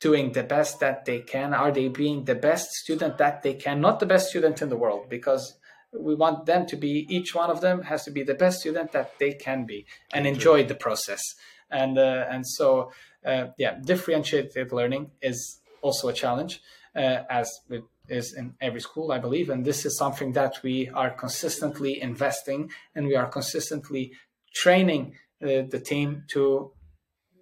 doing 0.00 0.32
the 0.32 0.42
best 0.42 0.80
that 0.80 1.04
they 1.04 1.20
can? 1.20 1.54
Are 1.54 1.70
they 1.70 1.88
being 1.88 2.24
the 2.24 2.34
best 2.34 2.70
student 2.72 3.18
that 3.18 3.42
they 3.42 3.54
can? 3.54 3.80
Not 3.80 4.00
the 4.00 4.06
best 4.06 4.30
student 4.30 4.60
in 4.60 4.68
the 4.68 4.76
world 4.76 5.08
because 5.08 5.54
we 5.92 6.14
want 6.14 6.46
them 6.46 6.66
to 6.66 6.76
be 6.76 7.06
each 7.08 7.34
one 7.34 7.50
of 7.50 7.60
them 7.60 7.82
has 7.82 8.04
to 8.04 8.10
be 8.10 8.22
the 8.22 8.34
best 8.34 8.60
student 8.60 8.92
that 8.92 9.18
they 9.18 9.32
can 9.34 9.66
be 9.66 9.86
and 10.12 10.26
enjoy 10.26 10.64
the 10.64 10.74
process. 10.74 11.22
And 11.70 11.98
uh, 11.98 12.26
and 12.28 12.46
so 12.46 12.90
uh, 13.24 13.46
yeah 13.58 13.78
differentiated 13.84 14.72
learning 14.72 15.12
is 15.20 15.60
also 15.82 16.08
a 16.08 16.12
challenge 16.12 16.60
uh, 16.96 17.18
as 17.30 17.48
with 17.68 17.82
is 18.08 18.34
in 18.34 18.54
every 18.60 18.80
school, 18.80 19.12
I 19.12 19.18
believe. 19.18 19.50
And 19.50 19.64
this 19.64 19.84
is 19.84 19.96
something 19.96 20.32
that 20.32 20.62
we 20.62 20.88
are 20.90 21.10
consistently 21.10 22.00
investing 22.00 22.70
and 22.94 23.06
we 23.06 23.16
are 23.16 23.28
consistently 23.28 24.12
training 24.54 25.14
uh, 25.42 25.62
the 25.70 25.82
team 25.84 26.24
to 26.28 26.72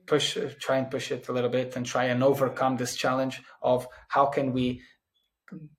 push, 0.06 0.36
try 0.60 0.78
and 0.78 0.90
push 0.90 1.12
it 1.12 1.28
a 1.28 1.32
little 1.32 1.50
bit 1.50 1.76
and 1.76 1.86
try 1.86 2.04
and 2.04 2.22
overcome 2.22 2.76
this 2.76 2.96
challenge 2.96 3.42
of 3.62 3.86
how 4.08 4.26
can 4.26 4.52
we 4.52 4.80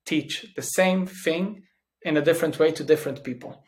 teach 0.05 0.45
the 0.55 0.61
same 0.61 1.05
thing 1.05 1.63
in 2.03 2.17
a 2.17 2.21
different 2.21 2.59
way 2.59 2.71
to 2.71 2.83
different 2.83 3.23
people. 3.23 3.63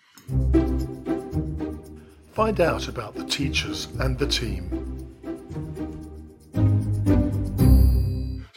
Find 2.33 2.59
out 2.59 2.87
about 2.87 3.15
the 3.15 3.25
teachers 3.25 3.87
and 3.99 4.17
the 4.17 4.27
team. 4.27 4.82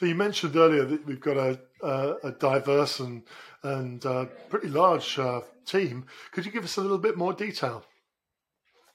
You 0.09 0.14
mentioned 0.14 0.57
earlier 0.57 0.85
that 0.85 1.07
we've 1.07 1.21
got 1.21 1.37
a, 1.37 1.61
a, 1.83 2.14
a 2.25 2.33
diverse 2.33 3.01
and 3.01 3.23
and 3.62 4.07
uh, 4.07 4.27
pretty 4.49 4.69
large 4.69 5.19
uh, 5.19 5.40
team. 5.64 6.07
Could 6.33 6.47
you 6.47 6.53
give 6.53 6.64
us 6.64 6.77
a 6.77 6.81
little 6.81 6.99
bit 6.99 7.16
more 7.16 7.33
detail? 7.33 7.85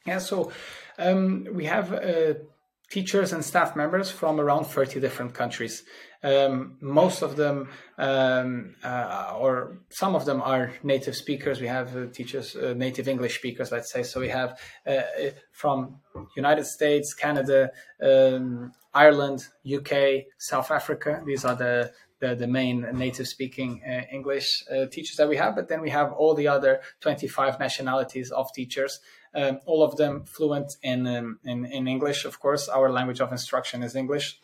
Yeah, 0.06 0.20
so 0.20 0.52
um, 0.98 1.48
we 1.52 1.66
have 1.66 1.94
uh, 1.94 2.34
teachers 2.90 3.34
and 3.34 3.44
staff 3.44 3.76
members 3.76 4.10
from 4.10 4.40
around 4.40 4.66
30 4.66 5.00
different 5.00 5.34
countries. 5.34 5.84
Um, 6.24 6.78
most 6.82 7.22
of 7.22 7.36
them, 7.36 7.70
um, 7.98 8.76
uh, 8.84 9.36
or 9.38 9.80
some 9.90 10.16
of 10.16 10.26
them, 10.26 10.42
are 10.42 10.74
native 10.84 11.16
speakers. 11.16 11.60
We 11.60 11.68
have 11.68 11.96
uh, 11.96 12.08
teachers, 12.08 12.56
uh, 12.56 12.74
native 12.76 13.08
English 13.08 13.38
speakers, 13.40 13.72
let's 13.72 13.92
say. 13.92 14.04
So 14.04 14.20
we 14.20 14.30
have 14.30 14.60
uh, 14.86 14.92
uh, 14.92 15.04
from 15.52 16.00
United 16.36 16.66
States, 16.66 17.14
Canada, 17.14 17.72
um, 18.02 18.72
Ireland, 18.94 19.48
UK, 19.66 20.26
South 20.38 20.70
Africa. 20.70 21.22
These 21.26 21.46
are 21.46 21.56
the 21.56 21.92
the, 22.20 22.36
the 22.36 22.46
main 22.46 22.86
native 22.94 23.28
speaking 23.28 23.82
uh, 23.84 24.02
English 24.14 24.64
teachers 24.92 25.18
that 25.18 25.28
we 25.28 25.38
have. 25.38 25.56
But 25.56 25.70
then 25.70 25.82
we 25.82 25.90
have 25.90 26.14
all 26.14 26.36
the 26.36 26.48
other 26.48 26.82
25 27.00 27.60
nationalities 27.60 28.30
of 28.30 28.54
teachers 28.54 29.00
um, 29.34 29.60
all 29.66 29.84
of 29.84 29.96
them 29.98 30.26
fluent 30.26 30.76
in, 30.84 31.08
um, 31.08 31.40
in, 31.44 31.66
in 31.66 31.88
English. 31.88 32.26
Of 32.26 32.40
course, 32.40 32.68
our 32.68 32.92
language 32.92 33.22
of 33.22 33.32
instruction 33.32 33.84
is 33.84 33.96
English, 33.96 34.40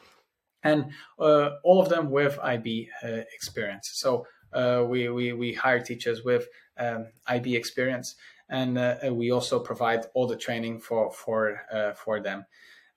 and 0.64 0.92
uh, 1.20 1.52
all 1.64 1.82
of 1.82 1.90
them 1.90 2.10
with 2.10 2.38
IB 2.40 2.90
uh, 3.04 3.08
experience. 3.34 3.92
So 3.94 4.26
uh, 4.54 4.84
we, 4.88 5.10
we 5.10 5.34
we 5.34 5.54
hire 5.54 5.80
teachers 5.80 6.24
with 6.24 6.48
um, 6.78 7.08
IB 7.28 7.56
experience, 7.56 8.16
and 8.50 8.78
uh, 8.78 8.96
we 9.12 9.32
also 9.32 9.60
provide 9.60 10.06
all 10.14 10.28
the 10.28 10.38
training 10.38 10.80
for 10.80 11.12
for 11.12 11.62
uh, 11.72 11.94
for 11.94 12.20
them. 12.20 12.46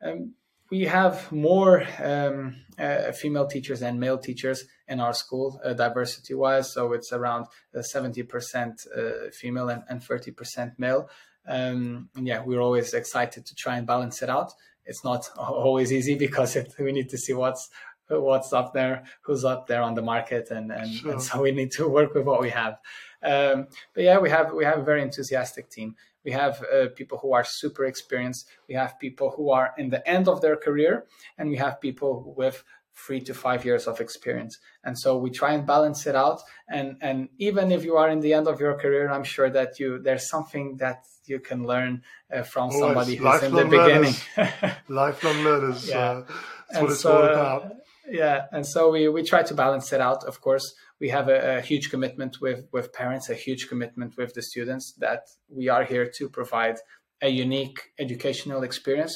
Um, 0.03 0.35
we 0.71 0.83
have 0.85 1.31
more 1.33 1.85
um, 2.03 2.57
uh, 2.79 3.11
female 3.13 3.47
teachers 3.47 3.81
than 3.81 3.99
male 3.99 4.19
teachers 4.19 4.65
in 4.87 5.01
our 5.01 5.13
school, 5.13 5.61
uh, 5.65 5.73
diversity 5.73 6.35
wise. 6.35 6.73
So 6.73 6.93
it's 6.93 7.13
around 7.13 7.47
70% 7.75 8.87
uh, 8.97 9.31
female 9.33 9.69
and, 9.69 9.83
and 9.89 10.01
30% 10.01 10.79
male. 10.79 11.11
Um, 11.47 12.09
and 12.15 12.27
yeah, 12.27 12.43
we're 12.45 12.61
always 12.61 12.95
excited 12.95 13.47
to 13.47 13.55
try 13.55 13.79
and 13.79 13.87
balance 13.87 14.23
it 14.23 14.31
out. 14.31 14.53
It's 14.91 15.05
not 15.05 15.31
always 15.39 15.93
easy 15.93 16.17
because 16.17 16.57
it, 16.57 16.75
we 16.79 16.93
need 16.93 17.09
to 17.11 17.19
see 17.19 17.33
what's 17.33 17.71
what's 18.09 18.53
up 18.53 18.73
there, 18.73 19.05
who's 19.23 19.45
up 19.45 19.69
there 19.69 19.83
on 19.83 19.95
the 19.95 20.03
market, 20.03 20.51
and 20.51 20.73
and, 20.73 20.91
sure. 20.91 21.13
and 21.13 21.23
so 21.23 21.43
we 21.43 21.53
need 21.53 21.71
to 21.73 21.89
work 21.99 22.13
with 22.15 22.25
what 22.25 22.41
we 22.41 22.51
have. 22.51 22.75
Um, 23.23 23.69
but 23.95 24.05
yeah, 24.05 24.19
we 24.19 24.31
have 24.31 24.53
we 24.53 24.65
have 24.65 24.79
a 24.79 24.83
very 24.83 25.03
enthusiastic 25.03 25.71
team. 25.71 25.95
We 26.25 26.33
have 26.33 26.63
uh, 26.63 26.89
people 26.95 27.19
who 27.19 27.33
are 27.33 27.45
super 27.45 27.85
experienced. 27.87 28.49
We 28.69 28.75
have 28.75 28.99
people 28.99 29.31
who 29.31 29.51
are 29.51 29.73
in 29.79 29.89
the 29.89 30.07
end 30.07 30.29
of 30.29 30.41
their 30.41 30.57
career, 30.57 31.07
and 31.39 31.49
we 31.49 31.57
have 31.57 31.81
people 31.81 32.35
with 32.37 32.63
three 32.95 33.21
to 33.21 33.35
five 33.35 33.65
years 33.65 33.87
of 33.87 34.01
experience. 34.01 34.59
And 34.85 34.99
so 34.99 35.17
we 35.17 35.31
try 35.31 35.53
and 35.53 35.67
balance 35.67 36.07
it 36.07 36.17
out. 36.17 36.43
And 36.69 36.97
and 37.01 37.29
even 37.39 37.73
if 37.73 37.85
you 37.85 37.97
are 37.97 38.11
in 38.11 38.21
the 38.21 38.35
end 38.35 38.49
of 38.49 38.61
your 38.61 38.77
career, 38.79 39.11
I'm 39.11 39.25
sure 39.25 39.51
that 39.51 39.79
you 39.79 39.99
there's 40.03 40.29
something 40.29 40.77
that 40.79 41.05
you 41.31 41.41
can 41.41 41.65
learn 41.65 42.03
uh, 42.35 42.43
from 42.43 42.71
somebody 42.73 43.15
who's 43.17 43.43
in 43.43 43.55
the 43.55 43.65
beginning. 43.65 44.15
lifelong 44.89 45.39
learners. 45.45 45.89
Yeah. 45.89 45.99
Uh, 45.99 46.25
that's 46.69 46.83
what 46.83 46.91
it's 46.91 47.01
so, 47.01 47.17
all 47.17 47.25
about. 47.25 47.73
yeah, 48.09 48.47
and 48.53 48.67
so 48.67 48.91
we 48.91 49.09
we 49.09 49.23
try 49.23 49.43
to 49.43 49.55
balance 49.55 49.93
it 49.93 50.01
out. 50.01 50.25
Of 50.25 50.41
course, 50.41 50.75
we 51.01 51.09
have 51.09 51.29
a, 51.29 51.59
a, 51.59 51.61
huge 51.61 51.91
commitment 51.91 52.41
with 52.41 52.61
with 52.73 52.93
parents, 52.93 53.31
a 53.31 53.35
huge 53.35 53.69
commitment 53.69 54.17
with 54.17 54.35
the 54.35 54.43
students 54.43 54.93
that 54.99 55.23
we 55.49 55.69
are 55.69 55.85
here 55.85 56.07
to 56.19 56.29
provide 56.29 56.77
a 57.23 57.29
unique 57.29 57.79
educational 57.99 58.63
experience, 58.63 59.15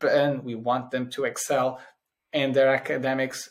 and 0.00 0.44
we 0.44 0.54
want 0.54 0.90
them 0.90 1.10
to 1.10 1.24
excel 1.24 1.80
in 2.32 2.52
their 2.52 2.68
academics 2.74 3.50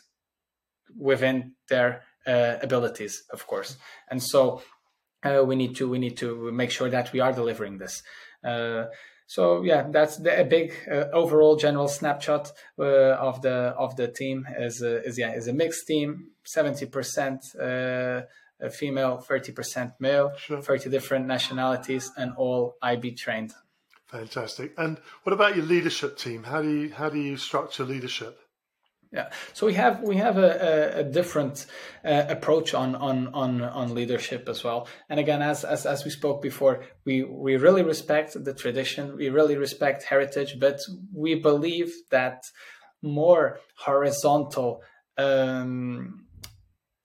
within 0.96 1.52
their 1.68 2.02
uh, 2.26 2.56
abilities, 2.62 3.24
of 3.32 3.46
course. 3.46 3.76
And 4.10 4.22
so 4.22 4.62
uh, 5.24 5.42
we 5.44 5.56
need 5.56 5.76
to 5.76 5.88
we 5.88 5.98
need 5.98 6.16
to 6.18 6.52
make 6.52 6.70
sure 6.70 6.88
that 6.90 7.12
we 7.12 7.20
are 7.20 7.32
delivering 7.32 7.78
this. 7.78 8.02
Uh, 8.44 8.84
so 9.26 9.62
yeah, 9.62 9.86
that's 9.90 10.18
the, 10.18 10.40
a 10.40 10.44
big 10.44 10.72
uh, 10.90 11.06
overall 11.12 11.56
general 11.56 11.88
snapshot 11.88 12.52
uh, 12.78 12.82
of 12.82 13.40
the 13.42 13.74
of 13.76 13.96
the 13.96 14.08
team. 14.08 14.46
is 14.58 14.82
is 14.82 15.18
yeah 15.18 15.32
is 15.32 15.48
a 15.48 15.52
mixed 15.52 15.86
team, 15.86 16.28
seventy 16.44 16.86
percent 16.86 17.44
uh, 17.60 18.22
female, 18.70 19.18
thirty 19.18 19.52
percent 19.52 19.92
male, 19.98 20.32
sure. 20.36 20.60
thirty 20.60 20.90
different 20.90 21.26
nationalities, 21.26 22.10
and 22.16 22.32
all 22.36 22.76
IB 22.82 23.12
trained. 23.12 23.54
Fantastic. 24.06 24.74
And 24.76 24.98
what 25.22 25.32
about 25.32 25.56
your 25.56 25.64
leadership 25.64 26.18
team? 26.18 26.44
How 26.44 26.62
do 26.62 26.68
you 26.68 26.92
how 26.92 27.08
do 27.08 27.18
you 27.18 27.36
structure 27.36 27.84
leadership? 27.84 28.38
Yeah, 29.14 29.30
so 29.52 29.66
we 29.66 29.74
have 29.74 30.02
we 30.02 30.16
have 30.16 30.38
a, 30.38 30.98
a, 30.98 31.04
different 31.04 31.66
uh, 32.04 32.24
approach 32.28 32.74
on, 32.74 32.96
on 32.96 33.28
on 33.28 33.62
on 33.62 33.94
leadership 33.94 34.48
as 34.48 34.64
well. 34.64 34.88
And 35.08 35.20
again, 35.20 35.40
as, 35.40 35.62
as 35.64 35.86
as 35.86 36.04
we 36.04 36.10
spoke 36.10 36.42
before, 36.42 36.84
we 37.04 37.22
we 37.22 37.56
really 37.56 37.84
respect 37.84 38.32
the 38.34 38.52
tradition, 38.52 39.16
we 39.16 39.28
really 39.28 39.56
respect 39.56 40.02
heritage, 40.02 40.58
but 40.58 40.80
we 41.14 41.36
believe 41.36 41.94
that 42.10 42.42
more 43.02 43.60
horizontal 43.76 44.82
um, 45.16 46.26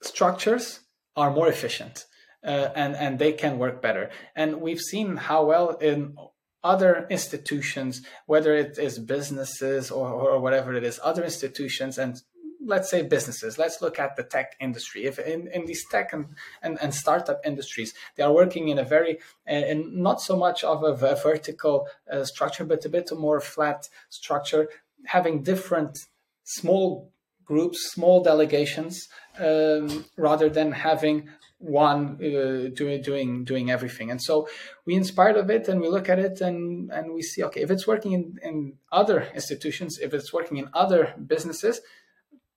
structures 0.02 0.80
are 1.16 1.30
more 1.30 1.48
efficient. 1.48 2.06
Uh, 2.44 2.70
and 2.76 2.96
and 2.96 3.20
they 3.20 3.34
can 3.34 3.60
work 3.60 3.84
better. 3.84 4.10
And 4.36 4.62
we've 4.62 4.80
seen 4.80 5.18
how 5.18 5.46
well 5.46 5.76
in 5.76 6.16
other 6.64 7.08
institutions, 7.10 8.02
whether 8.26 8.56
it 8.56 8.78
is 8.78 9.00
businesses 9.00 9.92
or, 9.92 10.10
or 10.10 10.40
whatever 10.40 10.74
it 10.74 10.84
is, 10.84 11.00
other 11.04 11.24
institutions 11.24 11.98
and 11.98 12.22
let's 12.66 12.90
say 12.90 13.02
businesses 13.02 13.58
let's 13.58 13.82
look 13.82 14.00
at 14.00 14.16
the 14.16 14.24
tech 14.24 14.56
industry. 14.60 15.06
If 15.06 15.18
in, 15.20 15.48
in 15.48 15.66
these 15.66 15.84
tech 15.90 16.12
and, 16.14 16.26
and, 16.62 16.78
and 16.82 16.94
startup 16.94 17.40
industries 17.46 17.94
they 18.16 18.24
are 18.24 18.34
working 18.34 18.68
in 18.68 18.78
a 18.78 18.84
very 18.84 19.20
uh, 19.50 19.54
in 19.54 20.02
not 20.02 20.22
so 20.22 20.36
much 20.36 20.64
of 20.64 20.84
a, 20.84 20.94
a 21.06 21.16
vertical 21.16 21.88
uh, 22.12 22.26
structure 22.26 22.66
but 22.66 22.86
a 22.86 22.90
bit 22.90 23.10
more 23.18 23.40
flat 23.40 23.88
structure 24.10 24.68
having 25.06 25.42
different 25.42 25.98
small 26.44 27.12
groups 27.46 27.92
small 27.92 28.22
delegations 28.22 29.08
um, 29.40 30.06
rather 30.18 30.50
than 30.50 30.74
having 30.74 31.30
one 31.60 32.16
uh, 32.24 32.70
doing 32.74 33.02
doing 33.02 33.44
doing 33.44 33.70
everything. 33.70 34.10
And 34.10 34.22
so 34.22 34.48
we 34.86 34.96
inspired 34.96 35.38
of 35.38 35.50
it 35.50 35.68
and 35.68 35.80
we 35.82 35.90
look 35.90 36.10
at 36.10 36.18
it 36.18 36.42
and 36.42 36.90
and 36.92 37.14
we 37.14 37.22
see 37.22 37.44
okay 37.44 37.62
if 37.62 37.70
it's 37.70 37.86
working 37.86 38.14
in, 38.14 38.40
in 38.42 38.74
other 38.92 39.28
institutions 39.36 40.00
if 40.00 40.14
it's 40.14 40.34
working 40.34 40.58
in 40.58 40.70
other 40.74 41.14
businesses 41.28 41.82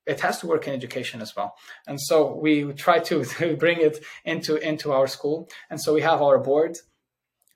it 0.05 0.19
has 0.19 0.39
to 0.39 0.47
work 0.47 0.67
in 0.67 0.73
education 0.73 1.21
as 1.21 1.33
well. 1.35 1.55
And 1.87 1.99
so 1.99 2.35
we 2.35 2.73
try 2.73 2.99
to, 2.99 3.23
to 3.37 3.55
bring 3.55 3.79
it 3.79 4.03
into 4.25 4.55
into 4.57 4.91
our 4.91 5.07
school. 5.07 5.49
And 5.69 5.81
so 5.81 5.93
we 5.93 6.01
have 6.01 6.21
our 6.21 6.39
board 6.39 6.77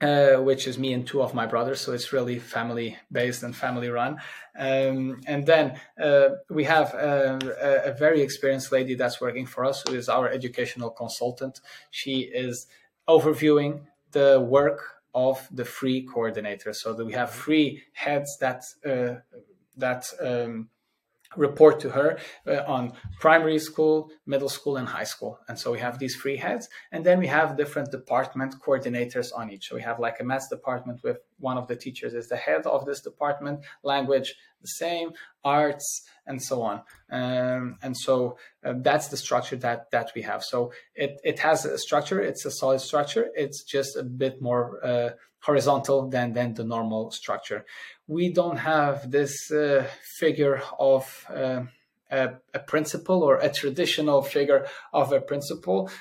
uh, 0.01 0.35
which 0.35 0.67
is 0.67 0.77
me 0.77 0.93
and 0.93 1.07
two 1.07 1.21
of 1.21 1.33
my 1.33 1.45
brothers. 1.45 1.81
So 1.81 1.93
it's 1.93 2.13
really 2.13 2.39
family 2.39 2.97
based 3.11 3.43
and 3.43 3.55
family 3.55 3.89
run. 3.89 4.17
Um, 4.57 5.21
and 5.25 5.45
then 5.45 5.79
uh, 6.01 6.29
we 6.49 6.65
have 6.65 6.93
uh, 6.93 7.39
a, 7.61 7.91
a, 7.91 7.93
very 7.93 8.21
experienced 8.21 8.71
lady 8.71 8.95
that's 8.95 9.21
working 9.21 9.45
for 9.45 9.65
us, 9.65 9.83
who 9.87 9.95
is 9.95 10.09
our 10.09 10.29
educational 10.29 10.89
consultant. 10.89 11.61
She 11.91 12.21
is 12.21 12.67
overviewing 13.07 13.81
the 14.11 14.39
work 14.39 14.81
of 15.13 15.47
the 15.51 15.65
three 15.65 16.05
coordinators. 16.05 16.75
So 16.75 16.93
that 16.93 17.05
we 17.05 17.13
have 17.13 17.31
three 17.31 17.83
heads 17.93 18.37
that 18.39 18.65
uh, 18.85 19.21
that 19.77 20.05
um, 20.21 20.69
report 21.35 21.79
to 21.81 21.89
her 21.89 22.19
uh, 22.47 22.63
on 22.67 22.93
primary 23.19 23.59
school, 23.59 24.09
middle 24.25 24.49
school, 24.49 24.77
and 24.77 24.87
high 24.87 25.03
school. 25.03 25.39
And 25.47 25.57
so 25.59 25.71
we 25.71 25.79
have 25.79 25.99
these 25.99 26.15
three 26.15 26.37
heads, 26.37 26.69
and 26.91 27.05
then 27.05 27.19
we 27.19 27.27
have 27.27 27.57
different 27.57 27.91
department 27.91 28.55
coordinators 28.65 29.31
on 29.35 29.49
each. 29.49 29.69
So 29.69 29.75
we 29.75 29.81
have 29.81 29.99
like 29.99 30.19
a 30.19 30.23
maths 30.23 30.47
department 30.47 31.01
with 31.03 31.17
one 31.39 31.57
of 31.57 31.67
the 31.67 31.75
teachers 31.75 32.13
is 32.13 32.27
the 32.27 32.35
head 32.35 32.65
of 32.65 32.85
this 32.85 33.01
department, 33.01 33.61
language 33.83 34.35
the 34.61 34.67
same, 34.67 35.11
arts, 35.43 36.01
and 36.25 36.41
so 36.41 36.63
on. 36.63 36.81
Um, 37.11 37.77
and 37.83 37.95
so 37.95 38.37
uh, 38.65 38.73
that's 38.77 39.09
the 39.09 39.17
structure 39.17 39.55
that 39.57 39.91
that 39.91 40.11
we 40.15 40.23
have. 40.23 40.43
So 40.43 40.71
it 40.95 41.19
it 41.23 41.39
has 41.39 41.65
a 41.65 41.77
structure. 41.77 42.19
It's 42.19 42.45
a 42.45 42.51
solid 42.51 42.81
structure. 42.81 43.29
It's 43.35 43.63
just 43.63 43.95
a 43.95 44.03
bit 44.03 44.41
more 44.41 44.83
uh, 44.83 45.09
horizontal 45.39 46.09
than 46.09 46.33
than 46.33 46.55
the 46.55 46.63
normal 46.63 47.11
structure 47.11 47.65
we 48.07 48.31
don't 48.31 48.57
have 48.57 49.11
this 49.11 49.51
uh, 49.51 49.85
figure 50.17 50.61
of 50.79 51.25
uh, 51.29 51.63
a, 52.09 52.29
a, 52.53 52.59
principal 52.59 53.21
or 53.21 53.37
a 53.37 53.51
traditional 53.51 54.21
figure 54.21 54.65
of 54.93 55.11
a 55.11 55.19
principal. 55.19 55.91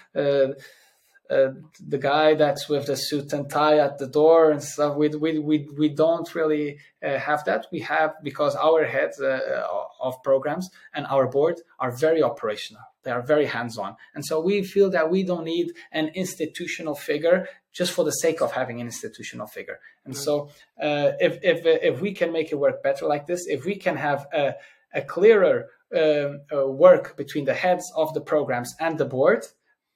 Uh, 1.28 1.50
the 1.88 1.98
guy 1.98 2.34
that's 2.34 2.68
with 2.68 2.86
the 2.86 2.94
suit 2.94 3.32
and 3.32 3.50
tie 3.50 3.78
at 3.78 3.98
the 3.98 4.06
door 4.06 4.52
and 4.52 4.62
stuff. 4.62 4.96
We 4.96 5.08
we 5.08 5.38
we, 5.38 5.68
we 5.76 5.88
don't 5.88 6.32
really 6.34 6.78
uh, 7.02 7.18
have 7.18 7.44
that. 7.44 7.66
We 7.72 7.80
have 7.80 8.14
because 8.22 8.54
our 8.54 8.84
heads 8.84 9.20
uh, 9.20 9.66
of 10.00 10.22
programs 10.22 10.70
and 10.94 11.04
our 11.06 11.26
board 11.26 11.60
are 11.80 11.90
very 11.90 12.22
operational. 12.22 12.82
They 13.02 13.10
are 13.10 13.22
very 13.22 13.46
hands-on, 13.46 13.96
and 14.14 14.24
so 14.24 14.40
we 14.40 14.62
feel 14.62 14.90
that 14.90 15.10
we 15.10 15.24
don't 15.24 15.44
need 15.44 15.72
an 15.92 16.08
institutional 16.08 16.94
figure 16.94 17.48
just 17.72 17.92
for 17.92 18.04
the 18.04 18.12
sake 18.12 18.40
of 18.40 18.52
having 18.52 18.80
an 18.80 18.86
institutional 18.86 19.46
figure. 19.46 19.80
And 20.04 20.14
mm-hmm. 20.14 20.22
so, 20.22 20.50
uh, 20.80 21.12
if 21.18 21.38
if 21.42 21.66
if 21.66 22.00
we 22.00 22.12
can 22.12 22.32
make 22.32 22.52
it 22.52 22.56
work 22.56 22.82
better 22.82 23.06
like 23.06 23.26
this, 23.26 23.46
if 23.46 23.64
we 23.64 23.76
can 23.76 23.96
have 23.96 24.26
a 24.32 24.54
a 24.94 25.02
clearer 25.02 25.68
um, 25.96 26.40
uh, 26.52 26.66
work 26.66 27.16
between 27.16 27.44
the 27.44 27.54
heads 27.54 27.92
of 27.96 28.12
the 28.14 28.20
programs 28.20 28.74
and 28.80 28.98
the 28.98 29.04
board, 29.04 29.46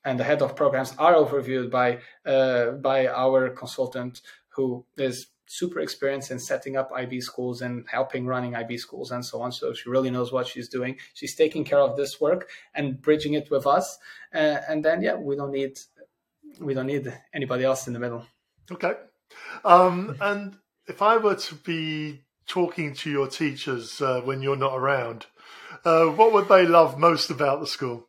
and 0.05 0.19
the 0.19 0.25
head 0.25 0.43
of 0.43 0.57
programs 0.57 0.95
are 0.99 1.15
overviewed 1.15 1.71
by 1.71 1.99
uh, 2.25 2.73
by 2.73 3.07
our 3.09 3.51
consultant 3.51 4.23
who 4.49 4.85
is 4.97 5.27
super 5.47 5.81
experienced 5.81 6.31
in 6.31 6.39
setting 6.39 6.77
up 6.77 6.93
IB 6.95 7.21
schools 7.21 7.61
and 7.61 7.85
helping 7.91 8.25
running 8.25 8.55
IB 8.55 8.79
schools 8.79 9.11
and 9.11 9.25
so 9.25 9.43
on. 9.43 9.51
So 9.51 9.73
she 9.73 9.91
really 9.91 10.11
knows 10.11 10.33
what 10.33 10.47
she's 10.47 10.69
doing. 10.69 10.97
She's 11.13 11.35
taking 11.35 11.65
care 11.65 11.81
of 11.81 11.97
this 11.97 12.21
work 12.21 12.49
and 12.73 13.03
bridging 13.03 13.35
it 13.35 13.51
with 13.51 13.67
us. 13.67 13.99
Uh, 14.33 14.59
and 14.69 14.85
then 14.85 15.03
yeah, 15.03 15.17
we 15.17 15.35
don't 15.35 15.51
need 15.51 15.79
we 16.61 16.73
don't 16.73 16.87
need 16.87 17.13
anybody 17.35 17.65
else 17.65 17.87
in 17.87 17.93
the 17.93 17.99
middle. 17.99 18.25
Okay. 18.71 18.93
Um, 19.65 20.17
and 20.21 20.57
if 20.87 21.03
I 21.03 21.17
were 21.17 21.37
to 21.37 21.55
be 21.57 22.23
talking 22.47 22.95
to 22.95 23.11
your 23.11 23.27
teachers 23.27 24.01
uh, 24.01 24.21
when 24.21 24.43
you're 24.43 24.57
not 24.57 24.77
around, 24.77 25.27
uh, 25.85 26.07
what 26.07 26.33
would 26.33 26.49
they 26.49 26.67
love 26.67 26.99
most 26.99 27.31
about 27.31 27.61
the 27.61 27.67
school? 27.67 28.07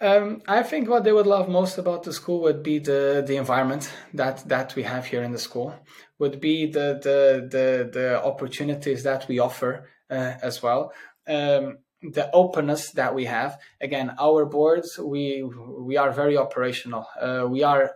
Um, 0.00 0.42
I 0.46 0.62
think 0.62 0.90
what 0.90 1.04
they 1.04 1.12
would 1.12 1.26
love 1.26 1.48
most 1.48 1.78
about 1.78 2.02
the 2.02 2.12
school 2.12 2.42
would 2.42 2.62
be 2.62 2.78
the 2.78 3.24
the 3.26 3.36
environment 3.36 3.90
that 4.12 4.46
that 4.48 4.74
we 4.76 4.82
have 4.82 5.06
here 5.06 5.22
in 5.22 5.32
the 5.32 5.38
school. 5.38 5.74
Would 6.18 6.40
be 6.40 6.66
the 6.66 7.00
the 7.02 7.48
the, 7.50 7.90
the 7.90 8.22
opportunities 8.22 9.02
that 9.04 9.26
we 9.26 9.38
offer 9.38 9.88
uh, 10.10 10.34
as 10.42 10.62
well. 10.62 10.92
Um, 11.26 11.78
the 12.02 12.30
openness 12.32 12.92
that 12.92 13.14
we 13.14 13.24
have. 13.24 13.58
Again, 13.80 14.14
our 14.20 14.44
boards 14.44 14.98
we 14.98 15.42
we 15.78 15.96
are 15.96 16.12
very 16.12 16.36
operational. 16.36 17.06
Uh, 17.18 17.46
we 17.48 17.62
are 17.62 17.92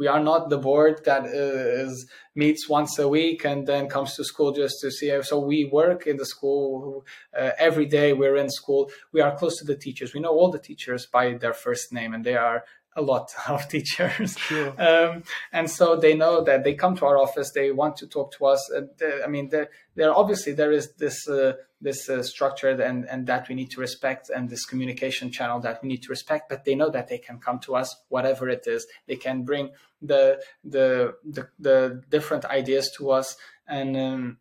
we 0.00 0.06
are 0.06 0.18
not 0.18 0.48
the 0.48 0.56
board 0.56 1.04
that 1.04 1.26
is 1.26 2.10
meets 2.34 2.66
once 2.70 2.98
a 2.98 3.06
week 3.06 3.44
and 3.44 3.66
then 3.66 3.86
comes 3.86 4.16
to 4.16 4.24
school 4.24 4.50
just 4.50 4.76
to 4.80 4.90
see. 4.90 5.12
So 5.22 5.38
we 5.38 5.66
work 5.70 6.06
in 6.06 6.16
the 6.16 6.24
school 6.24 7.04
uh, 7.38 7.50
every 7.58 7.84
day. 7.84 8.14
We're 8.14 8.38
in 8.38 8.48
school. 8.48 8.90
We 9.12 9.20
are 9.20 9.36
close 9.36 9.58
to 9.58 9.66
the 9.66 9.76
teachers. 9.76 10.14
We 10.14 10.20
know 10.20 10.30
all 10.30 10.50
the 10.50 10.58
teachers 10.58 11.04
by 11.04 11.34
their 11.34 11.52
first 11.52 11.92
name, 11.92 12.14
and 12.14 12.24
they 12.24 12.34
are 12.34 12.64
a 12.96 13.02
lot 13.02 13.30
of 13.48 13.68
teachers. 13.68 14.38
Sure. 14.38 14.72
Um, 14.80 15.22
and 15.52 15.70
so 15.70 15.96
they 15.96 16.14
know 16.14 16.42
that 16.44 16.64
they 16.64 16.72
come 16.72 16.96
to 16.96 17.04
our 17.04 17.18
office, 17.18 17.52
they 17.52 17.70
want 17.70 17.96
to 17.98 18.06
talk 18.06 18.32
to 18.38 18.46
us. 18.46 18.72
Uh, 18.72 18.82
I 19.22 19.28
mean, 19.28 19.50
there, 19.50 19.68
there 19.96 20.14
obviously 20.14 20.52
there 20.52 20.72
is 20.72 20.94
this 20.94 21.28
uh, 21.28 21.52
this 21.80 22.08
uh, 22.08 22.22
structure 22.22 22.68
and 22.68 23.06
and 23.08 23.26
that 23.26 23.48
we 23.48 23.54
need 23.54 23.70
to 23.70 23.80
respect, 23.80 24.30
and 24.30 24.48
this 24.48 24.64
communication 24.66 25.30
channel 25.30 25.60
that 25.60 25.82
we 25.82 25.88
need 25.88 26.02
to 26.02 26.08
respect. 26.08 26.48
But 26.48 26.64
they 26.64 26.74
know 26.74 26.90
that 26.90 27.08
they 27.08 27.18
can 27.18 27.38
come 27.38 27.58
to 27.60 27.74
us, 27.76 27.96
whatever 28.08 28.48
it 28.48 28.66
is. 28.66 28.86
They 29.06 29.16
can 29.16 29.44
bring 29.44 29.70
the 30.02 30.42
the 30.64 31.14
the, 31.24 31.48
the 31.58 32.02
different 32.08 32.44
ideas 32.44 32.90
to 32.98 33.10
us, 33.10 33.36
and. 33.66 33.96
Um, 33.96 34.38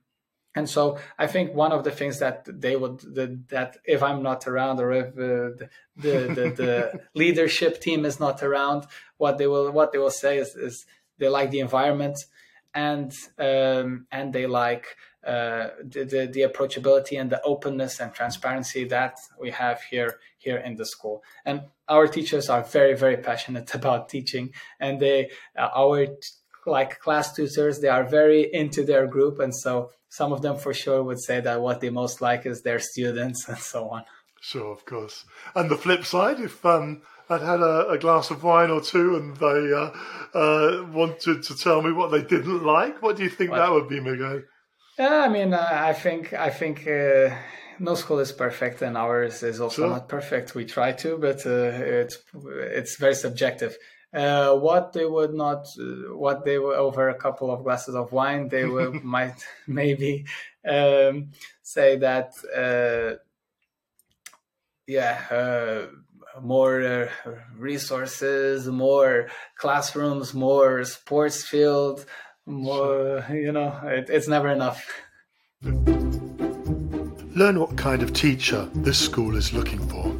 and 0.55 0.67
so 0.67 0.97
I 1.17 1.27
think 1.27 1.53
one 1.53 1.71
of 1.71 1.83
the 1.83 1.91
things 1.91 2.19
that 2.19 2.43
they 2.47 2.75
would 2.75 2.99
the, 3.01 3.39
that 3.49 3.77
if 3.85 4.01
I'm 4.01 4.23
not 4.23 4.47
around 4.47 4.79
or 4.81 4.91
if 4.91 5.07
uh, 5.09 5.55
the, 5.55 5.69
the, 5.95 6.17
the, 6.33 6.49
the 6.57 7.01
leadership 7.13 7.79
team 7.79 8.03
is 8.03 8.19
not 8.19 8.41
around, 8.41 8.87
what 9.17 9.37
they 9.37 9.45
will 9.45 9.71
what 9.71 9.91
they 9.91 9.99
will 9.99 10.09
say 10.09 10.39
is, 10.39 10.55
is 10.55 10.85
they 11.19 11.29
like 11.29 11.51
the 11.51 11.59
environment 11.59 12.17
and 12.73 13.13
um, 13.37 14.07
and 14.11 14.33
they 14.33 14.47
like 14.47 14.85
uh, 15.25 15.69
the, 15.83 16.03
the, 16.05 16.29
the 16.31 16.41
approachability 16.41 17.19
and 17.19 17.29
the 17.29 17.41
openness 17.43 17.99
and 17.99 18.13
transparency 18.13 18.85
that 18.85 19.17
we 19.39 19.51
have 19.51 19.81
here 19.81 20.19
here 20.37 20.57
in 20.57 20.75
the 20.75 20.85
school. 20.85 21.21
And 21.45 21.63
our 21.87 22.07
teachers 22.07 22.49
are 22.49 22.63
very 22.63 22.95
very 22.95 23.17
passionate 23.17 23.73
about 23.79 24.09
teaching, 24.09 24.53
and 24.79 24.99
they 24.99 25.29
uh, 25.57 25.69
our 25.75 26.07
like 26.65 26.99
class 26.99 27.33
tutors 27.33 27.79
they 27.79 27.87
are 27.87 28.03
very 28.03 28.49
into 28.53 28.83
their 28.83 29.07
group, 29.07 29.39
and 29.39 29.53
so 29.55 29.91
some 30.09 30.33
of 30.33 30.41
them 30.41 30.57
for 30.57 30.73
sure 30.73 31.03
would 31.03 31.19
say 31.19 31.39
that 31.41 31.61
what 31.61 31.81
they 31.81 31.89
most 31.89 32.21
like 32.21 32.45
is 32.45 32.61
their 32.61 32.79
students 32.79 33.47
and 33.49 33.57
so 33.57 33.89
on. 33.89 34.03
Sure, 34.41 34.71
of 34.71 34.85
course. 34.85 35.25
And 35.53 35.69
the 35.69 35.75
flip 35.75 36.05
side, 36.05 36.39
if 36.39 36.65
um, 36.65 37.01
I'd 37.29 37.41
had 37.41 37.59
a, 37.59 37.89
a 37.89 37.97
glass 37.97 38.31
of 38.31 38.43
wine 38.43 38.71
or 38.71 38.81
two 38.81 39.15
and 39.17 39.35
they 39.35 39.73
uh, 39.73 39.91
uh, 40.33 40.85
wanted 40.91 41.43
to 41.43 41.55
tell 41.57 41.81
me 41.81 41.91
what 41.91 42.09
they 42.11 42.23
didn't 42.23 42.63
like, 42.63 43.01
what 43.01 43.17
do 43.17 43.23
you 43.23 43.29
think 43.29 43.51
that 43.51 43.71
would 43.71 43.89
be, 43.89 43.99
Miguel? 43.99 44.41
Yeah, 44.99 45.23
I 45.23 45.29
mean, 45.29 45.53
I 45.53 45.93
think 45.93 46.33
I 46.33 46.49
think 46.49 46.85
uh, 46.85 47.33
no 47.79 47.95
school 47.95 48.19
is 48.19 48.33
perfect, 48.33 48.81
and 48.81 48.97
ours 48.97 49.43
is 49.43 49.61
also 49.61 49.83
sure. 49.83 49.89
not 49.89 50.09
perfect. 50.09 50.55
We 50.55 50.65
try 50.65 50.91
to, 50.91 51.17
but 51.17 51.45
uh, 51.45 51.71
it's 52.01 52.17
it's 52.35 52.97
very 52.97 53.15
subjective. 53.15 53.77
Uh, 54.13 54.55
what 54.55 54.91
they 54.91 55.05
would 55.05 55.33
not, 55.33 55.67
uh, 55.79 56.13
what 56.17 56.43
they 56.43 56.57
were 56.57 56.75
over 56.75 57.07
a 57.07 57.15
couple 57.15 57.49
of 57.49 57.63
glasses 57.63 57.95
of 57.95 58.11
wine, 58.11 58.49
they 58.49 58.65
would 58.73 59.01
might 59.01 59.41
maybe 59.67 60.25
um, 60.67 61.29
say 61.63 61.95
that, 61.95 62.33
uh, 62.53 63.15
yeah, 64.85 65.21
uh, 65.31 66.41
more 66.41 66.81
uh, 66.81 67.09
resources, 67.55 68.67
more 68.67 69.29
classrooms, 69.55 70.33
more 70.33 70.83
sports 70.83 71.45
field, 71.45 72.05
more, 72.49 73.25
you 73.31 73.51
know, 73.51 73.79
it, 73.83 74.09
it's 74.09 74.27
never 74.27 74.49
enough. 74.49 74.85
Learn 77.35 77.59
what 77.59 77.77
kind 77.77 78.01
of 78.01 78.11
teacher 78.11 78.67
this 78.73 78.99
school 78.99 79.35
is 79.35 79.53
looking 79.53 79.79
for. 79.87 80.15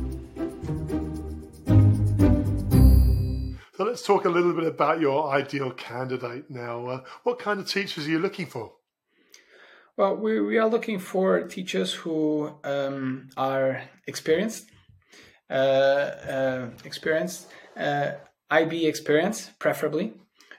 So 3.76 3.84
let's 3.86 4.04
talk 4.04 4.26
a 4.26 4.30
little 4.30 4.54
bit 4.54 4.66
about 4.66 5.00
your 5.00 5.30
ideal 5.30 5.72
candidate 5.72 6.50
now. 6.50 6.86
Uh, 6.86 7.02
what 7.24 7.40
kind 7.40 7.60
of 7.60 7.68
teachers 7.68 8.08
are 8.08 8.10
you 8.10 8.20
looking 8.20 8.46
for? 8.46 8.74
Well, 9.98 10.16
we, 10.16 10.40
we 10.40 10.58
are 10.58 10.70
looking 10.70 11.00
for 11.00 11.44
teachers 11.44 11.94
who 11.94 12.52
um, 12.64 13.30
are 13.36 13.82
experienced, 14.08 14.70
uh, 15.50 15.54
uh, 15.54 16.70
experienced, 16.86 17.48
uh, 17.76 18.12
IB 18.50 18.86
experience, 18.86 19.50
preferably. 19.60 20.14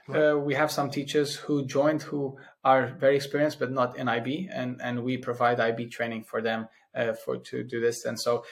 Uh, 0.09 0.37
we 0.37 0.53
have 0.53 0.71
some 0.71 0.89
teachers 0.89 1.35
who 1.35 1.65
joined 1.65 2.01
who 2.01 2.37
are 2.63 2.95
very 2.99 3.15
experienced 3.15 3.59
but 3.59 3.71
not 3.71 3.97
in 3.97 4.07
IB, 4.07 4.49
and, 4.51 4.81
and 4.81 5.03
we 5.03 5.17
provide 5.17 5.59
IB 5.59 5.87
training 5.87 6.23
for 6.23 6.41
them 6.41 6.67
uh, 6.95 7.13
for 7.13 7.37
to 7.37 7.63
do 7.63 7.79
this. 7.79 8.05
And 8.05 8.19
so 8.19 8.43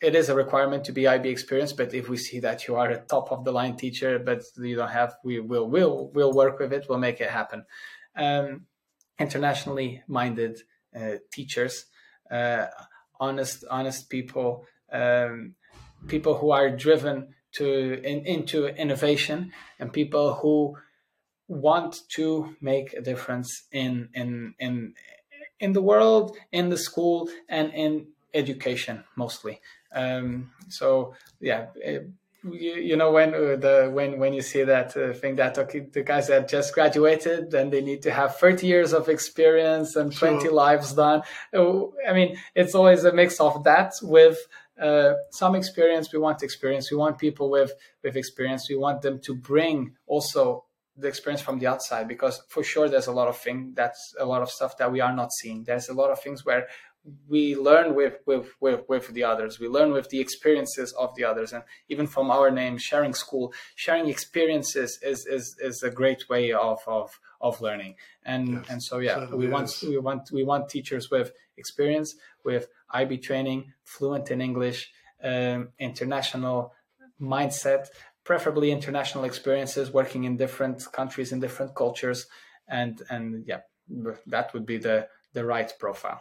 it 0.00 0.14
is 0.14 0.28
a 0.28 0.34
requirement 0.34 0.84
to 0.84 0.92
be 0.92 1.08
IB 1.08 1.28
experienced, 1.28 1.76
but 1.76 1.92
if 1.92 2.08
we 2.08 2.16
see 2.16 2.38
that 2.40 2.68
you 2.68 2.76
are 2.76 2.90
a 2.90 3.00
top 3.00 3.32
of 3.32 3.44
the 3.44 3.52
line 3.52 3.76
teacher, 3.76 4.18
but 4.18 4.42
you 4.56 4.76
don't 4.76 4.90
have, 4.90 5.16
we 5.24 5.40
will 5.40 5.68
will 5.68 6.10
will 6.14 6.32
work 6.32 6.58
with 6.58 6.72
it. 6.72 6.86
We'll 6.88 6.98
make 6.98 7.20
it 7.20 7.30
happen. 7.30 7.64
Um, 8.16 8.66
internationally 9.18 10.02
minded 10.06 10.60
uh, 10.94 11.16
teachers, 11.32 11.86
uh, 12.30 12.66
honest 13.18 13.64
honest 13.70 14.08
people, 14.08 14.66
um, 14.92 15.54
people 16.06 16.38
who 16.38 16.52
are 16.52 16.70
driven 16.70 17.34
to 17.58 18.00
in, 18.02 18.26
into 18.26 18.66
innovation, 18.66 19.52
and 19.78 19.92
people 19.92 20.34
who 20.34 20.76
want 21.48 22.00
to 22.10 22.56
make 22.60 22.92
a 22.94 23.00
difference 23.00 23.64
in 23.72 24.08
in 24.14 24.54
in 24.58 24.94
in 25.60 25.72
the 25.72 25.82
world, 25.82 26.36
in 26.52 26.68
the 26.68 26.78
school, 26.78 27.28
and 27.48 27.72
in 27.74 28.08
education 28.34 29.04
mostly. 29.16 29.60
Um, 29.92 30.50
so 30.68 31.14
yeah, 31.40 31.66
it, 31.76 32.08
you, 32.44 32.74
you, 32.74 32.96
know 32.96 33.10
when 33.10 33.34
uh, 33.34 33.56
the 33.56 33.90
when 33.92 34.18
when 34.18 34.32
you 34.32 34.42
see 34.42 34.62
that 34.62 34.96
uh, 34.96 35.12
thing 35.12 35.36
that 35.36 35.58
okay, 35.58 35.80
the 35.80 36.02
guys 36.02 36.28
that 36.28 36.48
just 36.48 36.72
graduated, 36.72 37.50
then 37.50 37.70
they 37.70 37.80
need 37.80 38.02
to 38.02 38.12
have 38.12 38.36
30 38.36 38.66
years 38.66 38.92
of 38.92 39.08
experience 39.08 39.96
and 39.96 40.14
20 40.14 40.44
sure. 40.44 40.52
lives 40.52 40.92
done. 40.92 41.22
Uh, 41.52 41.86
I 42.08 42.12
mean, 42.12 42.36
it's 42.54 42.74
always 42.74 43.04
a 43.04 43.12
mix 43.12 43.40
of 43.40 43.64
that 43.64 43.94
with 44.02 44.38
uh, 44.80 45.14
some 45.30 45.54
experience. 45.54 46.12
We 46.12 46.18
want 46.18 46.42
experience. 46.42 46.90
We 46.90 46.96
want 46.96 47.18
people 47.18 47.50
with 47.50 47.72
with 48.02 48.16
experience. 48.16 48.68
We 48.68 48.76
want 48.76 49.02
them 49.02 49.20
to 49.20 49.34
bring 49.34 49.96
also 50.06 50.64
the 50.96 51.06
experience 51.06 51.40
from 51.40 51.60
the 51.60 51.66
outside 51.68 52.08
because 52.08 52.42
for 52.48 52.64
sure 52.64 52.88
there's 52.88 53.06
a 53.06 53.12
lot 53.12 53.28
of 53.28 53.38
thing 53.38 53.72
that's 53.76 54.14
a 54.18 54.24
lot 54.24 54.42
of 54.42 54.50
stuff 54.50 54.76
that 54.78 54.90
we 54.90 55.00
are 55.00 55.14
not 55.14 55.32
seeing. 55.32 55.62
There's 55.62 55.88
a 55.88 55.94
lot 55.94 56.10
of 56.10 56.20
things 56.20 56.44
where 56.44 56.66
we 57.28 57.56
learn 57.56 57.94
with, 57.94 58.18
with, 58.26 58.48
with, 58.60 58.88
with 58.88 59.08
the 59.08 59.24
others. 59.24 59.58
We 59.58 59.68
learn 59.68 59.92
with 59.92 60.08
the 60.10 60.20
experiences 60.20 60.92
of 60.92 61.14
the 61.16 61.24
others. 61.24 61.52
And 61.52 61.62
even 61.88 62.06
from 62.06 62.30
our 62.30 62.50
name, 62.50 62.78
sharing 62.78 63.14
school, 63.14 63.52
sharing 63.74 64.08
experiences 64.08 64.98
is, 65.02 65.26
is, 65.26 65.56
is 65.60 65.82
a 65.82 65.90
great 65.90 66.28
way 66.28 66.52
of, 66.52 66.80
of, 66.86 67.18
of 67.40 67.60
learning. 67.60 67.94
And, 68.24 68.48
yes, 68.48 68.64
and 68.68 68.82
so, 68.82 68.98
yeah, 68.98 69.26
we 69.30 69.48
want, 69.48 69.68
is. 69.68 69.82
we 69.82 69.98
want, 69.98 70.30
we 70.32 70.44
want 70.44 70.68
teachers 70.68 71.10
with 71.10 71.32
experience, 71.56 72.14
with 72.44 72.68
IB 72.90 73.18
training, 73.18 73.72
fluent 73.84 74.30
in 74.30 74.40
English, 74.40 74.90
um, 75.22 75.68
international 75.78 76.72
mindset, 77.20 77.88
preferably 78.24 78.70
international 78.70 79.24
experiences, 79.24 79.92
working 79.92 80.24
in 80.24 80.36
different 80.36 80.84
countries 80.92 81.32
in 81.32 81.40
different 81.40 81.74
cultures, 81.74 82.26
and 82.68 83.02
and 83.10 83.44
yeah, 83.46 83.60
that 84.26 84.52
would 84.54 84.66
be 84.66 84.78
the 84.78 85.08
the 85.32 85.44
right 85.44 85.72
profile. 85.78 86.20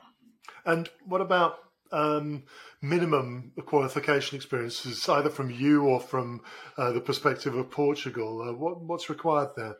And 0.65 0.89
what 1.05 1.21
about 1.21 1.59
um, 1.91 2.43
minimum 2.81 3.53
qualification 3.65 4.35
experiences, 4.35 5.07
either 5.07 5.29
from 5.29 5.49
you 5.49 5.83
or 5.83 5.99
from 5.99 6.41
uh, 6.77 6.91
the 6.91 7.01
perspective 7.01 7.55
of 7.55 7.71
Portugal? 7.71 8.41
Uh, 8.41 8.53
what, 8.53 8.81
what's 8.81 9.09
required 9.09 9.49
there? 9.55 9.77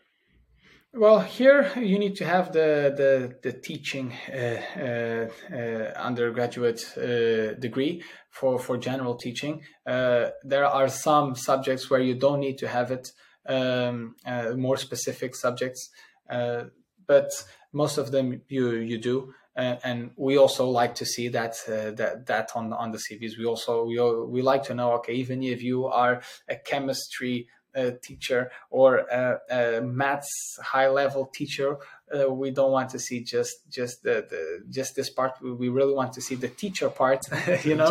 Well, 0.98 1.20
here 1.20 1.72
you 1.76 2.00
need 2.00 2.16
to 2.16 2.26
have 2.26 2.52
the 2.54 2.92
the, 2.98 3.36
the 3.44 3.54
teaching 3.56 4.14
uh, 4.34 4.62
uh, 4.76 5.28
uh 5.56 5.94
undergraduate 5.96 6.82
uh, 6.98 7.54
degree 7.54 8.02
for 8.32 8.58
for 8.58 8.78
general 8.78 9.14
teaching. 9.14 9.62
Uh, 9.86 10.30
there 10.44 10.66
are 10.66 10.90
some 10.90 11.36
subjects 11.36 11.88
where 11.92 12.00
you 12.00 12.16
don't 12.16 12.40
need 12.40 12.58
to 12.58 12.68
have 12.68 12.90
it, 12.90 13.12
um, 13.48 14.16
more 14.56 14.76
specific 14.78 15.36
subjects, 15.36 15.92
but 16.28 17.30
most 17.74 18.00
of 18.00 18.10
them 18.10 18.42
you 18.48 18.72
you 18.72 18.98
do. 18.98 19.36
and 19.56 20.12
we 20.18 20.38
also 20.38 20.66
like 20.82 20.96
to 20.96 21.06
see 21.06 21.30
that 21.30 21.54
that 21.68 22.26
that 22.26 22.52
on 22.56 22.74
on 22.74 22.92
the 22.92 22.98
CVs. 22.98 23.38
We 23.38 23.46
also 23.46 23.86
we 23.86 24.00
we 24.34 24.42
like 24.42 24.64
to 24.64 24.74
know. 24.74 24.94
Okay, 24.94 25.14
even 25.14 25.44
if 25.44 25.62
you 25.62 25.86
are 25.86 26.22
a 26.50 26.56
chemistry 26.56 27.48
teacher 28.02 28.52
or 28.70 28.98
a, 28.98 29.40
a 29.50 29.82
maths 29.82 30.60
high 30.64 30.90
level 30.90 31.26
teacher 31.34 31.78
uh, 32.16 32.32
we 32.32 32.52
don't 32.52 32.72
want 32.72 32.90
to 32.90 33.00
see 33.00 33.22
just 33.22 33.70
just 33.70 34.04
the, 34.04 34.26
the, 34.30 34.64
just 34.70 34.96
this 34.96 35.10
part 35.10 35.34
we 35.42 35.70
really 35.70 35.94
want 35.94 36.14
to 36.14 36.22
see 36.22 36.36
the 36.36 36.48
teacher 36.48 36.90
part 36.90 37.26
you 37.64 37.76
know 37.76 37.86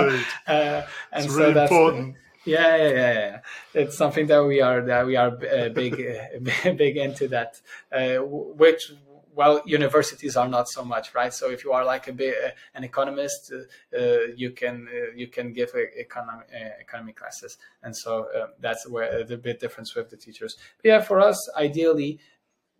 uh, 0.47 0.83
and 1.13 1.25
it's 1.25 1.35
so 1.35 1.41
really 1.41 1.53
that's 1.53 1.71
important. 1.71 2.17
yeah, 2.47 2.77
yeah, 2.77 2.89
yeah, 2.89 3.13
yeah. 3.13 3.41
It's 3.75 3.97
something 3.97 4.27
that 4.29 4.43
we 4.45 4.61
are 4.63 4.81
that 4.83 5.05
we 5.05 5.17
are 5.17 5.29
uh, 5.29 5.69
big, 5.71 5.95
uh, 5.95 6.73
big 6.73 6.97
into 6.97 7.29
that, 7.29 7.61
uh, 7.93 8.19
which 8.23 8.93
well, 9.37 9.61
universities 9.67 10.35
are 10.35 10.49
not 10.49 10.67
so 10.67 10.83
much, 10.83 11.15
right? 11.15 11.33
So 11.33 11.51
if 11.51 11.63
you 11.63 11.73
are 11.73 11.85
like 11.85 12.09
a 12.09 12.13
bit 12.13 12.35
uh, 12.43 12.51
an 12.75 12.85
economist, 12.85 13.53
uh, 13.53 13.97
uh 13.97 14.19
you 14.35 14.51
can 14.51 14.89
uh, 14.91 15.13
you 15.15 15.29
can 15.29 15.53
give 15.53 15.71
economy 15.75 16.45
uh, 16.55 16.81
economy 16.81 17.13
classes, 17.13 17.59
and 17.83 17.95
so 17.95 18.27
um, 18.35 18.49
that's 18.59 18.89
where 18.89 19.25
the 19.25 19.37
bit 19.37 19.61
difference 19.61 19.95
with 19.95 20.09
the 20.09 20.17
teachers. 20.17 20.57
But 20.79 20.89
yeah, 20.89 21.01
for 21.03 21.21
us, 21.21 21.39
ideally, 21.55 22.19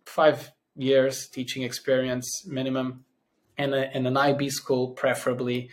five 0.05 0.51
years 0.75 1.27
teaching 1.27 1.61
experience 1.61 2.27
minimum, 2.47 3.05
and 3.57 3.75
in 3.75 4.07
an 4.07 4.17
IB 4.17 4.49
school, 4.49 4.89
preferably 4.89 5.69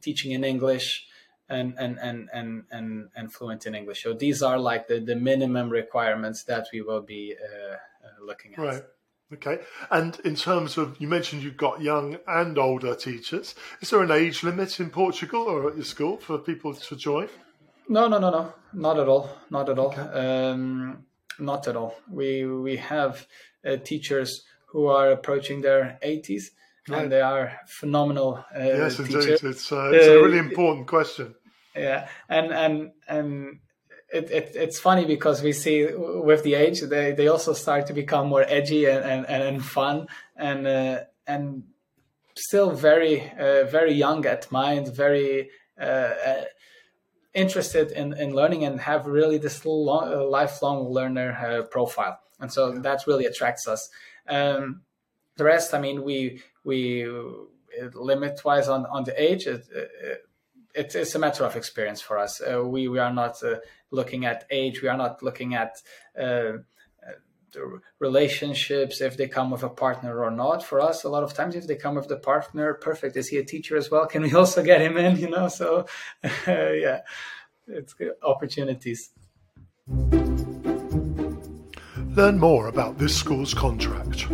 teaching 0.00 0.32
in 0.32 0.42
English. 0.42 1.06
And, 1.52 1.74
and, 1.78 1.98
and, 1.98 2.28
and, 2.32 2.62
and, 2.70 3.08
and 3.16 3.32
fluent 3.32 3.66
in 3.66 3.74
English. 3.74 4.04
So 4.04 4.12
these 4.12 4.40
are 4.40 4.56
like 4.56 4.86
the, 4.86 5.00
the 5.00 5.16
minimum 5.16 5.68
requirements 5.68 6.44
that 6.44 6.68
we 6.72 6.80
will 6.80 7.02
be 7.02 7.34
looking 8.24 8.54
at. 8.54 8.60
Right. 8.60 8.82
Okay. 9.32 9.60
And 9.90 10.18
in 10.24 10.34
terms 10.34 10.76
of, 10.76 10.96
you 11.00 11.06
mentioned 11.06 11.42
you've 11.42 11.56
got 11.56 11.80
young 11.80 12.18
and 12.26 12.58
older 12.58 12.94
teachers. 12.94 13.54
Is 13.80 13.90
there 13.90 14.02
an 14.02 14.10
age 14.10 14.42
limit 14.42 14.80
in 14.80 14.90
Portugal 14.90 15.42
or 15.42 15.70
at 15.70 15.76
your 15.76 15.84
school 15.84 16.16
for 16.16 16.38
people 16.38 16.74
to 16.74 16.96
join? 16.96 17.28
No, 17.88 18.08
no, 18.08 18.18
no, 18.18 18.30
no, 18.30 18.54
not 18.72 18.98
at 18.98 19.08
all, 19.08 19.30
not 19.50 19.68
at 19.68 19.78
all, 19.78 19.88
okay. 19.88 20.00
um, 20.02 21.04
not 21.38 21.66
at 21.66 21.74
all. 21.74 21.96
We 22.08 22.46
we 22.46 22.76
have 22.76 23.26
uh, 23.66 23.76
teachers 23.78 24.44
who 24.66 24.86
are 24.86 25.10
approaching 25.10 25.60
their 25.60 25.98
80s, 26.04 26.44
right. 26.88 27.02
and 27.02 27.12
they 27.12 27.20
are 27.20 27.58
phenomenal. 27.66 28.44
Uh, 28.54 28.62
yes, 28.62 28.96
teachers. 28.96 29.26
indeed. 29.26 29.40
It's 29.42 29.72
uh, 29.72 29.90
it's 29.92 30.06
a 30.06 30.22
really 30.22 30.38
important 30.38 30.86
question. 30.86 31.34
Yeah, 31.74 32.08
and 32.28 32.52
and 32.52 32.92
and 33.08 33.58
it, 34.12 34.30
it, 34.30 34.52
it's 34.54 34.78
funny 34.78 35.04
because 35.04 35.42
we 35.42 35.52
see 35.52 35.86
with 35.94 36.42
the 36.42 36.54
age 36.54 36.80
they, 36.82 37.12
they 37.12 37.28
also 37.28 37.52
start 37.52 37.86
to 37.86 37.92
become 37.92 38.28
more 38.28 38.44
edgy 38.48 38.86
and, 38.86 39.04
and, 39.04 39.26
and 39.26 39.64
fun 39.64 40.06
and 40.36 40.66
uh, 40.66 41.00
and 41.26 41.64
still 42.34 42.70
very 42.70 43.30
uh, 43.38 43.64
very 43.64 43.92
young 43.92 44.26
at 44.26 44.50
mind 44.50 44.94
very 44.94 45.50
uh, 45.80 45.84
uh 46.26 46.44
interested 47.32 47.92
in, 47.92 48.12
in 48.14 48.34
learning 48.34 48.64
and 48.64 48.80
have 48.80 49.06
really 49.06 49.38
this 49.38 49.64
long, 49.64 50.12
uh, 50.12 50.24
lifelong 50.24 50.88
learner 50.88 51.30
uh, 51.30 51.62
profile. 51.62 52.18
And 52.40 52.52
so 52.52 52.72
that 52.72 53.04
really 53.06 53.24
attracts 53.24 53.68
us. 53.68 53.88
Um, 54.28 54.82
the 55.36 55.44
rest 55.44 55.72
i 55.72 55.80
mean 55.80 56.02
we 56.02 56.42
we 56.64 57.08
limit 57.94 58.44
wise 58.44 58.68
on, 58.68 58.84
on 58.86 59.04
the 59.04 59.14
age 59.20 59.46
it, 59.46 59.66
it, 60.74 60.86
it's, 60.86 60.94
it's 60.94 61.14
a 61.14 61.18
matter 61.18 61.44
of 61.44 61.56
experience 61.56 62.00
for 62.00 62.18
us. 62.18 62.40
Uh, 62.40 62.64
we 62.64 62.88
we 62.88 62.98
are 62.98 63.12
not 63.12 63.42
uh, 63.42 63.56
looking 63.90 64.24
at 64.24 64.44
age. 64.50 64.82
We 64.82 64.88
are 64.88 64.96
not 64.96 65.22
looking 65.22 65.54
at 65.54 65.76
uh, 66.20 66.58
relationships 67.98 69.00
if 69.00 69.16
they 69.16 69.28
come 69.28 69.50
with 69.50 69.62
a 69.62 69.68
partner 69.68 70.22
or 70.22 70.30
not. 70.30 70.62
For 70.62 70.80
us, 70.80 71.04
a 71.04 71.08
lot 71.08 71.22
of 71.22 71.34
times, 71.34 71.56
if 71.56 71.66
they 71.66 71.76
come 71.76 71.96
with 71.96 72.08
the 72.08 72.16
partner, 72.16 72.74
perfect. 72.74 73.16
Is 73.16 73.28
he 73.28 73.38
a 73.38 73.44
teacher 73.44 73.76
as 73.76 73.90
well? 73.90 74.06
Can 74.12 74.22
we 74.22 74.34
also 74.34 74.62
get 74.62 74.80
him 74.80 74.96
in? 74.96 75.16
You 75.16 75.30
know, 75.30 75.48
so 75.48 75.86
yeah, 76.46 77.00
it's 77.66 77.94
good 77.94 78.12
opportunities. 78.22 79.10
Learn 82.16 82.38
more 82.38 82.66
about 82.66 82.98
this 82.98 83.16
school's 83.16 83.54
contract. 83.54 84.26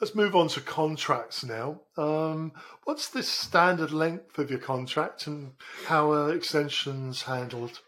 Let's 0.00 0.14
move 0.14 0.36
on 0.36 0.46
to 0.48 0.60
contracts 0.60 1.44
now. 1.44 1.80
Um, 1.96 2.52
what's 2.84 3.08
the 3.08 3.24
standard 3.24 3.90
length 3.90 4.38
of 4.38 4.48
your 4.48 4.60
contract 4.60 5.26
and 5.26 5.54
how 5.86 6.12
are 6.12 6.32
extensions 6.32 7.22
handled? 7.22 7.80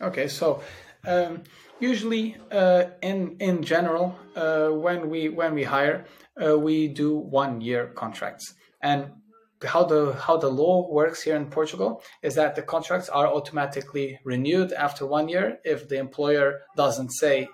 Okay, 0.00 0.26
so 0.26 0.60
um, 1.06 1.44
usually 1.78 2.36
uh, 2.50 2.86
in 3.00 3.36
in 3.38 3.62
general, 3.62 4.18
uh, 4.34 4.70
when 4.70 5.08
we 5.08 5.28
when 5.28 5.54
we 5.54 5.62
hire, 5.62 6.06
uh, 6.44 6.58
we 6.58 6.88
do 6.88 7.14
one 7.16 7.60
year 7.60 7.86
contracts, 7.94 8.54
and 8.82 9.12
how 9.64 9.84
the 9.84 10.14
how 10.14 10.36
the 10.36 10.50
law 10.50 10.90
works 10.90 11.22
here 11.22 11.36
in 11.36 11.46
Portugal 11.46 12.02
is 12.22 12.34
that 12.34 12.56
the 12.56 12.62
contracts 12.62 13.08
are 13.08 13.28
automatically 13.28 14.18
renewed 14.24 14.72
after 14.72 15.06
one 15.06 15.28
year 15.28 15.58
if 15.64 15.88
the 15.88 15.96
employer 15.96 16.62
doesn't 16.76 17.10
say 17.10 17.48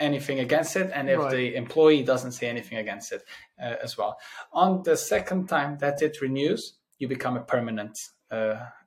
anything 0.00 0.40
against 0.40 0.76
it 0.76 0.90
and 0.92 1.08
if 1.08 1.18
right. 1.18 1.30
the 1.30 1.54
employee 1.54 2.02
doesn't 2.02 2.32
say 2.32 2.48
anything 2.48 2.78
against 2.78 3.12
it 3.12 3.22
uh, 3.62 3.76
as 3.82 3.96
well. 3.96 4.18
On 4.52 4.82
the 4.82 4.96
second 4.96 5.48
time 5.48 5.78
that 5.78 6.02
it 6.02 6.20
renews 6.20 6.74
you 6.98 7.06
become 7.06 7.36
a 7.36 7.40
permanent 7.40 7.98
uh, 8.30 8.34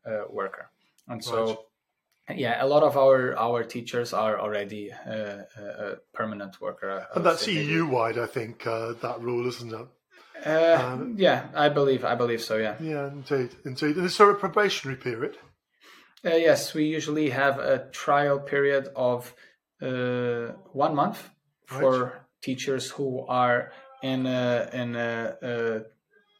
uh, 0.06 0.24
worker. 0.30 0.70
And 1.08 1.24
so 1.24 1.66
right. 2.30 2.38
yeah 2.38 2.64
a 2.64 2.68
lot 2.68 2.84
of 2.84 2.98
our 2.98 3.36
our 3.38 3.64
teachers 3.64 4.14
are 4.14 4.40
already 4.40 4.92
uh, 4.92 5.44
a 5.58 5.96
permanent 6.14 6.60
worker. 6.60 7.08
And 7.16 7.26
that's 7.26 7.48
eu 7.48 7.88
wide 7.88 8.18
i 8.18 8.26
think 8.26 8.66
uh, 8.66 8.94
that 9.02 9.22
rule 9.22 9.48
isn't 9.48 9.74
it? 9.74 9.88
Uh, 10.46 10.82
um, 10.84 11.16
yeah 11.18 11.48
i 11.56 11.70
believe 11.70 12.04
i 12.04 12.16
believe 12.16 12.42
so 12.42 12.58
yeah. 12.58 12.76
Yeah 12.82 13.08
indeed 13.08 13.52
indeed. 13.66 13.98
And 13.98 14.06
is 14.06 14.18
there 14.18 14.32
a 14.32 14.36
probationary 14.36 14.98
period? 14.98 15.38
Yes 16.24 16.74
we 16.74 16.86
usually 16.86 17.30
have 17.30 17.60
a 17.60 17.90
trial 17.92 18.40
period 18.40 18.88
of 18.96 19.28
uh, 19.28 19.53
one 20.72 20.96
month 20.96 21.30
for 21.66 22.04
right. 22.04 22.14
teachers 22.42 22.90
who 22.92 23.26
are 23.28 23.72
in 24.02 24.26
a, 24.26 24.70
in 24.74 24.96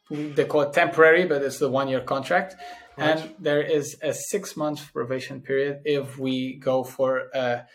they 0.10 0.46
call 0.46 0.62
it 0.62 0.74
temporary, 0.74 1.26
but 1.26 1.42
it's 1.42 1.60
the 1.60 1.70
one 1.70 1.88
year 1.88 2.02
contract. 2.02 2.56
Right. 2.98 3.10
And 3.10 3.36
there 3.40 3.62
is 3.62 3.98
a 4.02 4.14
six 4.14 4.56
month 4.56 4.94
probation 4.94 5.42
period 5.42 5.82
if 5.86 6.18
we 6.18 6.60
go 6.60 6.84
for 6.84 7.30
a 7.34 7.66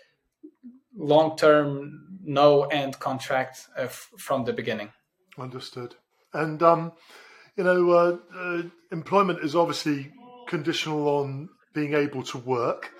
long 0.96 1.36
term, 1.36 2.18
no 2.22 2.64
end 2.64 2.98
contract 2.98 3.66
uh, 3.76 3.82
f- 3.82 4.10
from 4.18 4.44
the 4.44 4.52
beginning. 4.52 4.90
Understood. 5.38 5.96
And, 6.32 6.62
um, 6.62 6.92
you 7.56 7.64
know, 7.64 7.90
uh, 7.90 8.16
uh, 8.36 8.62
employment 8.92 9.40
is 9.42 9.56
obviously 9.56 10.12
conditional 10.46 11.08
on 11.08 11.48
being 11.74 11.94
able 11.94 12.22
to 12.24 12.38
work 12.38 12.92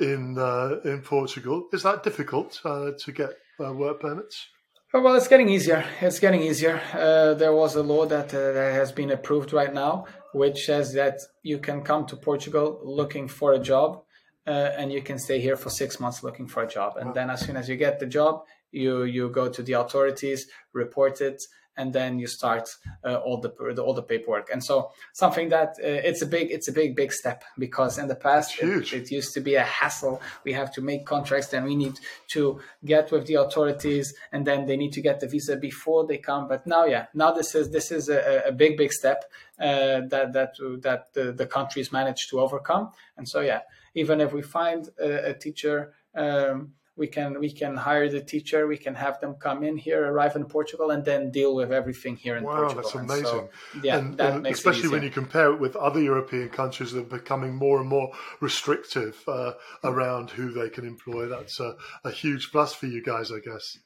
in 0.00 0.38
uh, 0.38 0.80
in 0.84 1.02
Portugal. 1.02 1.68
Is 1.72 1.82
that 1.82 2.02
difficult 2.02 2.60
uh, 2.64 2.92
to 2.98 3.12
get 3.12 3.30
uh, 3.60 3.72
work 3.72 4.00
permits? 4.00 4.48
Oh, 4.94 5.02
well, 5.02 5.14
it's 5.14 5.28
getting 5.28 5.48
easier. 5.48 5.84
It's 6.00 6.20
getting 6.20 6.42
easier. 6.42 6.80
Uh, 6.94 7.34
there 7.34 7.52
was 7.52 7.74
a 7.74 7.82
law 7.82 8.06
that, 8.06 8.32
uh, 8.32 8.52
that 8.52 8.72
has 8.72 8.92
been 8.92 9.10
approved 9.10 9.52
right 9.52 9.74
now, 9.74 10.06
which 10.32 10.64
says 10.64 10.94
that 10.94 11.18
you 11.42 11.58
can 11.58 11.82
come 11.82 12.06
to 12.06 12.16
Portugal 12.16 12.80
looking 12.84 13.26
for 13.26 13.52
a 13.52 13.58
job, 13.58 14.04
uh, 14.46 14.70
and 14.78 14.92
you 14.92 15.02
can 15.02 15.18
stay 15.18 15.40
here 15.40 15.56
for 15.56 15.70
six 15.70 15.98
months 15.98 16.22
looking 16.22 16.46
for 16.46 16.62
a 16.62 16.68
job. 16.68 16.96
And 16.96 17.08
wow. 17.08 17.14
then, 17.14 17.30
as 17.30 17.40
soon 17.40 17.56
as 17.56 17.68
you 17.68 17.76
get 17.76 17.98
the 17.98 18.06
job, 18.06 18.44
you 18.70 19.02
you 19.02 19.28
go 19.28 19.48
to 19.48 19.62
the 19.62 19.74
authorities, 19.74 20.46
report 20.72 21.20
it, 21.20 21.42
and 21.76 21.92
then 21.92 22.18
you 22.18 22.26
start 22.26 22.68
uh, 23.04 23.16
all 23.16 23.40
the, 23.40 23.52
the, 23.74 23.82
all 23.82 23.94
the 23.94 24.02
paperwork. 24.02 24.48
And 24.50 24.64
so 24.64 24.92
something 25.12 25.48
that 25.50 25.76
uh, 25.82 26.08
it's 26.08 26.22
a 26.22 26.26
big 26.26 26.50
it's 26.50 26.68
a 26.68 26.72
big 26.72 26.96
big 26.96 27.12
step 27.12 27.44
because 27.58 27.98
in 27.98 28.08
the 28.08 28.14
past 28.14 28.58
it, 28.60 28.92
it, 28.92 29.10
used 29.10 29.34
to 29.34 29.40
be 29.40 29.54
a 29.54 29.62
hassle. 29.62 30.20
We 30.44 30.52
have 30.54 30.72
to 30.74 30.80
make 30.80 31.06
contracts, 31.06 31.48
then 31.48 31.64
we 31.64 31.76
need 31.76 31.98
to 32.28 32.60
get 32.84 33.10
with 33.10 33.26
the 33.26 33.34
authorities, 33.34 34.14
and 34.32 34.46
then 34.46 34.66
they 34.66 34.76
need 34.76 34.92
to 34.92 35.00
get 35.00 35.20
the 35.20 35.28
visa 35.28 35.56
before 35.56 36.06
they 36.06 36.18
come. 36.18 36.48
But 36.48 36.66
now, 36.66 36.84
yeah, 36.84 37.06
now 37.14 37.32
this 37.32 37.54
is 37.54 37.70
this 37.70 37.90
is 37.90 38.08
a, 38.08 38.44
a 38.46 38.52
big 38.52 38.76
big 38.76 38.92
step 38.92 39.24
uh, 39.60 40.00
that 40.08 40.32
that 40.32 40.54
that 40.82 41.12
the, 41.12 41.32
the 41.32 41.46
countries 41.46 41.92
managed 41.92 42.30
to 42.30 42.40
overcome. 42.40 42.90
And 43.16 43.28
so 43.28 43.40
yeah, 43.40 43.60
even 43.94 44.20
if 44.20 44.32
we 44.32 44.42
find 44.42 44.88
a, 44.98 45.30
a 45.30 45.34
teacher. 45.34 45.94
Um, 46.14 46.72
we 46.96 47.06
can 47.06 47.38
we 47.38 47.50
can 47.50 47.76
hire 47.76 48.08
the 48.08 48.20
teacher 48.20 48.66
we 48.66 48.76
can 48.76 48.94
have 48.94 49.20
them 49.20 49.34
come 49.34 49.62
in 49.62 49.76
here 49.76 50.04
arrive 50.04 50.34
in 50.36 50.44
portugal 50.44 50.90
and 50.90 51.04
then 51.04 51.30
deal 51.30 51.54
with 51.54 51.72
everything 51.72 52.16
here 52.16 52.36
in 52.36 52.44
wow, 52.44 52.56
portugal. 52.56 52.82
that's 52.82 52.94
amazing 52.94 53.24
so, 53.24 53.48
yeah 53.82 53.98
and, 53.98 54.16
that 54.16 54.34
and 54.34 54.42
makes 54.42 54.58
especially 54.58 54.88
when 54.88 55.02
you 55.02 55.10
compare 55.10 55.52
it 55.52 55.60
with 55.60 55.76
other 55.76 56.00
european 56.00 56.48
countries 56.48 56.92
that 56.92 57.00
are 57.00 57.18
becoming 57.18 57.54
more 57.54 57.80
and 57.80 57.88
more 57.88 58.10
restrictive 58.40 59.22
uh, 59.28 59.32
mm. 59.32 59.54
around 59.84 60.30
who 60.30 60.52
they 60.52 60.70
can 60.70 60.86
employ 60.86 61.26
that's 61.26 61.60
a, 61.60 61.76
a, 62.04 62.10
huge 62.10 62.50
plus 62.50 62.74
for 62.74 62.86
you 62.86 63.02
guys 63.02 63.30
i 63.30 63.38
guess. 63.38 63.78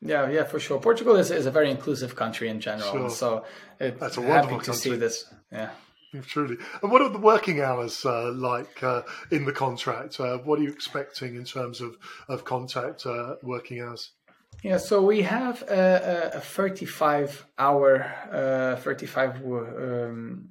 Yeah 0.00 0.28
yeah 0.30 0.44
for 0.44 0.60
sure. 0.60 0.78
Portugal 0.78 1.16
is, 1.16 1.30
is 1.30 1.46
a 1.46 1.50
very 1.50 1.70
inclusive 1.70 2.14
country 2.14 2.48
in 2.48 2.60
general 2.60 2.92
sure. 2.92 3.10
so 3.10 3.44
it, 3.80 3.98
that's 3.98 4.16
a 4.16 4.20
wonderful 4.20 4.58
happy 4.58 4.64
to 4.64 4.70
country. 4.70 4.92
see 4.92 4.96
this 4.96 5.24
yeah 5.50 5.70
Truly. 6.26 6.56
And 6.82 6.90
what 6.90 7.02
are 7.02 7.08
the 7.08 7.18
working 7.18 7.60
hours 7.60 8.04
uh, 8.04 8.32
like 8.32 8.82
uh, 8.82 9.02
in 9.30 9.44
the 9.44 9.52
contract? 9.52 10.20
Uh, 10.20 10.38
what 10.38 10.58
are 10.58 10.62
you 10.62 10.70
expecting 10.70 11.34
in 11.36 11.44
terms 11.44 11.80
of, 11.80 11.96
of 12.28 12.44
contact 12.44 13.06
uh, 13.06 13.36
working 13.42 13.80
hours? 13.80 14.10
Yeah, 14.62 14.78
so 14.78 15.02
we 15.02 15.22
have 15.22 15.62
a, 15.62 16.32
a 16.34 16.40
35 16.40 17.46
hour, 17.58 18.02
uh, 18.32 18.76
35 18.76 19.44
um, 19.44 20.48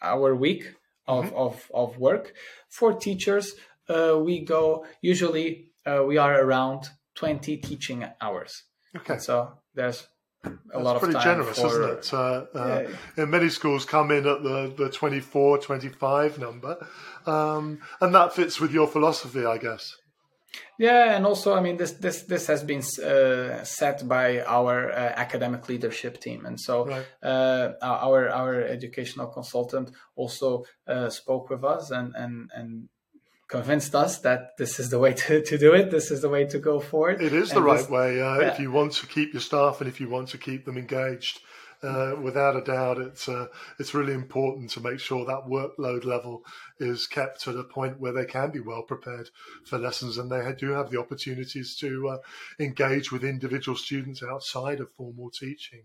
hour 0.00 0.34
week 0.34 0.74
of, 1.06 1.26
mm-hmm. 1.26 1.36
of, 1.36 1.70
of 1.74 1.98
work. 1.98 2.32
For 2.68 2.94
teachers, 2.94 3.54
uh, 3.88 4.18
we 4.18 4.44
go, 4.44 4.86
usually 5.02 5.72
we 5.84 6.16
are 6.16 6.40
around 6.40 6.88
20 7.16 7.56
teaching 7.58 8.06
hours. 8.20 8.62
Okay. 8.96 9.18
so 9.18 9.58
there's 9.74 10.06
a 10.44 10.50
That's 10.50 10.84
lot 10.84 10.96
of 10.96 11.02
pretty 11.02 11.18
generous, 11.20 11.58
for, 11.58 11.66
isn't 11.66 11.98
it? 11.98 12.14
Uh, 12.14 12.44
uh, 12.54 12.88
yeah. 13.16 13.24
Many 13.24 13.48
schools 13.48 13.84
come 13.84 14.10
in 14.10 14.26
at 14.26 14.42
the, 14.42 14.72
the 14.76 14.90
24, 14.90 15.58
25 15.58 16.38
number, 16.38 16.86
um, 17.26 17.80
and 18.00 18.14
that 18.14 18.34
fits 18.34 18.60
with 18.60 18.72
your 18.72 18.86
philosophy, 18.86 19.44
I 19.44 19.58
guess. 19.58 19.96
Yeah, 20.78 21.14
and 21.16 21.24
also, 21.24 21.54
I 21.54 21.60
mean, 21.60 21.76
this 21.76 21.92
this 21.92 22.22
this 22.22 22.46
has 22.48 22.62
been 22.62 22.82
uh, 23.02 23.64
set 23.64 24.06
by 24.06 24.42
our 24.42 24.90
uh, 24.90 25.12
academic 25.16 25.68
leadership 25.68 26.20
team, 26.20 26.44
and 26.44 26.60
so 26.60 26.86
right. 26.86 27.06
uh, 27.22 27.72
our 27.80 28.28
our 28.28 28.60
educational 28.60 29.28
consultant 29.28 29.92
also 30.14 30.64
uh, 30.86 31.08
spoke 31.08 31.48
with 31.50 31.64
us 31.64 31.90
and 31.90 32.14
and 32.16 32.50
and 32.54 32.88
convinced 33.48 33.94
us 33.94 34.18
that 34.20 34.56
this 34.58 34.80
is 34.80 34.90
the 34.90 34.98
way 34.98 35.12
to, 35.24 35.42
to 35.42 35.58
do 35.58 35.74
it. 35.74 35.90
This 35.90 36.10
is 36.10 36.22
the 36.22 36.28
way 36.28 36.46
to 36.46 36.58
go 36.58 36.80
forward. 36.80 37.22
It 37.22 37.32
is 37.32 37.50
and 37.50 37.58
the 37.58 37.62
right 37.62 37.78
this, 37.78 37.88
way 37.88 38.20
uh, 38.20 38.40
yeah. 38.40 38.52
if 38.52 38.58
you 38.58 38.70
want 38.70 38.92
to 38.94 39.06
keep 39.06 39.32
your 39.32 39.40
staff 39.42 39.80
and 39.80 39.88
if 39.88 40.00
you 40.00 40.08
want 40.08 40.28
to 40.28 40.38
keep 40.38 40.64
them 40.64 40.78
engaged. 40.78 41.40
Uh, 41.82 42.14
without 42.22 42.54
a 42.54 42.60
doubt, 42.60 42.98
it's 42.98 43.28
uh, 43.28 43.48
it's 43.80 43.92
really 43.92 44.12
important 44.12 44.70
to 44.70 44.80
make 44.80 45.00
sure 45.00 45.24
that 45.24 45.48
workload 45.48 46.04
level 46.04 46.44
is 46.78 47.08
kept 47.08 47.48
at 47.48 47.56
a 47.56 47.64
point 47.64 47.98
where 47.98 48.12
they 48.12 48.24
can 48.24 48.52
be 48.52 48.60
well 48.60 48.82
prepared 48.82 49.28
for 49.64 49.78
lessons, 49.78 50.16
and 50.16 50.30
they 50.30 50.54
do 50.56 50.70
have 50.70 50.90
the 50.90 51.00
opportunities 51.00 51.74
to 51.74 52.08
uh, 52.08 52.18
engage 52.60 53.10
with 53.10 53.24
individual 53.24 53.76
students 53.76 54.22
outside 54.22 54.78
of 54.78 54.92
formal 54.92 55.28
teaching. 55.28 55.82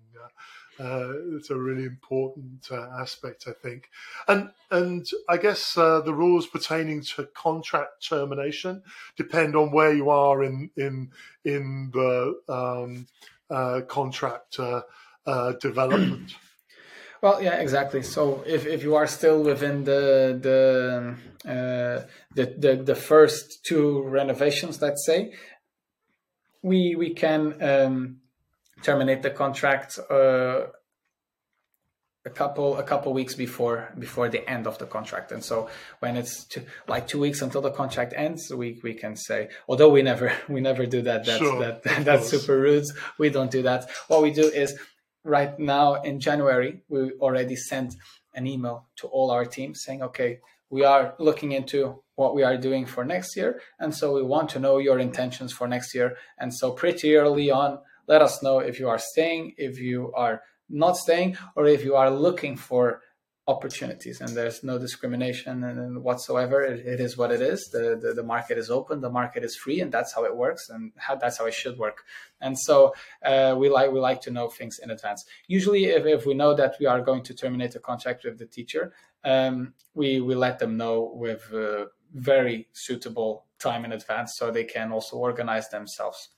Uh, 0.80 0.84
uh, 0.84 1.14
it's 1.32 1.50
a 1.50 1.56
really 1.56 1.86
important 1.86 2.68
uh, 2.70 2.90
aspect, 3.00 3.46
I 3.48 3.54
think. 3.54 3.90
And 4.28 4.52
and 4.70 5.10
I 5.28 5.38
guess 5.38 5.74
the 5.74 6.14
rules 6.14 6.46
pertaining 6.46 7.02
to 7.16 7.26
contract 7.34 8.08
termination 8.08 8.84
depend 9.16 9.56
on 9.56 9.72
where 9.72 9.94
you 9.96 10.12
are 10.12 10.44
in 10.44 10.70
in 10.78 11.10
in 11.44 11.90
the 11.92 12.40
um, 12.48 13.08
contract 13.88 14.60
uh, 15.28 15.32
uh, 15.32 15.52
development. 15.54 16.34
Well, 17.20 17.42
yeah, 17.42 17.56
exactly. 17.56 18.04
So 18.04 18.44
if, 18.46 18.68
if 18.68 18.84
you 18.84 18.94
are 18.94 19.08
still 19.08 19.42
within 19.42 19.86
the 19.86 20.38
the, 20.40 21.18
the 22.36 22.46
the 22.56 22.76
the 22.76 22.94
first 22.94 23.66
two 23.66 24.04
renovations, 24.04 24.80
let's 24.84 25.04
say, 25.04 25.34
we 26.62 26.96
we 26.96 27.16
can 27.16 27.60
um, 27.60 28.18
terminate 28.84 29.24
the 29.24 29.32
contract 29.32 29.98
uh, 30.12 30.68
a 32.28 32.30
couple 32.30 32.78
a 32.78 32.84
couple 32.84 33.14
weeks 33.14 33.36
before 33.36 33.94
before 33.98 34.28
the 34.30 34.48
end 34.50 34.68
of 34.68 34.78
the 34.78 34.86
contract 34.86 35.32
and 35.32 35.44
so 35.44 35.70
when 36.00 36.18
it's 36.18 36.44
two, 36.52 36.62
like 36.88 37.08
two 37.08 37.20
weeks 37.20 37.42
until 37.42 37.62
the 37.62 37.72
contract 37.72 38.14
ends 38.16 38.52
we 38.54 38.80
we 38.84 38.94
can 38.94 39.16
say 39.16 39.50
although 39.70 39.90
we 39.90 40.02
never 40.02 40.28
we 40.50 40.60
never 40.60 40.86
do 40.86 41.02
that 41.02 41.26
that's 41.26 41.40
sure, 41.40 41.60
that, 41.60 41.84
that 41.84 42.06
that's 42.10 42.30
super 42.30 42.60
rude 42.60 42.86
we 43.18 43.30
don't 43.30 43.52
do 43.52 43.62
that 43.64 43.90
what 44.10 44.22
we 44.22 44.32
do 44.32 44.46
is 44.64 44.78
right 45.28 45.60
now 45.60 45.96
in 46.02 46.20
january 46.20 46.82
we 46.90 47.12
already 47.20 47.56
sent 47.56 47.96
an 48.34 48.48
email 48.48 48.88
to 48.96 49.08
all 49.08 49.30
our 49.30 49.46
teams 49.46 49.84
saying 49.84 50.02
okay 50.02 50.40
we 50.70 50.84
are 50.84 51.14
looking 51.20 51.52
into 51.52 52.02
what 52.16 52.36
we 52.36 52.44
are 52.44 52.58
doing 52.58 52.86
for 52.86 53.06
next 53.06 53.36
year 53.38 53.62
and 53.80 53.94
so 53.94 54.14
we 54.14 54.24
want 54.24 54.50
to 54.50 54.60
know 54.60 54.80
your 54.80 55.00
intentions 55.00 55.54
for 55.54 55.68
next 55.68 55.94
year. 55.94 56.18
And 56.40 56.54
so 56.54 56.72
pretty 56.72 57.16
early 57.16 57.52
on 57.52 57.80
let 58.08 58.22
us 58.22 58.42
know 58.42 58.60
if 58.60 58.80
you 58.80 58.88
are 58.90 59.00
staying, 59.00 59.54
if 59.58 59.80
you 59.80 60.14
are 60.16 60.42
not 60.70 60.98
staying, 60.98 61.38
or 61.56 61.66
if 61.66 61.84
you 61.84 61.96
are 61.96 62.10
looking 62.10 62.56
for 62.56 63.02
opportunities 63.48 64.20
and 64.20 64.30
there's 64.36 64.62
no 64.62 64.78
discrimination 64.78 65.64
and 65.64 66.04
whatsoever. 66.04 66.62
It, 66.64 66.86
it 66.86 67.00
is 67.00 67.18
what 67.18 67.32
it 67.32 67.42
is. 67.42 67.70
The, 67.70 67.98
the, 68.02 68.14
the 68.14 68.24
market 68.24 68.58
is 68.58 68.70
open 68.70 69.00
the 69.00 69.10
market 69.10 69.44
is 69.44 69.56
free 69.56 69.80
and 69.80 69.92
that's 69.92 70.14
how 70.14 70.26
it 70.26 70.36
works 70.36 70.70
and 70.70 70.92
how, 70.98 71.16
that's 71.16 71.38
how 71.38 71.46
it 71.46 71.54
should 71.54 71.78
work. 71.78 72.04
And 72.42 72.60
so 72.60 72.94
uh, 73.24 73.56
we 73.58 73.70
like 73.70 73.92
we 73.92 74.00
like 74.00 74.22
to 74.22 74.32
know 74.32 74.50
things 74.50 74.80
in 74.80 74.92
advance. 74.92 75.26
Usually 75.48 75.86
if, 75.86 76.06
if 76.06 76.26
we 76.26 76.34
know 76.34 76.54
that 76.56 76.76
we 76.80 76.86
are 76.86 77.02
going 77.02 77.24
to 77.24 77.34
terminate 77.34 77.76
a 77.76 77.80
contract 77.80 78.26
with 78.26 78.38
the 78.38 78.46
teacher 78.46 78.94
um, 79.24 79.74
we 79.94 80.22
we 80.22 80.36
let 80.36 80.60
them 80.60 80.78
know 80.78 81.12
with 81.14 81.52
uh, 81.54 81.86
very 82.14 82.68
suitable 82.74 83.46
time 83.60 83.86
in 83.86 83.92
advance 83.92 84.36
so 84.36 84.52
they 84.52 84.64
can 84.64 84.92
also 84.92 85.18
organize 85.18 85.70
themselves. 85.70 86.30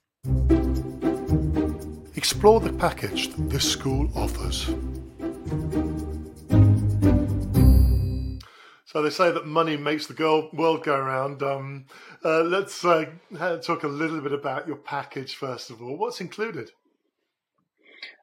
Explore 2.16 2.60
the 2.60 2.74
package 2.74 3.30
that 3.30 3.50
this 3.50 3.72
school 3.72 4.10
offers. 4.16 4.70
So 8.92 9.04
they 9.04 9.12
say 9.12 9.30
that 9.30 9.46
money 9.46 9.78
makes 9.78 10.08
the 10.08 10.16
girl, 10.16 10.50
world 10.52 10.84
go 10.84 11.00
round. 11.00 11.44
Um, 11.44 11.86
uh, 12.26 12.42
let's 12.42 12.84
uh, 12.84 13.06
talk 13.62 13.84
a 13.84 13.88
little 13.88 14.20
bit 14.20 14.34
about 14.34 14.66
your 14.66 14.78
package 14.78 15.36
first 15.36 15.70
of 15.70 15.80
all. 15.80 15.96
What's 15.96 16.22
included? 16.22 16.72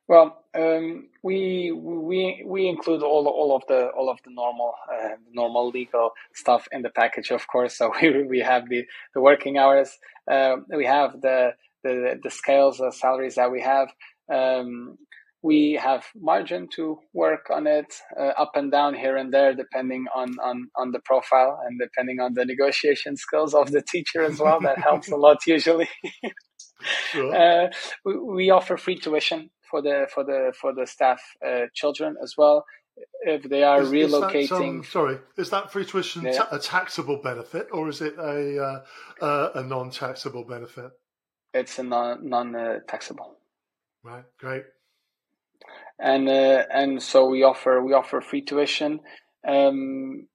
Well, 0.08 0.42
um, 0.56 1.06
we 1.22 1.70
we 1.70 2.42
we 2.44 2.66
include 2.66 3.04
all 3.04 3.28
all 3.28 3.54
of 3.54 3.62
the 3.68 3.90
all 3.90 4.10
of 4.10 4.18
the 4.24 4.32
normal 4.32 4.74
uh, 4.92 5.14
normal 5.30 5.70
legal 5.70 6.10
stuff 6.34 6.66
in 6.72 6.82
the 6.82 6.90
package, 6.90 7.30
of 7.30 7.46
course. 7.46 7.78
So 7.78 7.92
we 8.02 8.24
we 8.24 8.40
have 8.40 8.68
the 8.68 8.86
the 9.14 9.20
working 9.20 9.58
hours, 9.58 9.96
uh, 10.28 10.56
we 10.68 10.86
have 10.86 11.20
the 11.20 11.54
the, 11.84 12.18
the 12.20 12.30
scales, 12.30 12.78
the 12.78 12.90
salaries 12.90 13.36
that 13.36 13.52
we 13.52 13.60
have. 13.60 13.92
Um, 14.28 14.98
we 15.42 15.74
have 15.74 16.04
margin 16.16 16.68
to 16.74 16.98
work 17.12 17.46
on 17.50 17.66
it 17.66 17.94
uh, 18.18 18.32
up 18.38 18.52
and 18.54 18.70
down 18.70 18.94
here 18.94 19.16
and 19.16 19.32
there 19.32 19.54
depending 19.54 20.06
on, 20.14 20.36
on 20.42 20.68
on 20.76 20.92
the 20.92 21.00
profile 21.00 21.60
and 21.66 21.78
depending 21.78 22.20
on 22.20 22.34
the 22.34 22.44
negotiation 22.44 23.16
skills 23.26 23.54
of 23.54 23.70
the 23.72 23.82
teacher 23.82 24.22
as 24.22 24.38
well 24.38 24.60
that 24.60 24.78
helps 24.78 25.10
a 25.10 25.16
lot 25.16 25.38
usually 25.46 25.88
sure. 27.10 27.34
uh, 27.64 27.68
we, 28.04 28.18
we, 28.18 28.50
offer 28.50 28.76
free 28.76 28.96
tuition 28.96 29.50
for 29.70 29.82
the 29.82 30.06
for 30.12 30.24
the 30.24 30.52
for 30.60 30.74
the 30.74 30.86
staff 30.86 31.20
uh, 31.46 31.66
children 31.74 32.16
as 32.22 32.34
well 32.36 32.64
if 33.22 33.42
they 33.50 33.62
are 33.62 33.82
is, 33.82 33.90
relocating 33.90 34.42
is 34.42 34.48
some, 34.48 34.84
sorry 34.84 35.18
is 35.36 35.50
that 35.50 35.70
free 35.70 35.84
tuition 35.84 36.22
yeah. 36.22 36.32
ta- 36.32 36.48
a 36.50 36.58
taxable 36.58 37.20
benefit 37.22 37.68
or 37.72 37.88
is 37.88 38.00
it 38.00 38.14
a 38.18 38.58
uh, 38.58 39.24
uh, 39.24 39.50
a 39.56 39.62
non-taxable 39.62 40.44
benefit 40.44 40.92
it's 41.56 41.78
a 41.78 41.82
non 41.82 42.28
non 42.28 42.80
taxable. 42.86 43.36
Right. 44.04 44.24
Great. 44.38 44.64
And 45.98 46.28
uh, 46.28 46.64
and 46.72 47.02
so 47.02 47.26
we 47.26 47.42
offer 47.42 47.82
we 47.82 47.94
offer 47.94 48.20
free 48.20 48.42
tuition. 48.42 49.00
Um, 49.48 50.26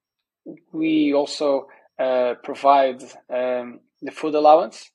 we 0.73 1.13
also 1.13 1.67
uh, 1.99 2.33
provide 2.43 3.03
um, 3.29 3.81
the 4.01 4.11
food 4.11 4.33
allowance, 4.33 4.89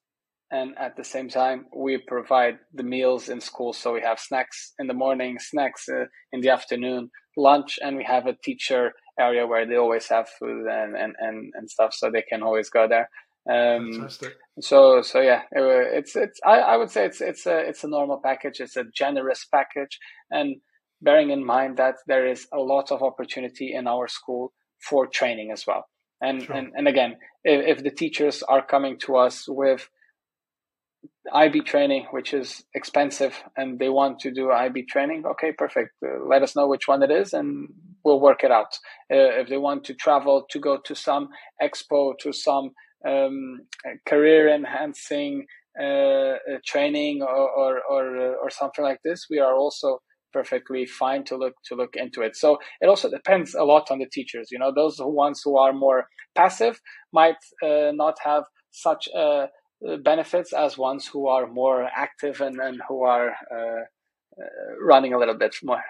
and 0.50 0.74
at 0.76 0.96
the 0.96 1.04
same 1.04 1.28
time 1.28 1.66
we 1.74 1.98
provide 1.98 2.58
the 2.74 2.82
meals 2.82 3.28
in 3.28 3.40
school. 3.40 3.72
So 3.72 3.94
we 3.94 4.00
have 4.02 4.18
snacks 4.18 4.72
in 4.80 4.88
the 4.88 4.94
morning, 4.94 5.38
snacks 5.38 5.88
uh, 5.88 6.06
in 6.32 6.40
the 6.40 6.50
afternoon, 6.50 7.10
lunch, 7.36 7.78
and 7.80 7.96
we 7.96 8.04
have 8.04 8.26
a 8.26 8.36
teacher 8.42 8.92
area 9.18 9.46
where 9.46 9.66
they 9.66 9.76
always 9.76 10.08
have 10.08 10.28
food 10.28 10.66
and, 10.66 10.96
and, 10.96 11.14
and, 11.20 11.52
and 11.54 11.70
stuff, 11.70 11.94
so 11.94 12.10
they 12.10 12.22
can 12.22 12.42
always 12.42 12.68
go 12.68 12.88
there. 12.88 13.08
Um, 13.48 13.92
Fantastic. 13.92 14.34
So 14.60 15.02
so 15.02 15.20
yeah, 15.20 15.42
it's 15.52 16.16
it's 16.16 16.40
I, 16.44 16.58
I 16.58 16.76
would 16.76 16.90
say 16.90 17.04
it's 17.06 17.20
it's 17.20 17.46
a 17.46 17.58
it's 17.58 17.84
a 17.84 17.88
normal 17.88 18.20
package. 18.22 18.60
It's 18.60 18.76
a 18.76 18.84
generous 18.84 19.44
package, 19.44 19.98
and 20.30 20.56
bearing 21.00 21.30
in 21.30 21.44
mind 21.44 21.76
that 21.76 21.96
there 22.06 22.26
is 22.26 22.46
a 22.52 22.58
lot 22.58 22.90
of 22.90 23.02
opportunity 23.02 23.74
in 23.74 23.86
our 23.86 24.08
school 24.08 24.52
for 24.80 25.06
training 25.06 25.50
as 25.52 25.66
well. 25.66 25.86
And 26.20 26.42
sure. 26.42 26.56
and, 26.56 26.72
and 26.74 26.88
again, 26.88 27.16
if, 27.44 27.78
if 27.78 27.84
the 27.84 27.90
teachers 27.90 28.42
are 28.42 28.64
coming 28.64 28.98
to 29.00 29.16
us 29.16 29.44
with 29.46 29.88
IB 31.32 31.60
training, 31.62 32.06
which 32.10 32.32
is 32.32 32.64
expensive, 32.74 33.42
and 33.56 33.78
they 33.78 33.88
want 33.88 34.20
to 34.20 34.30
do 34.30 34.50
IB 34.50 34.84
training, 34.84 35.24
okay, 35.26 35.52
perfect. 35.52 35.90
Uh, 36.04 36.24
let 36.24 36.42
us 36.42 36.56
know 36.56 36.66
which 36.66 36.88
one 36.88 37.02
it 37.02 37.10
is, 37.10 37.32
and 37.32 37.68
we'll 38.04 38.20
work 38.20 38.44
it 38.44 38.50
out. 38.50 38.78
Uh, 39.12 39.40
if 39.40 39.48
they 39.48 39.56
want 39.56 39.84
to 39.84 39.94
travel 39.94 40.46
to 40.50 40.58
go 40.58 40.78
to 40.84 40.94
some 40.94 41.28
expo, 41.62 42.14
to 42.18 42.32
some 42.32 42.70
um, 43.06 43.60
career 44.06 44.48
enhancing 44.48 45.46
uh, 45.80 45.84
uh, 45.84 46.36
training, 46.64 47.22
or 47.22 47.48
or 47.50 47.80
or, 47.90 48.16
uh, 48.16 48.34
or 48.42 48.50
something 48.50 48.84
like 48.84 49.00
this, 49.04 49.26
we 49.30 49.38
are 49.38 49.54
also 49.54 50.00
perfectly 50.32 50.86
fine 50.86 51.24
to 51.24 51.36
look 51.36 51.54
to 51.66 51.74
look 51.74 51.96
into 51.96 52.22
it. 52.22 52.36
So 52.36 52.58
it 52.80 52.88
also 52.88 53.10
depends 53.10 53.54
a 53.54 53.64
lot 53.64 53.90
on 53.90 53.98
the 53.98 54.06
teachers. 54.06 54.48
You 54.50 54.58
know, 54.58 54.72
those 54.74 54.96
ones 54.98 55.42
who 55.44 55.56
are 55.58 55.72
more 55.72 56.08
passive 56.34 56.80
might 57.12 57.36
uh, 57.62 57.92
not 57.92 58.16
have 58.24 58.44
such 58.70 59.08
uh, 59.14 59.46
benefits 60.02 60.52
as 60.52 60.78
ones 60.78 61.06
who 61.06 61.28
are 61.28 61.46
more 61.46 61.88
active 61.94 62.40
and, 62.40 62.58
and 62.60 62.80
who 62.88 63.04
are 63.04 63.30
uh, 63.30 63.82
uh 64.38 64.72
running 64.80 65.12
a 65.14 65.18
little 65.18 65.38
bit 65.38 65.54
more. 65.62 65.84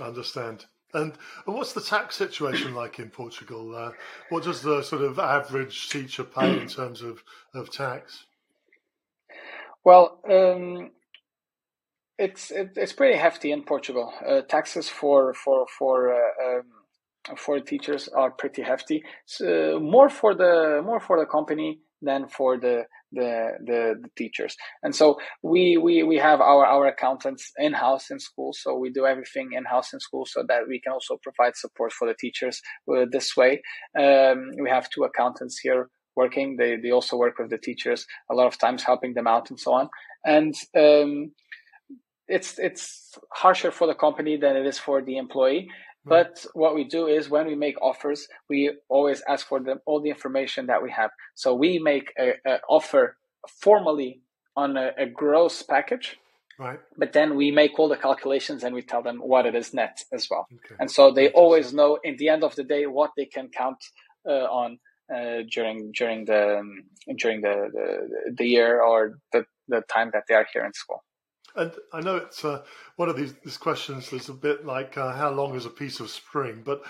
Understand. 0.00 0.66
And 0.94 1.12
and 1.46 1.54
what's 1.54 1.74
the 1.74 1.82
tax 1.82 2.16
situation 2.16 2.74
like 2.74 2.98
in 2.98 3.10
Portugal? 3.10 3.74
Uh, 3.74 3.92
what 4.30 4.44
does 4.44 4.62
the 4.62 4.82
sort 4.82 5.02
of 5.02 5.18
average 5.18 5.90
teacher 5.90 6.24
pay 6.24 6.58
in 6.60 6.68
terms 6.68 7.02
of, 7.02 7.22
of 7.54 7.70
tax? 7.70 8.24
Well, 9.84 10.20
um, 10.30 10.90
it's 12.18 12.50
it, 12.50 12.72
it's 12.76 12.92
pretty 12.92 13.18
hefty 13.18 13.52
in 13.52 13.64
Portugal. 13.64 14.12
Uh, 14.26 14.40
taxes 14.42 14.88
for 14.88 15.34
for 15.34 15.66
for 15.78 16.12
uh, 16.12 16.58
um, 16.58 17.36
for 17.36 17.60
teachers 17.60 18.08
are 18.08 18.30
pretty 18.30 18.62
hefty. 18.62 19.04
So 19.26 19.78
more 19.80 20.08
for 20.08 20.34
the 20.34 20.82
more 20.84 21.00
for 21.00 21.18
the 21.18 21.26
company 21.26 21.80
than 22.00 22.28
for 22.28 22.58
the 22.58 22.84
the, 23.12 23.52
the, 23.64 23.94
the 24.02 24.08
teachers. 24.16 24.56
And 24.82 24.94
so 24.94 25.18
we, 25.42 25.76
we, 25.76 26.02
we 26.02 26.16
have 26.16 26.40
our, 26.40 26.64
our 26.66 26.86
accountants 26.86 27.50
in 27.58 27.72
house 27.72 28.10
in 28.10 28.18
school. 28.18 28.52
So 28.52 28.76
we 28.76 28.90
do 28.90 29.06
everything 29.06 29.50
in 29.52 29.64
house 29.64 29.92
in 29.92 30.00
school 30.00 30.26
so 30.26 30.44
that 30.48 30.62
we 30.68 30.80
can 30.80 30.92
also 30.92 31.18
provide 31.22 31.56
support 31.56 31.92
for 31.92 32.06
the 32.08 32.14
teachers 32.14 32.60
uh, 32.90 33.06
this 33.10 33.36
way. 33.36 33.62
Um, 33.98 34.50
we 34.60 34.70
have 34.70 34.90
two 34.90 35.04
accountants 35.04 35.58
here 35.58 35.88
working. 36.16 36.56
They, 36.58 36.76
they 36.76 36.90
also 36.90 37.16
work 37.16 37.38
with 37.38 37.50
the 37.50 37.58
teachers 37.58 38.06
a 38.30 38.34
lot 38.34 38.46
of 38.46 38.58
times 38.58 38.82
helping 38.82 39.14
them 39.14 39.26
out 39.26 39.50
and 39.50 39.58
so 39.58 39.72
on. 39.72 39.88
And, 40.24 40.54
um, 40.76 41.32
it's 42.28 42.58
it's 42.58 43.14
harsher 43.32 43.70
for 43.70 43.86
the 43.86 43.94
company 43.94 44.36
than 44.36 44.54
it 44.56 44.66
is 44.66 44.78
for 44.78 45.02
the 45.02 45.16
employee. 45.16 45.68
But 46.08 46.46
what 46.54 46.74
we 46.74 46.84
do 46.84 47.06
is 47.06 47.28
when 47.28 47.46
we 47.46 47.54
make 47.54 47.80
offers, 47.82 48.28
we 48.48 48.72
always 48.88 49.22
ask 49.28 49.46
for 49.46 49.60
them 49.60 49.80
all 49.86 50.00
the 50.00 50.10
information 50.10 50.66
that 50.66 50.82
we 50.82 50.90
have. 50.90 51.10
So 51.34 51.54
we 51.54 51.78
make 51.78 52.12
an 52.16 52.58
offer 52.68 53.16
formally 53.48 54.20
on 54.56 54.76
a, 54.76 54.90
a 54.98 55.06
gross 55.06 55.62
package, 55.62 56.16
right? 56.58 56.80
But 56.96 57.12
then 57.12 57.36
we 57.36 57.50
make 57.50 57.78
all 57.78 57.88
the 57.88 57.96
calculations 57.96 58.64
and 58.64 58.74
we 58.74 58.82
tell 58.82 59.02
them 59.02 59.18
what 59.18 59.46
it 59.46 59.54
is 59.54 59.72
net 59.72 60.04
as 60.12 60.28
well. 60.30 60.46
Okay. 60.52 60.74
And 60.80 60.90
so 60.90 61.12
they 61.12 61.30
always 61.30 61.72
know 61.72 61.98
in 62.02 62.16
the 62.16 62.28
end 62.28 62.42
of 62.42 62.56
the 62.56 62.64
day 62.64 62.86
what 62.86 63.12
they 63.16 63.26
can 63.26 63.48
count 63.48 63.78
uh, 64.28 64.46
on 64.62 64.78
uh, 65.14 65.42
during 65.50 65.92
during 65.92 66.24
the 66.26 66.62
during 67.16 67.40
the, 67.40 67.70
the 67.72 68.34
the 68.36 68.46
year 68.46 68.82
or 68.82 69.18
the 69.32 69.46
the 69.68 69.82
time 69.82 70.10
that 70.12 70.24
they 70.28 70.34
are 70.34 70.46
here 70.52 70.64
in 70.64 70.72
school. 70.72 71.02
And 71.56 71.72
I 71.92 72.00
know 72.00 72.16
it's 72.16 72.44
uh, 72.44 72.62
one 72.96 73.08
of 73.08 73.16
these, 73.16 73.34
these 73.44 73.56
questions 73.56 74.10
that's 74.10 74.28
a 74.28 74.34
bit 74.34 74.64
like 74.64 74.96
uh, 74.96 75.12
how 75.12 75.30
long 75.30 75.54
is 75.54 75.66
a 75.66 75.70
piece 75.70 75.98
of 75.98 76.10
string, 76.10 76.62
but 76.64 76.82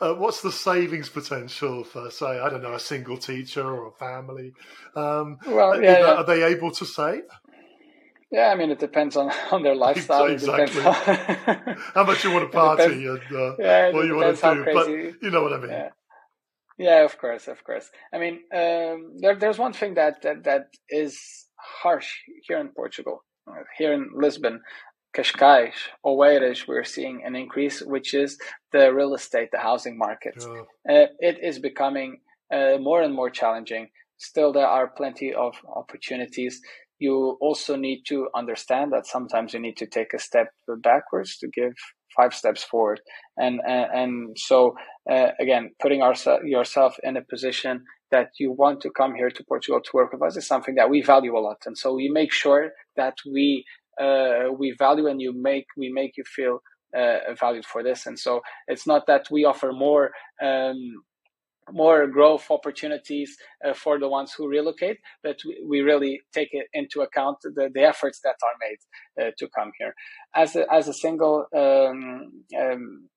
uh, 0.00 0.14
what's 0.14 0.40
the 0.40 0.50
savings 0.50 1.08
potential 1.08 1.84
for, 1.84 2.10
say, 2.10 2.40
I 2.40 2.48
don't 2.48 2.62
know, 2.62 2.74
a 2.74 2.80
single 2.80 3.18
teacher 3.18 3.62
or 3.62 3.88
a 3.88 3.92
family? 3.92 4.52
Um, 4.94 5.38
well, 5.46 5.80
yeah, 5.80 5.98
yeah. 5.98 6.14
Are 6.14 6.24
they 6.24 6.42
able 6.42 6.70
to 6.72 6.84
say? 6.84 7.22
Yeah, 8.32 8.48
I 8.48 8.56
mean, 8.56 8.70
it 8.70 8.78
depends 8.78 9.16
on, 9.16 9.30
on 9.52 9.62
their 9.62 9.74
lifestyle. 9.86 10.26
Exactly. 10.26 10.82
How... 10.82 10.92
how... 11.94 12.04
much 12.04 12.24
you 12.24 12.32
want 12.32 12.50
to 12.50 12.56
party 12.56 13.06
and 13.06 13.20
uh, 13.32 13.56
yeah, 13.58 13.92
what 13.92 14.06
you 14.06 14.16
want 14.16 14.36
to 14.36 14.54
do. 14.54 14.64
But 14.72 14.88
you 14.88 15.30
know 15.30 15.42
what 15.42 15.52
I 15.52 15.58
mean. 15.58 15.70
Yeah. 15.70 15.88
yeah. 16.78 17.04
of 17.04 17.16
course, 17.18 17.48
of 17.48 17.62
course. 17.62 17.90
I 18.12 18.18
mean, 18.18 18.40
um, 18.52 19.18
there, 19.18 19.36
there's 19.36 19.58
one 19.58 19.72
thing 19.72 19.94
that, 19.94 20.22
that, 20.22 20.44
that 20.44 20.66
is 20.88 21.46
harsh 21.82 22.12
here 22.46 22.58
in 22.58 22.68
Portugal 22.68 23.22
here 23.78 23.92
in 23.92 24.10
Lisbon, 24.14 24.60
Cascais, 25.16 25.72
Oeiras, 26.04 26.68
we're 26.68 26.84
seeing 26.84 27.22
an 27.24 27.34
increase, 27.34 27.80
which 27.80 28.12
is 28.12 28.38
the 28.72 28.92
real 28.92 29.14
estate, 29.14 29.48
the 29.50 29.58
housing 29.58 29.96
market. 29.96 30.34
Uh, 30.88 31.06
it 31.18 31.38
is 31.42 31.58
becoming 31.58 32.18
uh, 32.52 32.76
more 32.78 33.02
and 33.02 33.14
more 33.14 33.30
challenging. 33.30 33.88
Still, 34.18 34.52
there 34.52 34.66
are 34.66 34.88
plenty 34.88 35.32
of 35.32 35.54
opportunities. 35.74 36.60
You 36.98 37.38
also 37.40 37.76
need 37.76 38.02
to 38.08 38.28
understand 38.34 38.92
that 38.92 39.06
sometimes 39.06 39.54
you 39.54 39.60
need 39.60 39.76
to 39.78 39.86
take 39.86 40.12
a 40.14 40.18
step 40.18 40.48
backwards 40.82 41.38
to 41.38 41.48
give 41.48 41.72
five 42.16 42.32
steps 42.32 42.62
forward. 42.62 43.00
And 43.36 43.60
and, 43.66 43.86
and 43.92 44.36
so 44.38 44.74
uh, 45.10 45.28
again, 45.38 45.72
putting 45.80 46.02
ourselves 46.02 46.44
yourself 46.44 46.96
in 47.02 47.16
a 47.16 47.22
position 47.22 47.84
that 48.10 48.28
you 48.38 48.52
want 48.52 48.80
to 48.82 48.90
come 48.90 49.14
here 49.14 49.30
to 49.30 49.44
Portugal 49.44 49.80
to 49.80 49.90
work 49.92 50.12
with 50.12 50.22
us 50.22 50.36
is 50.36 50.46
something 50.46 50.76
that 50.76 50.88
we 50.88 51.02
value 51.02 51.36
a 51.36 51.40
lot. 51.40 51.58
And 51.66 51.76
so 51.76 51.94
we 51.94 52.08
make 52.08 52.32
sure 52.32 52.70
that 52.96 53.16
we 53.30 53.64
uh, 54.00 54.52
we 54.58 54.74
value 54.78 55.06
and 55.06 55.20
you 55.20 55.32
make 55.34 55.66
we 55.76 55.90
make 55.90 56.16
you 56.16 56.24
feel 56.24 56.60
uh, 56.96 57.34
valued 57.38 57.64
for 57.64 57.82
this. 57.82 58.06
And 58.06 58.18
so 58.18 58.40
it's 58.68 58.86
not 58.86 59.06
that 59.06 59.26
we 59.30 59.44
offer 59.44 59.72
more 59.72 60.10
um, 60.42 61.02
more 61.72 62.06
growth 62.06 62.46
opportunities 62.50 63.36
uh, 63.66 63.74
for 63.74 63.98
the 63.98 64.08
ones 64.08 64.32
who 64.32 64.48
relocate, 64.48 64.98
but 65.22 65.36
we, 65.44 65.64
we, 65.66 65.80
really 65.80 66.20
take 66.32 66.50
it 66.52 66.66
into 66.72 67.00
account 67.00 67.38
the, 67.42 67.68
the 67.74 67.82
efforts 67.82 68.20
that 68.22 68.36
are 68.42 68.56
made 68.60 69.26
uh, 69.26 69.30
to 69.36 69.48
come 69.48 69.72
here. 69.78 69.92
As 70.34 70.54
a, 70.54 70.72
as 70.72 70.86
a 70.86 70.94
single 70.94 71.46
um, 71.56 72.44
um, 72.56 73.08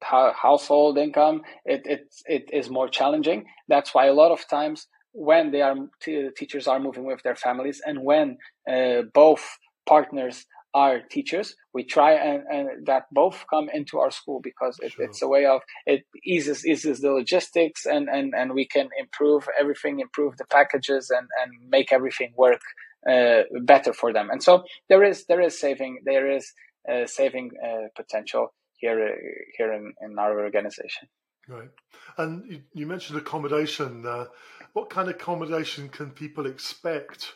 household 0.00 0.98
income, 0.98 1.42
it, 1.64 1.82
it, 1.86 2.14
it 2.26 2.50
is 2.52 2.70
more 2.70 2.88
challenging. 2.88 3.46
That's 3.68 3.92
why 3.92 4.06
a 4.06 4.14
lot 4.14 4.30
of 4.30 4.46
times 4.48 4.86
when 5.12 5.50
they 5.50 5.62
are 5.62 5.76
t- 6.00 6.30
teachers 6.36 6.66
are 6.66 6.80
moving 6.80 7.04
with 7.04 7.22
their 7.22 7.36
families 7.36 7.80
and 7.84 8.02
when 8.02 8.38
uh, 8.70 9.02
both 9.12 9.58
partners 9.86 10.46
are 10.74 11.00
teachers 11.10 11.54
we 11.74 11.84
try 11.84 12.12
and, 12.12 12.44
and, 12.50 12.86
that 12.86 13.04
both 13.12 13.44
come 13.50 13.68
into 13.74 13.98
our 13.98 14.10
school 14.10 14.40
because 14.40 14.78
it, 14.80 14.92
sure. 14.92 15.04
it's 15.04 15.20
a 15.20 15.28
way 15.28 15.44
of 15.44 15.60
it 15.84 16.04
eases 16.24 16.66
eases 16.66 17.00
the 17.00 17.10
logistics 17.10 17.84
and 17.84 18.08
and 18.08 18.32
and 18.34 18.54
we 18.54 18.66
can 18.66 18.88
improve 18.98 19.46
everything 19.60 20.00
improve 20.00 20.34
the 20.38 20.46
packages 20.46 21.10
and 21.10 21.28
and 21.42 21.70
make 21.70 21.92
everything 21.92 22.32
work 22.36 22.62
uh, 23.08 23.42
better 23.62 23.92
for 23.92 24.12
them. 24.12 24.30
And 24.30 24.42
so 24.42 24.64
there 24.88 25.02
is 25.02 25.26
there 25.26 25.40
is 25.40 25.58
saving 25.58 26.02
there 26.04 26.30
is 26.30 26.52
uh, 26.88 27.06
saving 27.06 27.50
uh, 27.64 27.88
potential 27.96 28.54
here 28.74 29.04
uh, 29.04 29.16
here 29.56 29.72
in, 29.72 29.92
in 30.02 30.18
our 30.18 30.40
organization. 30.40 31.08
Right 31.48 31.70
and 32.18 32.44
you, 32.50 32.62
you 32.72 32.86
mentioned 32.86 33.18
accommodation 33.18 34.06
uh, 34.06 34.26
what 34.72 34.90
kind 34.90 35.08
of 35.08 35.16
accommodation 35.16 35.88
can 35.88 36.10
people 36.10 36.46
expect? 36.46 37.34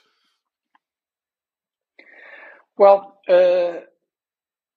Well, 2.78 3.18
uh, 3.28 3.80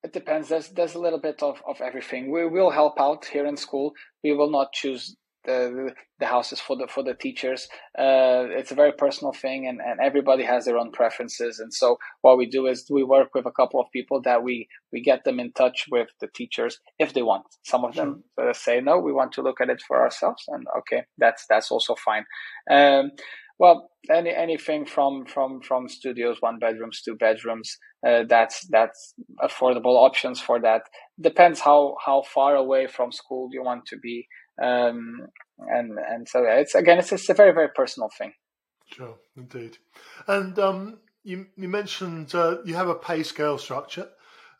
it 0.03 0.13
depends. 0.13 0.49
There's 0.49 0.69
there's 0.69 0.95
a 0.95 0.99
little 0.99 1.19
bit 1.19 1.43
of, 1.43 1.61
of 1.67 1.81
everything. 1.81 2.31
We 2.31 2.47
will 2.47 2.69
help 2.69 2.99
out 2.99 3.25
here 3.25 3.45
in 3.45 3.57
school. 3.57 3.93
We 4.23 4.33
will 4.33 4.49
not 4.49 4.71
choose 4.73 5.15
the 5.45 5.93
the 6.19 6.25
houses 6.25 6.59
for 6.59 6.75
the 6.75 6.87
for 6.87 7.03
the 7.03 7.13
teachers. 7.13 7.67
Uh, 7.97 8.45
it's 8.49 8.71
a 8.71 8.75
very 8.75 8.91
personal 8.91 9.33
thing, 9.33 9.67
and, 9.67 9.79
and 9.79 9.99
everybody 9.99 10.43
has 10.43 10.65
their 10.65 10.77
own 10.77 10.91
preferences. 10.91 11.59
And 11.59 11.73
so 11.73 11.97
what 12.21 12.37
we 12.37 12.45
do 12.45 12.67
is 12.67 12.85
we 12.89 13.03
work 13.03 13.29
with 13.33 13.45
a 13.45 13.51
couple 13.51 13.79
of 13.79 13.87
people 13.91 14.21
that 14.23 14.43
we 14.43 14.67
we 14.91 15.01
get 15.01 15.23
them 15.23 15.39
in 15.39 15.51
touch 15.53 15.85
with 15.91 16.09
the 16.21 16.27
teachers 16.27 16.79
if 16.97 17.13
they 17.13 17.21
want. 17.21 17.45
Some 17.63 17.85
of 17.85 17.95
them 17.95 18.23
uh, 18.41 18.53
say 18.53 18.81
no, 18.81 18.99
we 18.99 19.13
want 19.13 19.31
to 19.33 19.41
look 19.41 19.61
at 19.61 19.69
it 19.69 19.81
for 19.87 20.01
ourselves, 20.01 20.43
and 20.47 20.65
okay, 20.79 21.03
that's 21.17 21.45
that's 21.49 21.71
also 21.71 21.95
fine. 21.95 22.25
Um, 22.69 23.11
well, 23.59 23.91
any 24.09 24.33
anything 24.33 24.85
from 24.85 25.25
from 25.25 25.61
from 25.61 25.89
studios, 25.89 26.37
one 26.39 26.59
bedrooms, 26.59 27.01
two 27.01 27.15
bedrooms. 27.15 27.77
Uh, 28.07 28.23
that's 28.29 28.65
that's 28.69 29.13
affordable 29.43 29.97
options 29.97 30.39
for 30.39 30.61
that. 30.61 30.83
Depends 31.19 31.59
how 31.59 31.95
how 32.03 32.21
far 32.21 32.55
away 32.55 32.87
from 32.87 33.11
school 33.11 33.49
you 33.51 33.61
want 33.61 33.85
to 33.87 33.97
be. 33.97 34.25
Um, 34.61 35.27
and 35.59 35.97
and 35.97 36.27
so 36.27 36.43
yeah, 36.43 36.55
it's 36.55 36.75
again 36.75 36.99
it's, 36.99 37.11
it's 37.11 37.29
a 37.29 37.33
very 37.33 37.53
very 37.53 37.69
personal 37.69 38.09
thing. 38.17 38.33
Sure, 38.85 39.17
indeed. 39.35 39.77
And 40.27 40.57
um, 40.59 40.99
you 41.23 41.47
you 41.55 41.67
mentioned 41.67 42.33
uh, 42.33 42.57
you 42.65 42.75
have 42.75 42.89
a 42.89 42.95
pay 42.95 43.23
scale 43.23 43.57
structure. 43.57 44.09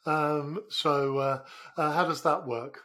Um, 0.05 0.59
so 0.69 1.17
uh, 1.17 1.39
uh, 1.77 1.91
how 1.91 2.05
does 2.05 2.21
that 2.23 2.47
work? 2.47 2.81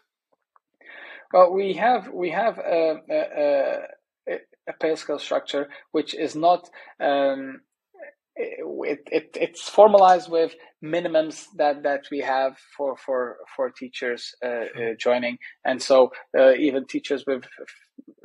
Well, 1.32 1.52
we 1.52 1.74
have 1.74 2.08
we 2.08 2.30
have 2.30 2.58
a, 2.58 3.00
a, 3.10 4.38
a 4.68 4.72
pay 4.80 4.94
scale 4.96 5.18
structure 5.18 5.68
which 5.92 6.14
is 6.14 6.34
not 6.34 6.68
um, 7.00 7.60
it, 8.36 9.00
it, 9.10 9.36
it's 9.40 9.68
formalized 9.68 10.30
with 10.30 10.54
minimums 10.84 11.44
that, 11.56 11.82
that 11.82 12.04
we 12.10 12.20
have 12.20 12.56
for 12.76 12.96
for 12.96 13.36
for 13.54 13.70
teachers 13.70 14.34
uh, 14.44 14.48
uh, 14.48 14.94
joining, 14.98 15.38
and 15.64 15.80
so 15.80 16.10
uh, 16.36 16.52
even 16.54 16.86
teachers 16.86 17.24
with 17.26 17.44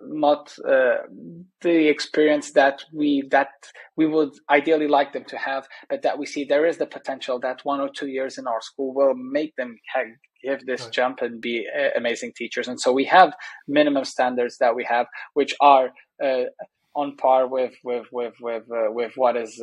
not 0.01 0.53
uh, 0.67 0.97
the 1.61 1.87
experience 1.87 2.53
that 2.53 2.83
we 2.93 3.23
that 3.31 3.49
we 3.95 4.07
would 4.07 4.31
ideally 4.49 4.87
like 4.87 5.13
them 5.13 5.25
to 5.25 5.37
have, 5.37 5.67
but 5.89 6.01
that 6.01 6.17
we 6.17 6.25
see 6.25 6.43
there 6.43 6.65
is 6.65 6.77
the 6.77 6.87
potential 6.87 7.39
that 7.39 7.61
one 7.63 7.79
or 7.79 7.89
two 7.89 8.07
years 8.07 8.37
in 8.37 8.47
our 8.47 8.61
school 8.61 8.93
will 8.93 9.13
make 9.15 9.55
them 9.55 9.77
give 10.43 10.65
this 10.65 10.83
right. 10.83 10.91
jump 10.91 11.21
and 11.21 11.41
be 11.41 11.67
uh, 11.77 11.89
amazing 11.97 12.31
teachers. 12.35 12.67
And 12.67 12.79
so 12.79 12.91
we 12.91 13.05
have 13.05 13.33
minimum 13.67 14.05
standards 14.05 14.57
that 14.59 14.75
we 14.75 14.85
have, 14.85 15.05
which 15.33 15.53
are 15.61 15.89
uh, 16.23 16.45
on 16.95 17.15
par 17.17 17.47
with 17.47 17.73
with 17.83 18.07
with 18.11 18.33
with 18.41 18.63
with 18.67 19.11
what 19.15 19.37
is 19.37 19.61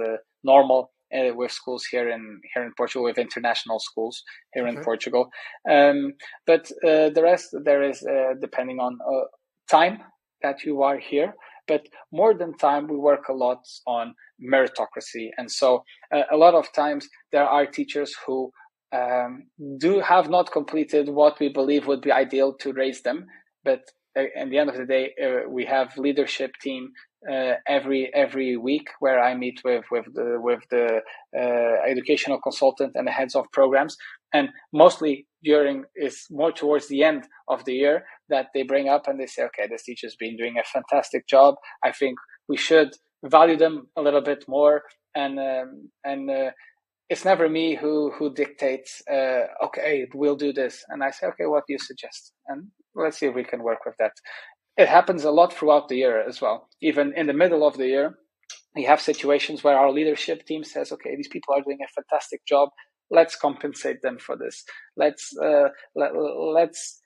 normal 0.53 0.90
uh, 1.14 1.34
with 1.34 1.53
schools 1.53 1.84
here 1.84 2.09
in 2.09 2.40
here 2.53 2.64
in 2.64 2.72
Portugal, 2.76 3.05
with 3.05 3.18
international 3.18 3.78
schools 3.78 4.22
here 4.55 4.66
okay. 4.66 4.76
in 4.76 4.84
Portugal. 4.84 5.28
Um, 5.70 6.14
but 6.47 6.70
uh, 6.84 7.11
the 7.11 7.22
rest 7.22 7.49
there 7.64 7.82
is 7.82 8.03
uh, 8.03 8.34
depending 8.40 8.78
on 8.80 8.99
uh, 9.12 9.26
time 9.70 9.99
that 10.42 10.64
you 10.64 10.82
are 10.82 10.99
here. 10.99 11.34
But 11.68 11.82
more 12.12 12.32
than 12.32 12.57
time, 12.57 12.86
we 12.86 12.97
work 12.97 13.28
a 13.28 13.32
lot 13.32 13.62
on 13.86 14.14
meritocracy, 14.40 15.30
and 15.36 15.51
so 15.51 15.82
uh, 16.14 16.22
a 16.30 16.36
lot 16.36 16.55
of 16.55 16.72
times 16.72 17.09
there 17.32 17.49
are 17.57 17.66
teachers 17.66 18.14
who 18.24 18.53
um, 18.92 19.49
do 19.78 20.01
have 20.01 20.30
not 20.30 20.53
completed 20.53 21.09
what 21.09 21.40
we 21.40 21.49
believe 21.49 21.86
would 21.86 22.03
be 22.03 22.12
ideal 22.12 22.55
to 22.61 22.72
raise 22.72 23.03
them, 23.03 23.26
but 23.64 23.80
at 24.16 24.24
uh, 24.24 24.44
the 24.48 24.58
end 24.58 24.70
of 24.70 24.76
the 24.76 24.86
day, 24.86 25.12
uh, 25.22 25.48
we 25.48 25.64
have 25.66 25.96
leadership 25.98 26.52
team 26.62 26.92
uh, 27.30 27.54
every 27.66 28.12
every 28.14 28.56
week 28.56 28.88
where 29.00 29.20
I 29.20 29.34
meet 29.34 29.60
with 29.64 29.84
with 29.90 30.06
the 30.14 30.38
with 30.40 30.60
the 30.70 31.00
uh, 31.38 31.88
educational 31.90 32.40
consultant 32.40 32.92
and 32.94 33.06
the 33.06 33.12
heads 33.12 33.34
of 33.34 33.50
programs, 33.52 33.96
and 34.32 34.48
mostly 34.72 35.26
during 35.42 35.84
is 35.94 36.26
more 36.30 36.52
towards 36.52 36.88
the 36.88 37.02
end 37.02 37.24
of 37.48 37.64
the 37.64 37.74
year 37.74 38.04
that 38.28 38.46
they 38.54 38.62
bring 38.62 38.88
up 38.88 39.06
and 39.06 39.20
they 39.20 39.26
say, 39.26 39.42
okay, 39.44 39.66
this 39.68 39.84
teacher's 39.84 40.16
been 40.16 40.36
doing 40.36 40.56
a 40.58 40.64
fantastic 40.64 41.26
job. 41.28 41.56
I 41.84 41.92
think 41.92 42.18
we 42.48 42.56
should 42.56 42.90
value 43.24 43.56
them 43.56 43.88
a 43.96 44.02
little 44.02 44.22
bit 44.22 44.44
more, 44.48 44.82
and 45.14 45.38
um, 45.38 45.90
and 46.04 46.30
uh, 46.30 46.50
it's 47.08 47.24
never 47.24 47.48
me 47.48 47.74
who 47.74 48.12
who 48.12 48.32
dictates. 48.32 49.02
Uh, 49.10 49.46
okay, 49.64 50.06
we'll 50.14 50.36
do 50.36 50.52
this, 50.52 50.84
and 50.88 51.02
I 51.04 51.10
say, 51.10 51.26
okay, 51.26 51.46
what 51.46 51.64
do 51.66 51.74
you 51.74 51.78
suggest? 51.78 52.32
And 52.46 52.68
let's 52.97 53.18
see 53.18 53.26
if 53.26 53.34
we 53.34 53.44
can 53.44 53.62
work 53.62 53.84
with 53.84 53.94
that 53.99 54.12
it 54.76 54.88
happens 54.88 55.24
a 55.24 55.30
lot 55.30 55.53
throughout 55.53 55.88
the 55.88 55.97
year 55.97 56.26
as 56.26 56.40
well. 56.40 56.68
Even 56.82 57.12
in 57.16 57.26
the 57.26 57.32
middle 57.32 57.66
of 57.66 57.76
the 57.76 57.86
year, 57.86 58.18
we 58.74 58.84
have 58.84 59.01
situations 59.01 59.64
where 59.64 59.76
our 59.76 59.90
leadership 59.90 60.44
team 60.44 60.64
says, 60.64 60.92
okay, 60.92 61.16
these 61.16 61.28
people 61.28 61.55
are 61.55 61.62
doing 61.62 61.78
a 61.82 61.88
fantastic 61.88 62.44
job. 62.47 62.68
Let's 63.11 63.36
compensate 63.36 64.03
them 64.03 64.18
for 64.18 64.36
this. 64.36 64.64
Let's, 64.97 65.34
uh, 65.38 65.68
let, 65.94 66.11
let's, 66.14 67.01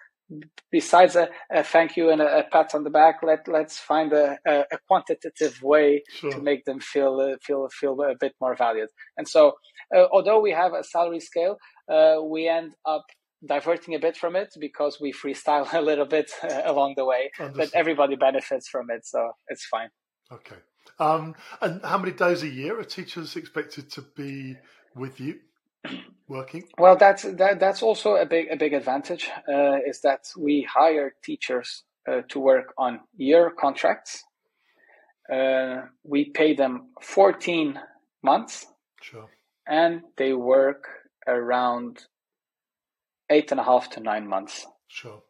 besides 0.72 1.14
a, 1.14 1.28
a, 1.52 1.62
thank 1.62 1.96
you 1.96 2.10
and 2.10 2.20
a, 2.20 2.38
a, 2.38 2.44
pat 2.50 2.74
on 2.74 2.82
the 2.82 2.90
back, 2.90 3.20
let, 3.22 3.46
let's 3.46 3.78
find 3.78 4.12
a, 4.12 4.38
a, 4.46 4.64
a 4.72 4.78
quantitative 4.88 5.62
way 5.62 6.02
sure. 6.08 6.32
to 6.32 6.42
make 6.42 6.64
them 6.64 6.80
feel, 6.80 7.20
uh, 7.20 7.36
feel, 7.40 7.68
feel 7.68 8.00
a 8.02 8.16
bit 8.18 8.34
more 8.40 8.56
valued. 8.56 8.88
And 9.16 9.28
so, 9.28 9.52
uh, 9.94 10.06
although 10.10 10.40
we 10.40 10.50
have 10.50 10.72
a 10.72 10.82
salary 10.82 11.20
scale, 11.20 11.56
uh, 11.88 12.16
we 12.22 12.48
end 12.48 12.74
up 12.84 13.04
diverting 13.46 13.94
a 13.94 13.98
bit 13.98 14.16
from 14.16 14.36
it 14.36 14.54
because 14.58 14.98
we 15.00 15.12
freestyle 15.12 15.72
a 15.72 15.80
little 15.80 16.06
bit 16.06 16.30
uh, 16.42 16.62
along 16.64 16.94
the 16.96 17.04
way, 17.04 17.30
Understood. 17.38 17.70
but 17.72 17.78
everybody 17.78 18.16
benefits 18.16 18.68
from 18.68 18.90
it, 18.90 19.06
so 19.06 19.30
it's 19.48 19.64
fine. 19.66 19.88
Okay. 20.32 20.56
Um, 20.98 21.34
and 21.60 21.80
how 21.84 21.98
many 21.98 22.12
days 22.12 22.42
a 22.42 22.48
year 22.48 22.78
are 22.78 22.84
teachers 22.84 23.36
expected 23.36 23.90
to 23.92 24.02
be 24.02 24.56
with 24.94 25.18
you 25.18 25.40
working? 26.28 26.64
Well, 26.78 26.96
that's 26.96 27.22
that, 27.22 27.58
that's 27.58 27.82
also 27.82 28.16
a 28.16 28.26
big 28.26 28.48
a 28.50 28.56
big 28.56 28.74
advantage 28.74 29.30
uh, 29.48 29.78
is 29.86 30.00
that 30.02 30.28
we 30.38 30.66
hire 30.70 31.14
teachers 31.24 31.84
uh, 32.06 32.22
to 32.28 32.40
work 32.40 32.74
on 32.76 33.00
year 33.16 33.50
contracts. 33.58 34.24
Uh, 35.32 35.82
we 36.02 36.30
pay 36.30 36.54
them 36.54 36.88
14 37.00 37.78
months. 38.22 38.66
Sure. 39.00 39.28
And 39.66 40.02
they 40.16 40.32
work 40.32 40.84
around 41.26 42.04
eight 43.30 43.50
and 43.50 43.60
a 43.60 43.64
half 43.64 43.88
to 43.90 44.00
nine 44.00 44.28
months. 44.28 44.66
Sure. 44.88 45.22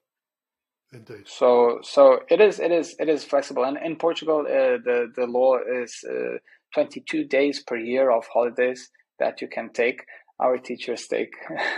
Indeed. 0.93 1.27
So, 1.27 1.79
so 1.83 2.21
it 2.29 2.41
is, 2.41 2.59
it 2.59 2.73
is, 2.73 2.97
it 2.99 3.09
is 3.09 3.23
flexible. 3.23 3.65
And 3.65 3.79
in 3.79 3.97
Portugal, 3.97 4.41
uh, 4.41 4.79
the 4.85 5.13
the 5.15 5.27
law 5.27 5.59
is 5.59 6.05
uh, 6.09 6.39
22 6.75 7.25
days 7.25 7.63
per 7.63 7.77
year 7.77 8.11
of 8.11 8.27
holidays 8.33 8.91
that 9.19 9.41
you 9.41 9.49
can 9.49 9.71
take. 9.73 10.05
Our 10.41 10.57
teachers 10.57 11.07
take 11.07 11.33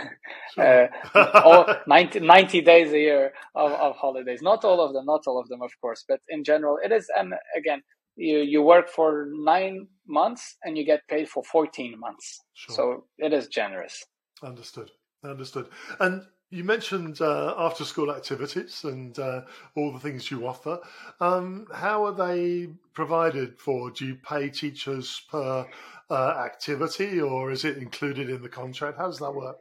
uh, 0.57 0.87
all 1.43 1.65
90, 1.85 2.21
90, 2.21 2.61
days 2.61 2.93
a 2.93 2.97
year 2.97 3.33
of, 3.55 3.71
of 3.73 3.97
holidays. 3.97 4.41
Not 4.41 4.63
all 4.63 4.79
of 4.81 4.93
them, 4.93 5.05
not 5.05 5.27
all 5.27 5.37
of 5.39 5.49
them, 5.49 5.61
of 5.61 5.71
course, 5.81 6.05
but 6.07 6.21
in 6.29 6.43
general, 6.43 6.77
it 6.83 6.91
is. 6.91 7.05
And 7.15 7.33
again, 7.57 7.81
you 8.15 8.37
you 8.39 8.61
work 8.61 8.89
for 8.89 9.27
nine 9.31 9.87
months 10.07 10.55
and 10.63 10.77
you 10.77 10.85
get 10.85 11.07
paid 11.07 11.29
for 11.29 11.43
14 11.43 11.99
months. 11.99 12.41
Sure. 12.53 12.75
So 12.75 13.05
it 13.17 13.33
is 13.33 13.47
generous. 13.47 14.05
Understood. 14.41 14.91
Understood. 15.23 15.69
And 15.99 16.25
you 16.49 16.63
mentioned 16.63 17.19
uh, 17.19 17.55
after 17.57 17.83
school 17.83 18.11
activities 18.11 18.83
and 18.83 19.17
uh, 19.17 19.41
all 19.75 19.91
the 19.91 19.99
things 19.99 20.29
you 20.29 20.45
offer. 20.45 20.79
Um, 21.19 21.65
how 21.73 22.05
are 22.05 22.13
they 22.13 22.69
provided 22.93 23.57
for? 23.57 23.89
Do 23.89 24.05
you 24.05 24.15
pay 24.15 24.49
teachers 24.49 25.23
per 25.31 25.65
uh, 26.11 26.29
activity 26.45 27.19
or 27.19 27.51
is 27.51 27.65
it 27.65 27.77
included 27.77 28.29
in 28.29 28.43
the 28.43 28.49
contract? 28.49 28.99
How 28.99 29.07
does 29.07 29.19
that 29.19 29.33
work? 29.33 29.57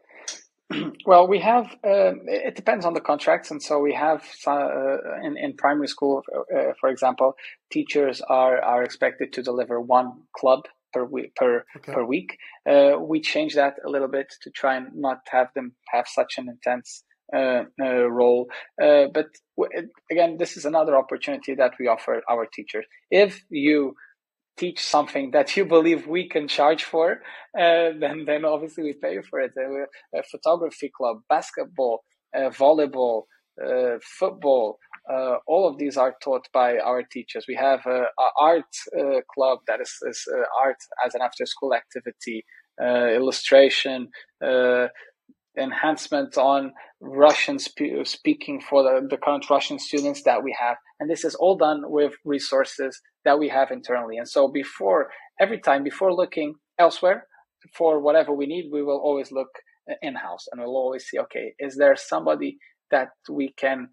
Well, 1.04 1.28
we 1.28 1.38
have, 1.40 1.66
um, 1.84 2.22
it 2.26 2.54
depends 2.56 2.86
on 2.86 2.94
the 2.94 3.00
contracts. 3.00 3.50
And 3.50 3.62
so 3.62 3.78
we 3.78 3.92
have 3.92 4.24
uh, 4.46 4.96
in, 5.22 5.36
in 5.36 5.54
primary 5.54 5.88
school, 5.88 6.22
uh, 6.34 6.72
for 6.80 6.88
example, 6.88 7.36
teachers 7.70 8.22
are, 8.22 8.62
are 8.62 8.82
expected 8.82 9.34
to 9.34 9.42
deliver 9.42 9.80
one 9.80 10.22
club 10.34 10.62
per 10.92 11.04
week 11.04 11.34
per 11.36 11.64
okay. 11.76 11.92
per 11.92 12.04
week. 12.04 12.38
Uh, 12.68 12.98
we 13.00 13.20
changed 13.20 13.56
that 13.56 13.74
a 13.86 13.88
little 13.88 14.08
bit 14.08 14.32
to 14.42 14.50
try 14.50 14.76
and 14.76 14.88
not 14.94 15.18
have 15.30 15.48
them 15.54 15.72
have 15.92 16.06
such 16.08 16.38
an 16.38 16.48
intense 16.48 17.04
uh, 17.34 17.64
uh, 17.80 18.10
role. 18.10 18.50
Uh, 18.82 19.06
but 19.14 19.28
w- 19.56 19.88
again, 20.10 20.36
this 20.38 20.58
is 20.58 20.66
another 20.66 20.94
opportunity 20.96 21.54
that 21.54 21.72
we 21.80 21.86
offer 21.86 22.20
our 22.28 22.44
teachers. 22.44 22.84
If 23.10 23.42
you 23.48 23.94
teach 24.58 24.80
something 24.80 25.30
that 25.30 25.56
you 25.56 25.64
believe 25.64 26.06
we 26.06 26.28
can 26.28 26.46
charge 26.46 26.84
for, 26.84 27.22
uh, 27.58 27.96
then 27.98 28.24
then 28.26 28.44
obviously 28.44 28.84
we 28.84 28.92
pay 28.92 29.22
for 29.22 29.40
it. 29.40 29.52
Uh, 29.56 30.18
a 30.18 30.22
photography 30.30 30.90
club, 30.94 31.20
basketball, 31.30 32.04
volleyball, 32.34 33.22
football. 34.02 34.78
Uh, 35.10 35.36
all 35.46 35.68
of 35.68 35.78
these 35.78 35.96
are 35.96 36.14
taught 36.22 36.46
by 36.52 36.78
our 36.78 37.02
teachers. 37.02 37.44
We 37.48 37.56
have 37.56 37.80
an 37.86 38.06
art 38.38 38.64
uh, 38.98 39.20
club 39.34 39.58
that 39.66 39.80
is, 39.80 39.92
is 40.08 40.24
uh, 40.32 40.44
art 40.62 40.76
as 41.04 41.14
an 41.14 41.22
after 41.22 41.44
school 41.46 41.74
activity, 41.74 42.44
uh, 42.82 43.08
illustration, 43.08 44.08
uh, 44.44 44.88
enhancement 45.58 46.38
on 46.38 46.72
Russian 47.00 47.58
spe- 47.58 48.04
speaking 48.04 48.60
for 48.60 48.82
the, 48.82 49.06
the 49.08 49.16
current 49.16 49.50
Russian 49.50 49.78
students 49.78 50.22
that 50.22 50.42
we 50.42 50.56
have. 50.58 50.76
And 51.00 51.10
this 51.10 51.24
is 51.24 51.34
all 51.34 51.56
done 51.56 51.82
with 51.84 52.14
resources 52.24 53.00
that 53.24 53.38
we 53.38 53.48
have 53.48 53.70
internally. 53.70 54.16
And 54.16 54.28
so 54.28 54.48
before, 54.48 55.10
every 55.40 55.60
time, 55.60 55.82
before 55.82 56.14
looking 56.14 56.54
elsewhere 56.78 57.26
for 57.76 58.00
whatever 58.00 58.32
we 58.32 58.46
need, 58.46 58.70
we 58.72 58.82
will 58.82 59.00
always 59.00 59.30
look 59.32 59.48
in 60.00 60.14
house 60.14 60.46
and 60.50 60.60
we'll 60.60 60.76
always 60.76 61.04
see, 61.06 61.18
okay, 61.18 61.54
is 61.58 61.76
there 61.76 61.96
somebody 61.96 62.58
that 62.90 63.08
we 63.28 63.52
can 63.58 63.88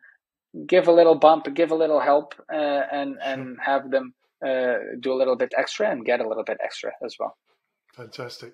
give 0.65 0.87
a 0.87 0.91
little 0.91 1.15
bump, 1.15 1.53
give 1.53 1.71
a 1.71 1.75
little 1.75 1.99
help, 1.99 2.33
uh, 2.51 2.81
and 2.91 3.17
and 3.23 3.57
have 3.63 3.91
them 3.91 4.13
uh, 4.45 4.75
do 4.99 5.13
a 5.13 5.17
little 5.17 5.35
bit 5.35 5.53
extra 5.57 5.89
and 5.89 6.05
get 6.05 6.19
a 6.19 6.27
little 6.27 6.43
bit 6.43 6.57
extra 6.63 6.91
as 7.03 7.15
well. 7.19 7.37
Fantastic. 7.95 8.53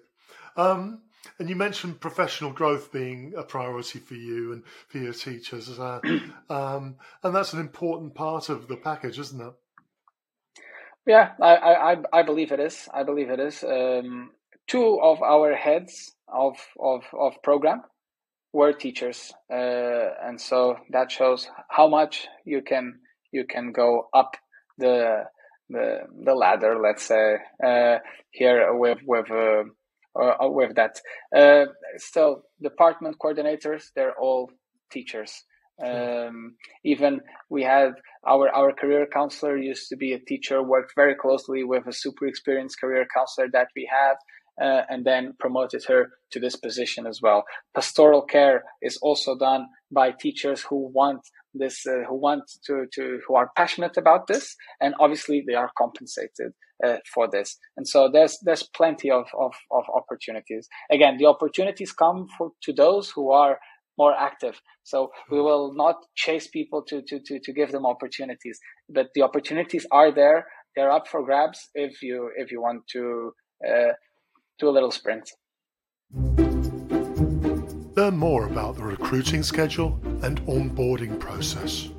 Um, 0.58 1.02
and 1.40 1.50
you 1.50 1.56
mentioned 1.56 2.00
professional 2.00 2.52
growth 2.52 2.92
being 2.92 3.34
a 3.36 3.44
priority 3.44 4.00
for 4.00 4.14
you 4.14 4.54
and 4.54 4.64
for 4.88 5.00
your 5.00 5.14
teachers, 5.14 5.80
uh, 5.80 6.00
um, 6.50 6.96
and 7.24 7.36
that's 7.36 7.54
an 7.54 7.60
important 7.60 8.16
part 8.16 8.50
of 8.50 8.68
the 8.68 8.78
package, 8.78 9.20
isn't 9.20 9.42
it? 9.42 9.54
Yeah, 11.08 11.32
I, 11.42 11.56
I, 11.56 11.98
I 12.14 12.24
believe 12.24 12.52
it 12.52 12.60
is. 12.60 12.88
I 12.94 13.04
believe 13.04 13.30
it 13.30 13.40
is. 13.40 13.64
Um, 13.64 14.32
two 14.68 15.00
of 15.02 15.22
our 15.22 15.54
heads 15.56 16.16
of 16.28 16.58
of 16.80 17.04
of 17.14 17.42
program 17.44 17.84
were 18.56 18.72
teachers, 18.72 19.34
uh, 19.52 20.08
and 20.26 20.40
so 20.40 20.78
that 20.92 21.12
shows 21.12 21.50
how 21.70 21.88
much 21.90 22.28
you 22.46 22.62
can 22.62 23.00
you 23.32 23.44
can 23.46 23.74
go 23.74 24.08
up 24.14 24.38
the 24.78 25.26
the 25.70 25.88
the 26.24 26.34
ladder. 26.34 26.80
Let's 26.82 27.04
say 27.04 27.36
uh, 27.62 27.98
here 28.32 28.74
with 28.74 29.00
with 29.06 29.30
uh, 29.30 29.64
uh 30.18 30.50
with 30.60 30.76
that. 30.76 31.02
Uh, 31.36 31.66
still, 31.98 32.44
department 32.62 33.18
coordinators 33.22 33.84
they're 33.94 34.18
all 34.18 34.50
teachers. 34.90 35.44
Um, 35.84 36.56
even 36.86 37.20
we 37.50 37.64
had 37.64 37.92
our 38.26 38.48
our 38.60 38.72
career 38.72 39.06
counselor 39.12 39.58
used 39.58 39.90
to 39.90 39.98
be 39.98 40.14
a 40.14 40.26
teacher, 40.30 40.64
worked 40.64 40.94
very 40.96 41.16
closely 41.16 41.66
with 41.66 41.86
a 41.88 42.00
super 42.04 42.26
experienced 42.26 42.80
career 42.80 43.06
counselor 43.14 43.48
that 43.52 43.68
we 43.76 43.90
have, 43.92 44.16
uh, 44.62 44.82
and 44.90 45.06
then 45.06 45.34
promoted 45.40 45.84
her 45.88 46.12
to 46.32 46.40
this 46.40 46.56
position 46.56 47.06
as 47.06 47.22
well. 47.22 47.44
Pastoral 47.74 48.22
care 48.22 48.64
is 48.82 48.98
also 49.02 49.38
done 49.38 49.68
by 49.92 50.12
teachers 50.12 50.62
who 50.62 50.90
want 50.94 51.22
this, 51.54 51.86
uh, 51.88 52.04
who 52.08 52.16
want 52.16 52.44
to, 52.66 52.86
to, 52.94 53.20
who 53.28 53.36
are 53.36 53.52
passionate 53.56 53.98
about 53.98 54.28
this, 54.28 54.56
and 54.82 54.94
obviously 55.00 55.44
they 55.48 55.54
are 55.54 55.72
compensated 55.78 56.52
uh, 56.86 56.98
for 57.14 57.30
this. 57.30 57.58
And 57.78 57.88
so 57.88 58.10
there's 58.12 58.38
there's 58.44 58.64
plenty 58.64 59.10
of, 59.10 59.26
of, 59.40 59.54
of 59.72 59.84
opportunities. 59.94 60.68
Again, 60.92 61.18
the 61.18 61.26
opportunities 61.26 61.94
come 61.94 62.28
for, 62.38 62.52
to 62.64 62.74
those 62.74 63.10
who 63.10 63.32
are 63.32 63.60
more 63.98 64.14
active. 64.14 64.62
So 64.84 65.12
we 65.32 65.40
will 65.40 65.74
not 65.74 65.96
chase 66.16 66.48
people 66.48 66.84
to, 66.90 67.02
to, 67.02 67.20
to, 67.26 67.40
to 67.40 67.54
give 67.54 67.72
them 67.72 67.86
opportunities, 67.86 68.60
but 68.90 69.08
the 69.16 69.22
opportunities 69.22 69.88
are 69.92 70.12
there. 70.12 70.46
They're 70.76 70.92
up 70.92 71.08
for 71.08 71.24
grabs 71.24 71.70
if 71.74 72.02
you 72.02 72.32
if 72.36 72.52
you 72.52 72.62
want 72.62 72.82
to 72.92 73.32
uh, 73.66 73.94
do 74.60 74.70
a 74.70 74.72
little 74.72 74.92
sprint. 74.92 75.32
Learn 77.96 78.18
more 78.18 78.46
about 78.48 78.76
the 78.76 78.84
recruiting 78.84 79.42
schedule 79.44 80.00
and 80.22 80.42
onboarding 80.46 81.20
process. 81.20 81.90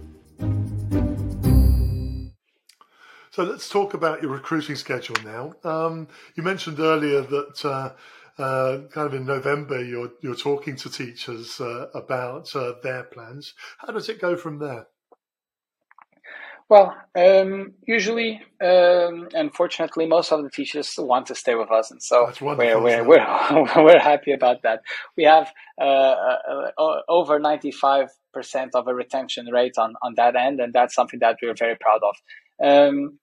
So 3.31 3.45
let's 3.45 3.69
talk 3.69 3.93
about 3.93 4.23
your 4.23 4.31
recruiting 4.31 4.77
schedule 4.77 5.17
now. 5.25 5.55
Um, 5.63 6.09
you 6.37 6.43
mentioned 6.43 6.81
earlier 6.81 7.21
that 7.21 7.65
uh, 7.65 7.93
uh, 8.43 8.79
kind 8.91 9.07
of 9.07 9.15
in 9.15 9.27
November 9.27 9.85
you're 9.85 10.13
you're 10.23 10.35
talking 10.35 10.77
to 10.77 10.91
teachers 10.91 11.61
uh, 11.61 11.89
about 11.95 12.55
uh, 12.57 12.75
their 12.83 13.05
plans. 13.05 13.55
How 13.79 13.93
does 13.93 14.09
it 14.09 14.21
go 14.21 14.37
from 14.37 14.59
there? 14.59 14.87
Well, 16.69 16.97
um, 17.17 17.75
usually, 17.87 18.41
um, 18.61 19.29
unfortunately, 19.33 20.07
most 20.07 20.33
of 20.33 20.43
the 20.43 20.51
teachers 20.51 20.95
want 20.99 21.27
to 21.27 21.37
stay 21.37 21.55
with 21.55 21.71
us, 21.71 21.93
and 21.93 22.03
so 22.03 22.33
we're 22.41 22.57
we're, 22.57 23.05
we're, 23.05 23.67
we're 23.85 24.01
happy 24.01 24.33
about 24.33 24.63
that. 24.65 24.81
We 25.17 25.25
have 25.25 25.53
uh, 25.81 25.85
uh, 25.85 26.71
uh, 26.77 27.01
over 27.09 27.39
ninety 27.39 27.71
five 27.71 28.09
percent 28.35 28.75
of 28.75 28.89
a 28.89 28.95
retention 28.95 29.47
rate 29.47 29.79
on 29.79 29.95
on 30.03 30.15
that 30.17 30.35
end, 30.35 30.59
and 30.59 30.73
that's 30.73 30.95
something 30.97 31.21
that 31.21 31.37
we're 31.41 31.55
very 31.55 31.77
proud 31.77 32.01
of. 32.03 32.17
Um, 32.67 33.21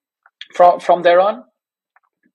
from 0.55 0.79
from 0.79 1.01
there 1.01 1.19
on, 1.19 1.43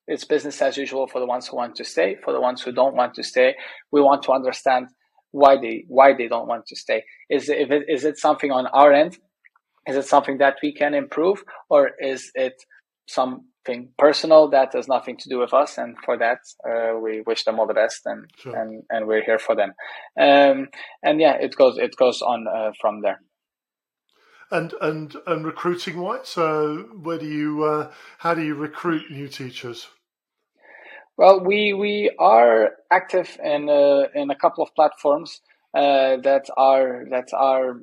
it's 0.07 0.25
business 0.25 0.61
as 0.61 0.77
usual 0.77 1.07
for 1.07 1.21
the 1.21 1.27
ones 1.27 1.49
who 1.49 1.57
want 1.57 1.75
to 1.77 1.85
stay. 1.85 2.17
For 2.23 2.35
the 2.35 2.41
ones 2.41 2.61
who 2.61 2.71
don't 2.71 2.95
want 2.95 3.15
to 3.15 3.23
stay, 3.23 3.55
we 3.91 4.03
want 4.03 4.25
to 4.25 4.33
understand 4.33 4.89
why 5.31 5.57
they 5.57 5.85
why 5.89 6.13
they 6.13 6.29
don't 6.29 6.49
want 6.49 6.67
to 6.67 6.77
stay. 6.77 7.05
Is 7.31 7.49
it, 7.49 7.71
is 7.89 8.05
it 8.05 8.19
something 8.19 8.51
on 8.51 8.67
our 8.67 8.93
end 8.93 9.17
is 9.87 9.97
it 9.97 10.07
something 10.07 10.39
that 10.39 10.57
we 10.63 10.73
can 10.73 10.95
improve, 10.95 11.43
or 11.69 11.91
is 12.01 12.31
it 12.35 12.55
something 13.07 13.91
personal 13.99 14.49
that 14.51 14.75
has 14.75 14.89
nothing 14.89 15.17
to 15.19 15.29
do 15.29 15.39
with 15.39 15.55
us? 15.55 15.79
And 15.79 15.97
for 16.05 16.19
that, 16.19 16.39
uh, 16.69 16.99
we 16.99 17.23
wish 17.27 17.45
them 17.45 17.59
all 17.59 17.67
the 17.67 17.75
best, 17.75 18.03
and 18.05 18.31
sure. 18.37 18.57
and 18.57 18.83
and 18.91 19.07
we're 19.07 19.25
here 19.25 19.39
for 19.39 19.55
them. 19.55 19.73
Um, 20.19 20.69
and 21.03 21.21
yeah, 21.21 21.35
it 21.35 21.55
goes 21.57 21.79
it 21.79 21.97
goes 21.97 22.23
on 22.23 22.47
uh, 22.47 22.73
from 22.81 23.03
there. 23.03 23.21
And 24.51 24.73
and 24.81 25.15
and 25.27 25.45
recruiting 25.45 25.99
wise, 25.99 26.29
so 26.29 26.89
where 27.03 27.19
do 27.19 27.27
you 27.27 27.65
uh, 27.65 27.93
how 28.19 28.35
do 28.35 28.43
you 28.43 28.55
recruit 28.55 29.11
new 29.11 29.29
teachers? 29.29 29.89
Well, 31.19 31.45
we 31.45 31.73
we 31.75 32.13
are 32.19 32.71
active 32.93 33.37
in 33.43 33.69
uh, 33.69 34.05
in 34.15 34.31
a 34.31 34.37
couple 34.37 34.63
of 34.63 34.75
platforms 34.75 35.41
uh, 35.75 36.17
that 36.23 36.47
are 36.57 37.05
that 37.11 37.29
are 37.35 37.81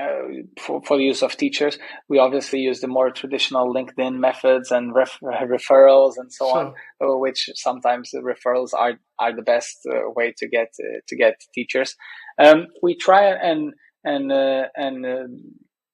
uh, 0.00 0.42
for, 0.60 0.82
for 0.82 0.96
the 0.96 1.04
use 1.04 1.22
of 1.22 1.36
teachers. 1.36 1.78
We 2.08 2.18
obviously 2.18 2.60
use 2.60 2.80
the 2.80 2.88
more 2.88 3.10
traditional 3.10 3.72
LinkedIn 3.72 4.18
methods 4.18 4.70
and 4.70 4.94
ref, 4.94 5.18
referrals 5.22 6.14
and 6.16 6.32
so 6.32 6.48
sure. 6.48 6.58
on, 6.58 6.74
uh, 7.00 7.18
which 7.18 7.50
sometimes 7.54 8.10
the 8.10 8.20
referrals 8.20 8.70
are 8.74 8.94
are 9.18 9.34
the 9.34 9.42
best 9.42 9.78
uh, 9.90 10.10
way 10.16 10.34
to 10.38 10.48
get 10.48 10.68
uh, 10.80 11.00
to 11.08 11.16
get 11.16 11.34
teachers. 11.54 11.96
Um, 12.42 12.68
we 12.82 12.96
try 12.96 13.26
and 13.26 13.74
and 14.04 14.32
uh, 14.32 14.64
and 14.76 15.06
uh, 15.06 15.26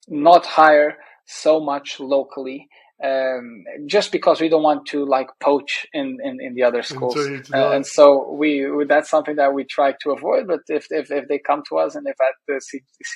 not 0.09 0.47
hire 0.47 0.97
so 1.27 1.61
much 1.61 2.01
locally 2.01 2.69
um, 3.05 3.65
just 3.87 4.11
because 4.11 4.41
we 4.41 4.49
don't 4.49 4.63
want 4.63 4.87
to 4.87 5.05
like 5.05 5.29
poach 5.41 5.87
in, 5.93 6.19
in, 6.23 6.39
in 6.41 6.55
the 6.55 6.65
other 6.65 6.83
schools. 6.83 7.17
Uh, 7.53 7.71
and 7.71 7.87
so 7.87 8.33
we, 8.33 8.67
that's 8.89 9.09
something 9.09 9.37
that 9.37 9.55
we 9.55 9.65
try 9.65 9.95
to 10.03 10.11
avoid. 10.11 10.47
But 10.49 10.61
if, 10.69 10.87
if, 10.91 11.11
if 11.11 11.29
they 11.29 11.39
come 11.39 11.63
to 11.69 11.79
us 11.79 11.95
and 11.95 12.07
if 12.09 12.17
the 12.49 12.61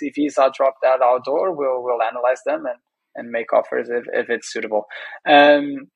CVs 0.02 0.38
are 0.38 0.52
dropped 0.56 0.84
at 0.84 1.02
our 1.02 1.20
door, 1.24 1.52
we'll, 1.52 1.82
we'll 1.82 2.02
analyze 2.02 2.40
them 2.46 2.64
and, 2.66 2.78
and 3.16 3.30
make 3.30 3.52
offers 3.52 3.88
if, 3.90 4.04
if 4.12 4.30
it's 4.30 4.52
suitable. 4.52 4.86
Um, 5.28 5.88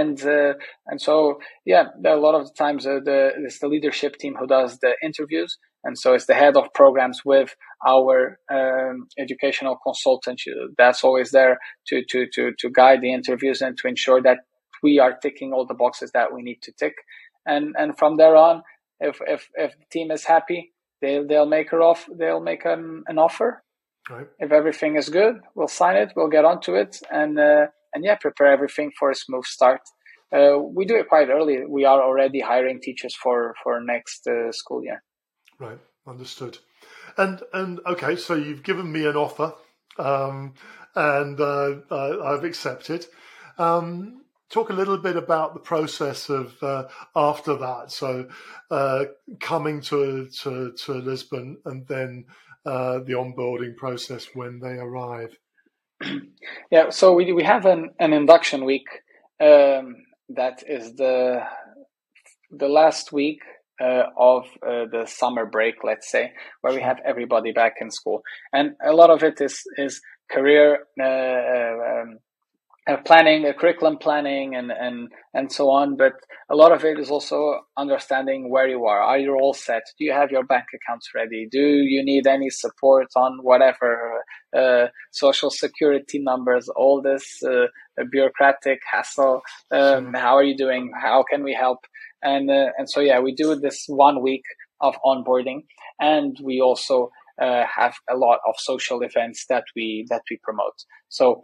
and 0.00 0.16
uh, 0.24 0.54
and 0.86 1.00
so 1.00 1.38
yeah, 1.64 1.84
a 2.04 2.16
lot 2.16 2.34
of 2.34 2.46
the 2.46 2.54
times 2.54 2.86
uh, 2.86 3.00
the 3.04 3.32
it's 3.44 3.58
the 3.58 3.68
leadership 3.68 4.16
team 4.16 4.34
who 4.38 4.46
does 4.46 4.78
the 4.78 4.92
interviews, 5.02 5.58
and 5.84 5.98
so 5.98 6.14
it's 6.14 6.26
the 6.26 6.34
head 6.34 6.56
of 6.56 6.72
programs 6.74 7.22
with 7.24 7.54
our 7.86 8.38
um, 8.52 9.06
educational 9.18 9.76
consultant. 9.86 10.40
That's 10.78 11.04
always 11.04 11.30
there 11.30 11.58
to 11.88 12.04
to 12.10 12.26
to 12.34 12.52
to 12.58 12.70
guide 12.70 13.00
the 13.02 13.12
interviews 13.12 13.60
and 13.60 13.76
to 13.78 13.88
ensure 13.88 14.22
that 14.22 14.38
we 14.82 14.98
are 14.98 15.16
ticking 15.22 15.52
all 15.52 15.66
the 15.66 15.80
boxes 15.84 16.10
that 16.12 16.32
we 16.34 16.42
need 16.42 16.60
to 16.62 16.72
tick. 16.72 16.94
And 17.46 17.74
and 17.78 17.96
from 17.98 18.16
there 18.16 18.36
on, 18.36 18.62
if 19.00 19.20
if 19.26 19.48
if 19.54 19.72
the 19.78 19.86
team 19.90 20.10
is 20.10 20.24
happy, 20.24 20.72
they'll 21.00 21.26
they'll 21.26 21.52
make 21.58 21.70
her 21.70 21.82
off. 21.82 22.06
They'll 22.18 22.40
make 22.52 22.64
an, 22.64 23.04
an 23.06 23.18
offer. 23.18 23.62
Right. 24.10 24.26
If 24.38 24.52
everything 24.52 24.96
is 24.96 25.08
good, 25.08 25.36
we'll 25.54 25.68
sign 25.68 25.96
it. 25.96 26.12
We'll 26.14 26.28
get 26.28 26.44
onto 26.44 26.74
it, 26.74 27.00
and 27.10 27.38
uh, 27.38 27.66
and 27.94 28.04
yeah, 28.04 28.16
prepare 28.16 28.48
everything 28.48 28.92
for 28.98 29.10
a 29.10 29.14
smooth 29.14 29.44
start. 29.44 29.80
Uh, 30.32 30.58
we 30.58 30.84
do 30.84 30.96
it 30.96 31.08
quite 31.08 31.28
early. 31.28 31.64
We 31.66 31.84
are 31.84 32.02
already 32.02 32.40
hiring 32.40 32.80
teachers 32.80 33.14
for 33.14 33.54
for 33.62 33.80
next 33.80 34.26
uh, 34.26 34.52
school 34.52 34.82
year. 34.82 35.02
Right, 35.58 35.78
understood. 36.06 36.58
And 37.16 37.42
and 37.52 37.80
okay, 37.86 38.16
so 38.16 38.34
you've 38.34 38.64
given 38.64 38.90
me 38.90 39.06
an 39.06 39.16
offer, 39.16 39.54
um, 39.98 40.54
and 40.94 41.40
uh, 41.40 41.76
I've 41.90 42.44
accepted. 42.44 43.06
Um, 43.58 44.24
talk 44.50 44.70
a 44.70 44.74
little 44.74 44.98
bit 44.98 45.16
about 45.16 45.54
the 45.54 45.60
process 45.60 46.28
of 46.28 46.62
uh, 46.62 46.84
after 47.16 47.56
that. 47.56 47.90
So 47.90 48.28
uh, 48.70 49.04
coming 49.40 49.80
to, 49.82 50.28
to 50.42 50.72
to 50.72 50.92
Lisbon 50.92 51.58
and 51.64 51.86
then 51.86 52.26
uh, 52.64 53.00
the 53.00 53.14
onboarding 53.14 53.76
process 53.76 54.28
when 54.34 54.60
they 54.60 54.74
arrive. 54.78 55.36
Yeah, 56.70 56.90
so 56.90 57.12
we 57.14 57.32
we 57.32 57.42
have 57.44 57.66
an, 57.66 57.90
an 57.98 58.12
induction 58.12 58.64
week 58.64 58.86
um, 59.40 59.96
that 60.30 60.62
is 60.66 60.94
the 60.96 61.40
the 62.50 62.68
last 62.68 63.12
week 63.12 63.40
uh, 63.80 64.04
of 64.16 64.44
uh, 64.66 64.86
the 64.90 65.06
summer 65.06 65.46
break, 65.46 65.76
let's 65.82 66.10
say, 66.10 66.32
where 66.60 66.74
we 66.74 66.80
have 66.82 66.98
everybody 67.04 67.52
back 67.52 67.74
in 67.80 67.90
school, 67.90 68.22
and 68.52 68.74
a 68.84 68.92
lot 68.92 69.10
of 69.10 69.22
it 69.22 69.40
is 69.40 69.62
is 69.76 70.00
career 70.30 70.86
uh, 71.00 72.02
um, 72.02 72.18
uh, 72.86 72.96
planning, 73.06 73.46
uh, 73.46 73.52
curriculum 73.52 73.96
planning, 73.98 74.54
and 74.54 74.70
and 74.70 75.10
and 75.32 75.50
so 75.50 75.70
on. 75.70 75.96
But 75.96 76.12
a 76.50 76.54
lot 76.54 76.72
of 76.72 76.84
it 76.84 76.98
is 76.98 77.10
also 77.10 77.60
understanding 77.76 78.50
where 78.50 78.68
you 78.68 78.84
are. 78.84 79.00
Are 79.00 79.18
you 79.18 79.34
all 79.34 79.54
set? 79.54 79.82
Do 79.98 80.04
you 80.04 80.12
have 80.12 80.30
your 80.30 80.44
bank 80.44 80.66
accounts 80.74 81.08
ready? 81.14 81.48
Do 81.50 81.58
you 81.58 82.04
need 82.04 82.26
any 82.26 82.50
support 82.50 83.06
on 83.16 83.38
whatever 83.42 84.22
uh, 84.56 84.86
social 85.12 85.50
security 85.50 86.18
numbers? 86.18 86.68
All 86.68 87.00
this 87.00 87.42
uh, 87.42 87.66
bureaucratic 88.10 88.80
hassle. 88.90 89.40
Um, 89.70 90.12
how 90.14 90.36
are 90.36 90.44
you 90.44 90.56
doing? 90.56 90.92
How 91.00 91.24
can 91.30 91.42
we 91.42 91.54
help? 91.54 91.78
And 92.22 92.50
uh, 92.50 92.68
and 92.76 92.88
so 92.88 93.00
yeah, 93.00 93.20
we 93.20 93.34
do 93.34 93.54
this 93.54 93.84
one 93.88 94.22
week 94.22 94.44
of 94.80 94.94
onboarding, 95.04 95.64
and 95.98 96.36
we 96.42 96.60
also 96.60 97.10
uh, 97.40 97.64
have 97.74 97.94
a 98.10 98.16
lot 98.16 98.40
of 98.46 98.54
social 98.58 99.00
events 99.02 99.46
that 99.48 99.64
we 99.74 100.06
that 100.10 100.22
we 100.30 100.38
promote. 100.42 100.84
So 101.08 101.42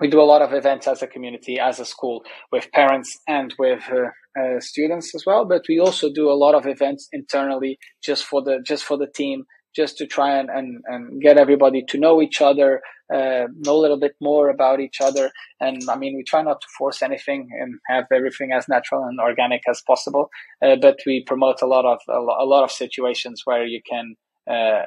we 0.00 0.08
do 0.08 0.20
a 0.20 0.22
lot 0.22 0.42
of 0.42 0.52
events 0.52 0.86
as 0.86 1.02
a 1.02 1.06
community, 1.06 1.58
as 1.58 1.80
a 1.80 1.84
school, 1.84 2.22
with 2.52 2.70
parents 2.72 3.18
and 3.26 3.54
with 3.58 3.82
uh, 3.90 4.10
uh, 4.40 4.60
students 4.60 5.14
as 5.14 5.24
well. 5.26 5.44
But 5.44 5.62
we 5.68 5.78
also 5.78 6.12
do 6.12 6.30
a 6.30 6.40
lot 6.44 6.54
of 6.54 6.66
events 6.66 7.08
internally, 7.12 7.78
just 8.02 8.24
for 8.24 8.42
the 8.42 8.60
just 8.64 8.84
for 8.84 8.96
the 8.96 9.08
team, 9.14 9.44
just 9.74 9.96
to 9.98 10.06
try 10.06 10.38
and 10.38 10.48
and, 10.50 10.82
and 10.86 11.20
get 11.20 11.38
everybody 11.38 11.82
to 11.88 11.98
know 11.98 12.22
each 12.22 12.40
other, 12.40 12.80
uh, 13.12 13.46
know 13.56 13.76
a 13.76 13.82
little 13.82 13.98
bit 13.98 14.14
more 14.20 14.48
about 14.48 14.80
each 14.80 15.00
other. 15.00 15.30
And 15.60 15.82
I 15.88 15.96
mean, 15.96 16.14
we 16.16 16.24
try 16.24 16.42
not 16.42 16.60
to 16.60 16.66
force 16.78 17.02
anything 17.02 17.48
and 17.60 17.74
have 17.88 18.04
everything 18.12 18.52
as 18.52 18.68
natural 18.68 19.04
and 19.04 19.18
organic 19.20 19.62
as 19.68 19.82
possible. 19.86 20.30
Uh, 20.64 20.76
but 20.80 20.98
we 21.06 21.24
promote 21.26 21.62
a 21.62 21.66
lot 21.66 21.84
of 21.84 21.98
a, 22.08 22.44
lot 22.44 22.64
of 22.64 22.70
situations 22.70 23.42
where 23.44 23.66
you 23.66 23.80
can, 23.88 24.14
uh, 24.50 24.82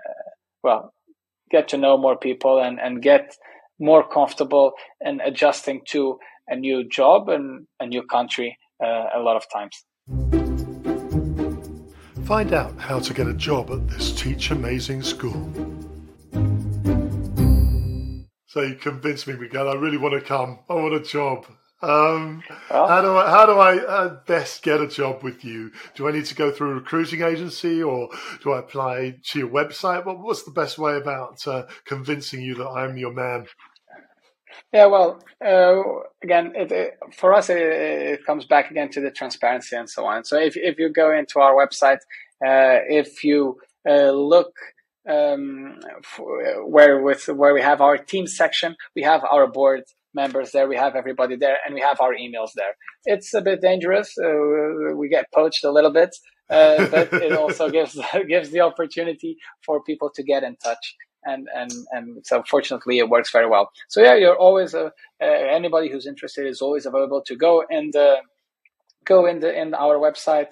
well, 0.63 0.93
get 1.49 1.67
to 1.69 1.77
know 1.77 1.97
more 1.97 2.17
people 2.17 2.59
and 2.59 2.79
and 2.79 3.01
get 3.01 3.35
more 3.81 4.07
comfortable 4.07 4.73
in 5.01 5.19
adjusting 5.21 5.81
to 5.87 6.17
a 6.47 6.55
new 6.55 6.87
job 6.87 7.27
and 7.27 7.67
a 7.79 7.85
new 7.85 8.03
country 8.03 8.57
uh, 8.83 9.07
a 9.15 9.19
lot 9.19 9.35
of 9.35 9.43
times. 9.51 9.83
Find 12.25 12.53
out 12.53 12.77
how 12.79 12.99
to 12.99 13.13
get 13.13 13.27
a 13.27 13.33
job 13.33 13.71
at 13.71 13.89
this 13.89 14.13
Teach 14.13 14.51
Amazing 14.51 15.01
school. 15.01 15.51
So 18.45 18.61
you 18.61 18.75
convinced 18.75 19.27
me, 19.27 19.33
Miguel. 19.33 19.67
I 19.69 19.75
really 19.75 19.97
want 19.97 20.13
to 20.13 20.21
come. 20.21 20.59
I 20.69 20.73
want 20.75 20.93
a 20.93 20.99
job. 21.01 21.45
Um, 21.81 22.43
well, 22.69 22.87
how 22.87 23.01
do 23.01 23.17
I 23.17 23.29
how 23.29 23.45
do 23.45 23.53
I 23.53 23.77
uh, 23.77 24.19
best 24.27 24.61
get 24.61 24.81
a 24.81 24.87
job 24.87 25.23
with 25.23 25.43
you? 25.43 25.71
Do 25.95 26.07
I 26.07 26.11
need 26.11 26.25
to 26.25 26.35
go 26.35 26.51
through 26.51 26.71
a 26.71 26.75
recruiting 26.75 27.23
agency, 27.23 27.81
or 27.81 28.09
do 28.43 28.51
I 28.51 28.59
apply 28.59 29.17
to 29.31 29.39
your 29.39 29.49
website? 29.49 30.05
What, 30.05 30.19
what's 30.19 30.43
the 30.43 30.51
best 30.51 30.77
way 30.77 30.95
about 30.95 31.47
uh, 31.47 31.63
convincing 31.85 32.41
you 32.41 32.53
that 32.55 32.67
I'm 32.67 32.97
your 32.97 33.13
man? 33.13 33.47
Yeah, 34.73 34.85
well, 34.87 35.21
uh, 35.45 35.81
again, 36.23 36.53
it, 36.55 36.71
it, 36.71 36.97
for 37.13 37.33
us, 37.33 37.49
it, 37.49 37.57
it, 37.57 38.25
comes 38.25 38.45
back 38.45 38.71
again 38.71 38.89
to 38.91 39.01
the 39.01 39.11
transparency 39.11 39.75
and 39.75 39.89
so 39.89 40.05
on. 40.05 40.23
So 40.23 40.37
if 40.37 40.55
if 40.55 40.79
you 40.79 40.89
go 40.89 41.11
into 41.17 41.39
our 41.39 41.53
website, 41.53 41.99
uh, 42.45 42.79
if 42.87 43.23
you 43.23 43.57
uh, 43.87 44.11
look 44.11 44.53
um, 45.09 45.79
where 46.65 47.01
with 47.01 47.27
where 47.27 47.53
we 47.53 47.61
have 47.61 47.81
our 47.81 47.97
team 47.97 48.27
section, 48.27 48.75
we 48.95 49.03
have 49.03 49.23
our 49.29 49.47
board 49.47 49.83
members 50.13 50.51
there, 50.51 50.67
we 50.67 50.77
have 50.77 50.95
everybody 50.95 51.35
there, 51.35 51.57
and 51.65 51.73
we 51.73 51.81
have 51.81 51.99
our 51.99 52.13
emails 52.13 52.51
there. 52.55 52.75
It's 53.05 53.33
a 53.33 53.41
bit 53.41 53.61
dangerous. 53.61 54.15
Uh, 54.17 54.95
we 54.95 55.09
get 55.09 55.25
poached 55.33 55.63
a 55.63 55.71
little 55.71 55.91
bit, 55.91 56.15
uh, 56.49 56.87
but 56.87 57.13
it 57.13 57.33
also 57.33 57.69
gives 57.77 57.99
gives 58.27 58.51
the 58.51 58.61
opportunity 58.61 59.37
for 59.65 59.83
people 59.83 60.09
to 60.15 60.23
get 60.23 60.43
in 60.43 60.55
touch. 60.57 60.95
And, 61.23 61.47
and 61.55 61.71
and 61.91 62.25
so 62.25 62.43
fortunately 62.49 62.97
it 62.99 63.09
works 63.09 63.31
very 63.31 63.47
well. 63.47 63.71
So 63.89 64.01
yeah, 64.01 64.15
you're 64.15 64.37
always 64.37 64.73
uh, 64.73 64.89
uh 65.21 65.25
anybody 65.25 65.89
who's 65.89 66.07
interested 66.07 66.47
is 66.47 66.61
always 66.61 66.85
available 66.85 67.21
to 67.27 67.35
go 67.35 67.63
and 67.69 67.95
uh, 67.95 68.17
go 69.05 69.25
in 69.25 69.39
the 69.39 69.51
in 69.61 69.73
our 69.73 69.97
website 69.97 70.51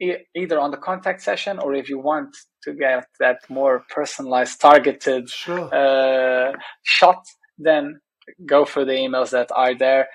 e- 0.00 0.24
either 0.34 0.58
on 0.58 0.70
the 0.70 0.76
contact 0.76 1.22
session 1.22 1.58
or 1.58 1.74
if 1.74 1.88
you 1.88 1.98
want 1.98 2.36
to 2.62 2.72
get 2.74 3.06
that 3.20 3.38
more 3.48 3.84
personalized 3.90 4.60
targeted 4.60 5.28
sure. 5.28 5.74
uh, 5.74 6.52
shot 6.82 7.22
then 7.58 8.00
go 8.44 8.64
for 8.64 8.84
the 8.84 8.92
emails 8.92 9.30
that 9.30 9.50
are 9.54 9.76
there. 9.76 10.08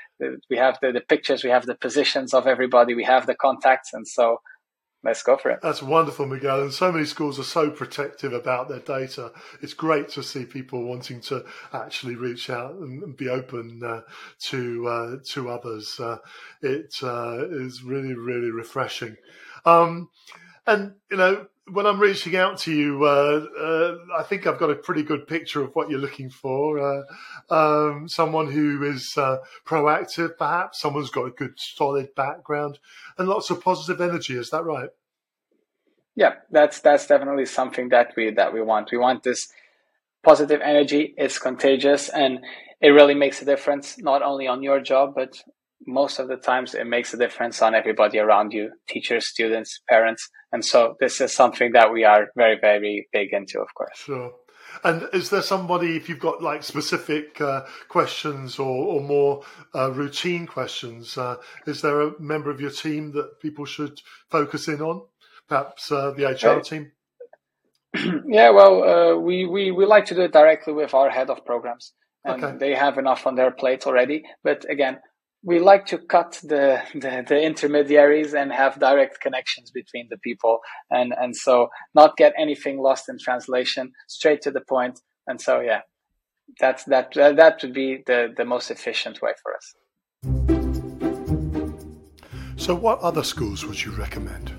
We 0.50 0.58
have 0.58 0.78
the, 0.82 0.92
the 0.92 1.02
pictures, 1.02 1.44
we 1.44 1.50
have 1.50 1.66
the 1.66 1.76
positions 1.76 2.34
of 2.34 2.46
everybody, 2.46 2.94
we 2.94 3.04
have 3.06 3.26
the 3.26 3.36
contacts, 3.36 3.94
and 3.94 4.08
so 4.08 4.38
let's 5.04 5.24
go 5.24 5.38
for 5.38 5.50
it. 5.52 5.60
That's 5.62 5.82
wonderful, 5.82 6.26
Miguel. 6.26 6.62
And 6.62 6.74
so 6.74 6.92
many 6.92 7.06
schools 7.06 7.40
are 7.40 7.44
so 7.44 7.70
protective 7.70 8.34
about 8.34 8.70
their 8.70 8.80
data. 8.80 9.32
It's 9.62 9.74
great 9.74 10.10
to 10.10 10.24
see 10.24 10.46
people 10.46 10.84
wanting 10.84 11.22
to 11.22 11.46
actually 11.74 12.16
reach 12.16 12.50
out 12.50 12.76
and 12.76 13.16
be 13.16 13.30
open 13.30 13.82
uh, 13.84 14.02
to 14.50 14.88
uh, 14.88 15.16
to 15.30 15.50
others. 15.50 16.00
Uh, 16.00 16.18
it 16.62 16.96
uh, 17.04 17.46
is 17.50 17.84
really, 17.84 18.14
really 18.14 18.52
refreshing. 18.52 19.16
Um, 19.66 20.10
and 20.68 20.94
you 21.10 21.18
know, 21.18 21.48
when 21.72 21.86
I'm 21.86 22.00
reaching 22.00 22.36
out 22.36 22.58
to 22.60 22.74
you, 22.74 23.04
uh, 23.04 23.46
uh, 23.60 23.96
I 24.18 24.24
think 24.24 24.46
I've 24.46 24.60
got 24.60 24.70
a 24.70 24.76
pretty 24.76 25.04
good 25.04 25.28
picture 25.28 25.62
of 25.62 25.74
what 25.74 25.90
you're 25.90 26.00
looking 26.00 26.30
for. 26.30 26.80
Uh, 26.80 27.04
um, 27.50 28.08
someone 28.10 28.52
who 28.52 28.84
is 28.84 29.18
uh, 29.18 29.38
proactive, 29.66 30.38
perhaps. 30.38 30.82
Someone's 30.82 31.10
got 31.10 31.26
a 31.26 31.32
good, 31.32 31.54
solid 31.58 32.14
background 32.16 32.80
and 33.18 33.28
lots 33.28 33.50
of 33.50 33.64
positive 33.64 34.02
energy. 34.02 34.38
Is 34.38 34.50
that 34.50 34.64
right? 34.64 34.90
Yeah, 36.16 36.36
that's 36.52 36.82
that's 36.82 37.08
definitely 37.08 37.46
something 37.46 37.90
that 37.90 38.14
we 38.18 38.32
that 38.32 38.54
we 38.54 38.62
want. 38.62 38.92
We 38.92 38.98
want 38.98 39.24
this 39.24 39.48
positive 40.24 40.62
energy. 40.62 41.14
It's 41.18 41.40
contagious, 41.40 42.10
and 42.10 42.40
it 42.82 42.90
really 42.90 43.16
makes 43.16 43.42
a 43.42 43.46
difference 43.46 43.98
not 43.98 44.22
only 44.22 44.48
on 44.48 44.62
your 44.64 44.82
job 44.82 45.14
but 45.16 45.42
most 45.86 46.20
of 46.20 46.28
the 46.28 46.38
times 46.38 46.74
it 46.74 46.86
makes 46.86 47.14
a 47.14 47.18
difference 47.18 47.62
on 47.62 47.76
everybody 47.76 48.20
around 48.20 48.54
you 48.54 48.72
teachers 48.88 49.28
students 49.28 49.80
parents. 49.90 50.30
And 50.52 50.64
so 50.64 50.96
this 51.00 51.22
is 51.22 51.34
something 51.34 51.72
that 51.74 51.92
we 51.92 52.04
are 52.04 52.28
very 52.36 52.58
very 52.60 53.08
big 53.12 53.34
into 53.34 53.60
of 53.60 53.74
course. 53.74 53.98
Sure. 53.98 54.34
And 54.84 55.10
is 55.12 55.30
there 55.30 55.42
somebody 55.42 55.98
if 55.98 56.08
you've 56.08 56.20
got 56.20 56.42
like 56.42 56.64
specific 56.64 57.42
uh, 57.42 57.66
questions 57.90 58.58
or, 58.58 58.86
or 58.86 59.02
more 59.02 59.44
uh, 59.76 59.92
routine 59.92 60.48
questions 60.48 61.18
uh, 61.18 61.38
is 61.66 61.82
there 61.82 62.02
a 62.02 62.22
member 62.22 62.50
of 62.50 62.62
your 62.62 62.72
team 62.72 63.12
that 63.14 63.40
people 63.40 63.66
should 63.66 64.02
focus 64.30 64.68
in 64.68 64.82
on? 64.82 65.04
Perhaps 65.48 65.92
uh, 65.92 66.12
the 66.12 66.26
hr 66.26 66.62
team? 66.62 66.92
Yeah 68.28 68.52
well 68.52 68.84
uh, 68.84 69.16
we, 69.18 69.46
we 69.46 69.72
we 69.72 69.86
like 69.86 70.06
to 70.06 70.16
do 70.16 70.22
it 70.22 70.32
directly 70.34 70.74
with 70.74 70.94
our 70.94 71.10
head 71.10 71.30
of 71.30 71.46
programs. 71.46 71.94
And 72.24 72.44
okay. 72.44 72.58
they 72.58 72.76
have 72.76 73.00
enough 73.00 73.26
on 73.26 73.34
their 73.34 73.50
plate 73.50 73.88
already. 73.88 74.24
But 74.44 74.70
again 74.70 75.00
we 75.44 75.60
like 75.60 75.88
to 75.88 75.98
cut 75.98 76.40
the, 76.44 76.82
the, 76.94 77.26
the 77.28 77.42
intermediaries 77.42 78.34
and 78.34 78.52
have 78.52 78.80
direct 78.80 79.20
connections 79.22 79.72
between 79.72 80.08
the 80.10 80.18
people 80.18 80.60
and 80.90 81.14
and 81.20 81.36
so 81.36 81.70
not 81.96 82.16
get 82.18 82.34
anything 82.38 82.80
lost 82.80 83.10
in 83.10 83.18
translation 83.18 83.92
straight 84.08 84.42
to 84.44 84.52
the 84.52 84.62
point. 84.62 85.00
And 85.28 85.40
so 85.42 85.60
yeah 85.60 85.82
that's 86.60 86.84
that 86.86 87.14
that 87.14 87.60
would 87.62 87.74
be 87.74 88.04
the 88.06 88.34
the 88.36 88.46
most 88.46 88.72
efficient 88.72 89.22
way 89.22 89.32
for 89.42 89.56
us. 89.56 89.76
So 92.58 92.76
what 92.76 93.00
other 93.00 93.24
schools 93.24 93.66
would 93.66 93.82
you 93.84 93.92
recommend 93.92 94.52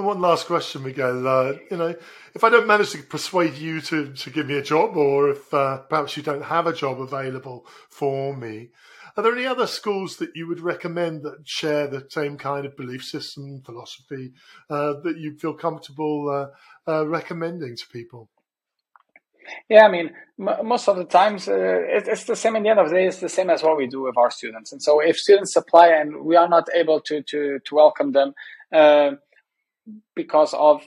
And 0.00 0.06
one 0.06 0.22
last 0.22 0.46
question, 0.46 0.82
Miguel. 0.82 1.28
Uh, 1.28 1.52
you 1.70 1.76
know, 1.76 1.94
if 2.34 2.42
I 2.42 2.48
don't 2.48 2.66
manage 2.66 2.92
to 2.92 3.02
persuade 3.02 3.56
you 3.56 3.82
to, 3.82 4.10
to 4.10 4.30
give 4.30 4.46
me 4.46 4.56
a 4.56 4.62
job, 4.62 4.96
or 4.96 5.28
if 5.28 5.52
uh, 5.52 5.76
perhaps 5.90 6.16
you 6.16 6.22
don't 6.22 6.40
have 6.40 6.66
a 6.66 6.72
job 6.72 7.02
available 7.02 7.66
for 7.90 8.34
me, 8.34 8.70
are 9.14 9.22
there 9.22 9.34
any 9.34 9.44
other 9.44 9.66
schools 9.66 10.16
that 10.16 10.30
you 10.34 10.48
would 10.48 10.60
recommend 10.60 11.22
that 11.24 11.46
share 11.46 11.86
the 11.86 12.06
same 12.08 12.38
kind 12.38 12.64
of 12.64 12.78
belief 12.78 13.04
system, 13.04 13.60
philosophy, 13.62 14.32
uh, 14.70 14.94
that 15.04 15.18
you 15.18 15.36
feel 15.36 15.52
comfortable 15.52 16.30
uh, 16.30 16.90
uh, 16.90 17.06
recommending 17.06 17.76
to 17.76 17.86
people? 17.88 18.30
Yeah, 19.68 19.84
I 19.84 19.90
mean, 19.90 20.12
m- 20.38 20.66
most 20.66 20.88
of 20.88 20.96
the 20.96 21.04
times 21.04 21.46
uh, 21.46 21.52
it, 21.52 22.08
it's 22.08 22.24
the 22.24 22.36
same. 22.36 22.56
In 22.56 22.62
the 22.62 22.70
end 22.70 22.80
of 22.80 22.88
the 22.88 22.94
day, 22.94 23.06
it's 23.06 23.20
the 23.20 23.28
same 23.28 23.50
as 23.50 23.62
what 23.62 23.76
we 23.76 23.86
do 23.86 24.00
with 24.00 24.16
our 24.16 24.30
students. 24.30 24.72
And 24.72 24.82
so, 24.82 25.00
if 25.00 25.18
students 25.18 25.54
apply 25.56 25.88
and 25.88 26.24
we 26.24 26.36
are 26.36 26.48
not 26.48 26.68
able 26.74 27.02
to 27.02 27.22
to 27.22 27.58
to 27.58 27.74
welcome 27.74 28.12
them, 28.12 28.32
uh, 28.72 29.10
because 30.14 30.54
of 30.54 30.82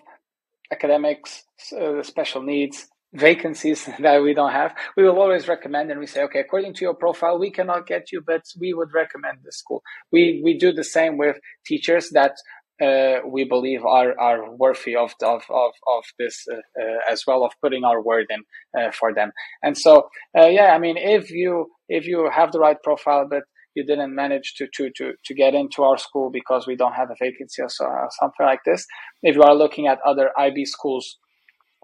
academics, 0.72 1.44
uh, 1.80 2.04
special 2.04 2.42
needs, 2.42 2.88
vacancies 3.14 3.86
that 4.00 4.22
we 4.22 4.34
don't 4.34 4.52
have, 4.52 4.76
we 4.98 5.04
will 5.04 5.20
always 5.20 5.48
recommend 5.48 5.92
and 5.92 6.00
we 6.00 6.08
say, 6.08 6.24
okay, 6.24 6.40
according 6.40 6.74
to 6.76 6.82
your 6.86 6.96
profile, 6.96 7.40
we 7.40 7.52
cannot 7.52 7.88
get 7.88 8.12
you, 8.12 8.22
but 8.26 8.44
we 8.60 8.74
would 8.74 8.94
recommend 8.94 9.38
this 9.44 9.58
school. 9.58 9.82
We 10.12 10.42
we 10.44 10.58
do 10.58 10.72
the 10.74 10.84
same 10.84 11.18
with 11.18 11.38
teachers 11.66 12.10
that 12.12 12.34
uh, 12.82 13.20
we 13.28 13.44
believe 13.44 13.86
are 13.86 14.20
are 14.20 14.52
worthy 14.56 14.96
of 14.96 15.14
of 15.22 15.44
of, 15.50 15.72
of 15.88 16.04
this 16.20 16.46
uh, 16.52 16.56
uh, 16.82 17.12
as 17.12 17.24
well 17.28 17.44
of 17.46 17.52
putting 17.62 17.84
our 17.84 18.02
word 18.02 18.26
in 18.30 18.42
uh, 18.80 18.92
for 18.92 19.14
them. 19.14 19.32
And 19.62 19.78
so, 19.78 20.10
uh, 20.38 20.48
yeah, 20.48 20.74
I 20.74 20.80
mean, 20.80 20.98
if 20.98 21.30
you 21.30 21.68
if 21.88 22.08
you 22.08 22.30
have 22.34 22.52
the 22.52 22.60
right 22.60 22.82
profile, 22.84 23.28
but 23.30 23.44
you 23.76 23.86
didn't 23.86 24.14
manage 24.14 24.54
to, 24.56 24.68
to, 24.76 24.90
to, 24.98 25.14
to 25.26 25.34
get 25.34 25.54
into 25.54 25.84
our 25.84 25.98
school 25.98 26.30
because 26.32 26.68
we 26.68 26.76
don't 26.76 26.94
have 26.94 27.10
a 27.10 27.16
vacancy 27.20 27.62
or 27.62 27.70
so, 27.70 27.86
something 28.20 28.46
like 28.46 28.64
this. 28.66 28.86
If 29.22 29.36
you 29.36 29.44
are 29.44 29.56
looking 29.56 29.88
at 29.88 30.00
other 30.06 30.30
IB 30.38 30.66
schools, 30.66 31.18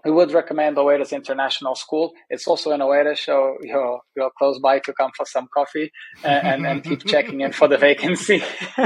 we 0.04 0.10
would 0.10 0.32
recommend 0.32 0.76
Oeiras 0.76 1.12
International 1.12 1.74
School. 1.74 2.12
It's 2.30 2.46
also 2.46 2.72
in 2.72 2.80
Oeiras, 2.80 3.18
so 3.18 3.56
you're, 3.60 4.00
you're 4.16 4.30
close 4.38 4.58
by 4.58 4.78
to 4.80 4.92
come 4.94 5.10
for 5.14 5.26
some 5.26 5.46
coffee 5.52 5.92
and, 6.24 6.46
and, 6.46 6.66
and 6.66 6.84
keep 6.84 7.04
checking 7.06 7.42
in 7.42 7.52
for 7.52 7.68
the 7.68 7.76
vacancy. 7.76 8.42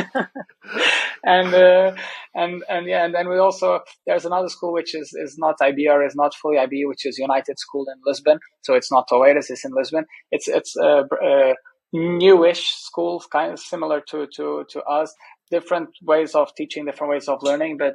and, 1.24 1.54
uh, 1.54 1.94
and, 2.34 2.64
and 2.68 2.86
yeah, 2.86 3.04
and 3.04 3.14
then 3.14 3.28
we 3.28 3.38
also, 3.38 3.80
there's 4.06 4.24
another 4.24 4.48
school 4.48 4.72
which 4.72 4.94
is, 4.94 5.12
is 5.14 5.36
not 5.38 5.54
IB 5.60 5.86
or 5.88 6.04
is 6.04 6.16
not 6.16 6.34
fully 6.34 6.58
IB, 6.58 6.84
which 6.86 7.06
is 7.06 7.16
United 7.16 7.58
School 7.60 7.86
in 7.94 8.00
Lisbon. 8.04 8.40
So 8.62 8.74
it's 8.74 8.90
not 8.90 9.08
Oeiras, 9.10 9.50
it's 9.50 9.64
in 9.64 9.72
Lisbon. 9.72 10.06
It's, 10.32 10.48
it's, 10.48 10.76
uh, 10.76 11.04
uh, 11.24 11.54
newish 11.94 12.74
schools, 12.74 13.26
kind 13.30 13.52
of 13.52 13.58
similar 13.60 14.00
to, 14.08 14.26
to, 14.34 14.64
to 14.68 14.82
us, 14.82 15.14
different 15.50 15.90
ways 16.02 16.34
of 16.34 16.54
teaching, 16.56 16.84
different 16.84 17.12
ways 17.12 17.28
of 17.28 17.42
learning, 17.42 17.78
but 17.78 17.94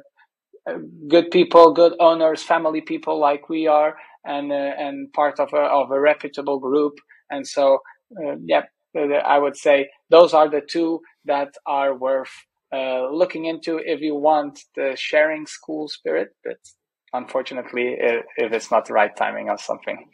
uh, 0.68 0.78
good 1.08 1.30
people, 1.30 1.72
good 1.72 1.92
owners, 2.00 2.42
family 2.42 2.80
people 2.80 3.20
like 3.20 3.48
we 3.48 3.66
are, 3.66 3.96
and, 4.24 4.50
uh, 4.50 4.54
and 4.54 5.12
part 5.12 5.38
of 5.38 5.52
a, 5.52 5.58
of 5.60 5.90
a 5.90 6.00
reputable 6.00 6.58
group. 6.58 6.94
And 7.30 7.46
so, 7.46 7.78
uh, 8.18 8.36
yeah, 8.44 8.62
I 8.94 9.38
would 9.38 9.56
say 9.56 9.90
those 10.08 10.34
are 10.34 10.48
the 10.48 10.62
two 10.68 11.00
that 11.26 11.54
are 11.66 11.94
worth 11.96 12.32
uh, 12.74 13.08
looking 13.10 13.44
into 13.44 13.78
if 13.78 14.00
you 14.00 14.14
want 14.14 14.60
the 14.76 14.96
sharing 14.96 15.46
school 15.46 15.88
spirit, 15.88 16.28
but 16.44 16.56
unfortunately, 17.12 17.96
if, 17.98 18.24
if 18.36 18.52
it's 18.52 18.70
not 18.70 18.86
the 18.86 18.94
right 18.94 19.14
timing 19.14 19.48
or 19.48 19.58
something. 19.58 20.08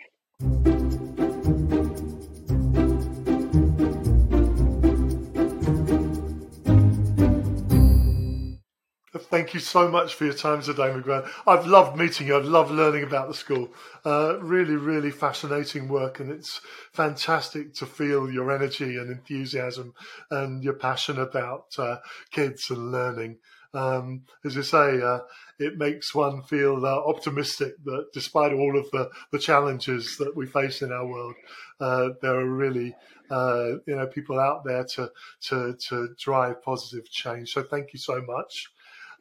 Thank 9.28 9.54
you 9.54 9.60
so 9.60 9.88
much 9.88 10.14
for 10.14 10.24
your 10.24 10.34
time 10.34 10.62
today, 10.62 10.94
Miguel. 10.94 11.26
I've 11.46 11.66
loved 11.66 11.98
meeting 11.98 12.28
you. 12.28 12.36
I've 12.36 12.44
loved 12.44 12.70
learning 12.70 13.02
about 13.02 13.26
the 13.28 13.34
school. 13.34 13.70
Uh, 14.04 14.38
really, 14.40 14.76
really 14.76 15.10
fascinating 15.10 15.88
work, 15.88 16.20
and 16.20 16.30
it's 16.30 16.60
fantastic 16.92 17.74
to 17.74 17.86
feel 17.86 18.30
your 18.30 18.52
energy 18.52 18.96
and 18.96 19.10
enthusiasm 19.10 19.94
and 20.30 20.62
your 20.62 20.74
passion 20.74 21.18
about 21.18 21.74
uh, 21.76 21.96
kids 22.30 22.70
and 22.70 22.92
learning. 22.92 23.38
Um, 23.74 24.22
as 24.44 24.54
you 24.54 24.62
say, 24.62 25.02
uh, 25.02 25.20
it 25.58 25.76
makes 25.76 26.14
one 26.14 26.42
feel 26.42 26.86
uh, 26.86 26.90
optimistic 26.96 27.74
that 27.84 28.06
despite 28.12 28.52
all 28.52 28.78
of 28.78 28.88
the, 28.92 29.10
the 29.32 29.38
challenges 29.40 30.16
that 30.18 30.36
we 30.36 30.46
face 30.46 30.82
in 30.82 30.92
our 30.92 31.06
world, 31.06 31.34
uh, 31.80 32.10
there 32.22 32.38
are 32.38 32.48
really 32.48 32.94
uh, 33.28 33.72
you 33.86 33.96
know 33.96 34.06
people 34.06 34.38
out 34.38 34.64
there 34.64 34.84
to 34.84 35.10
to 35.40 35.76
to 35.88 36.14
drive 36.18 36.62
positive 36.62 37.10
change. 37.10 37.52
So 37.52 37.64
thank 37.64 37.92
you 37.92 37.98
so 37.98 38.22
much. 38.22 38.68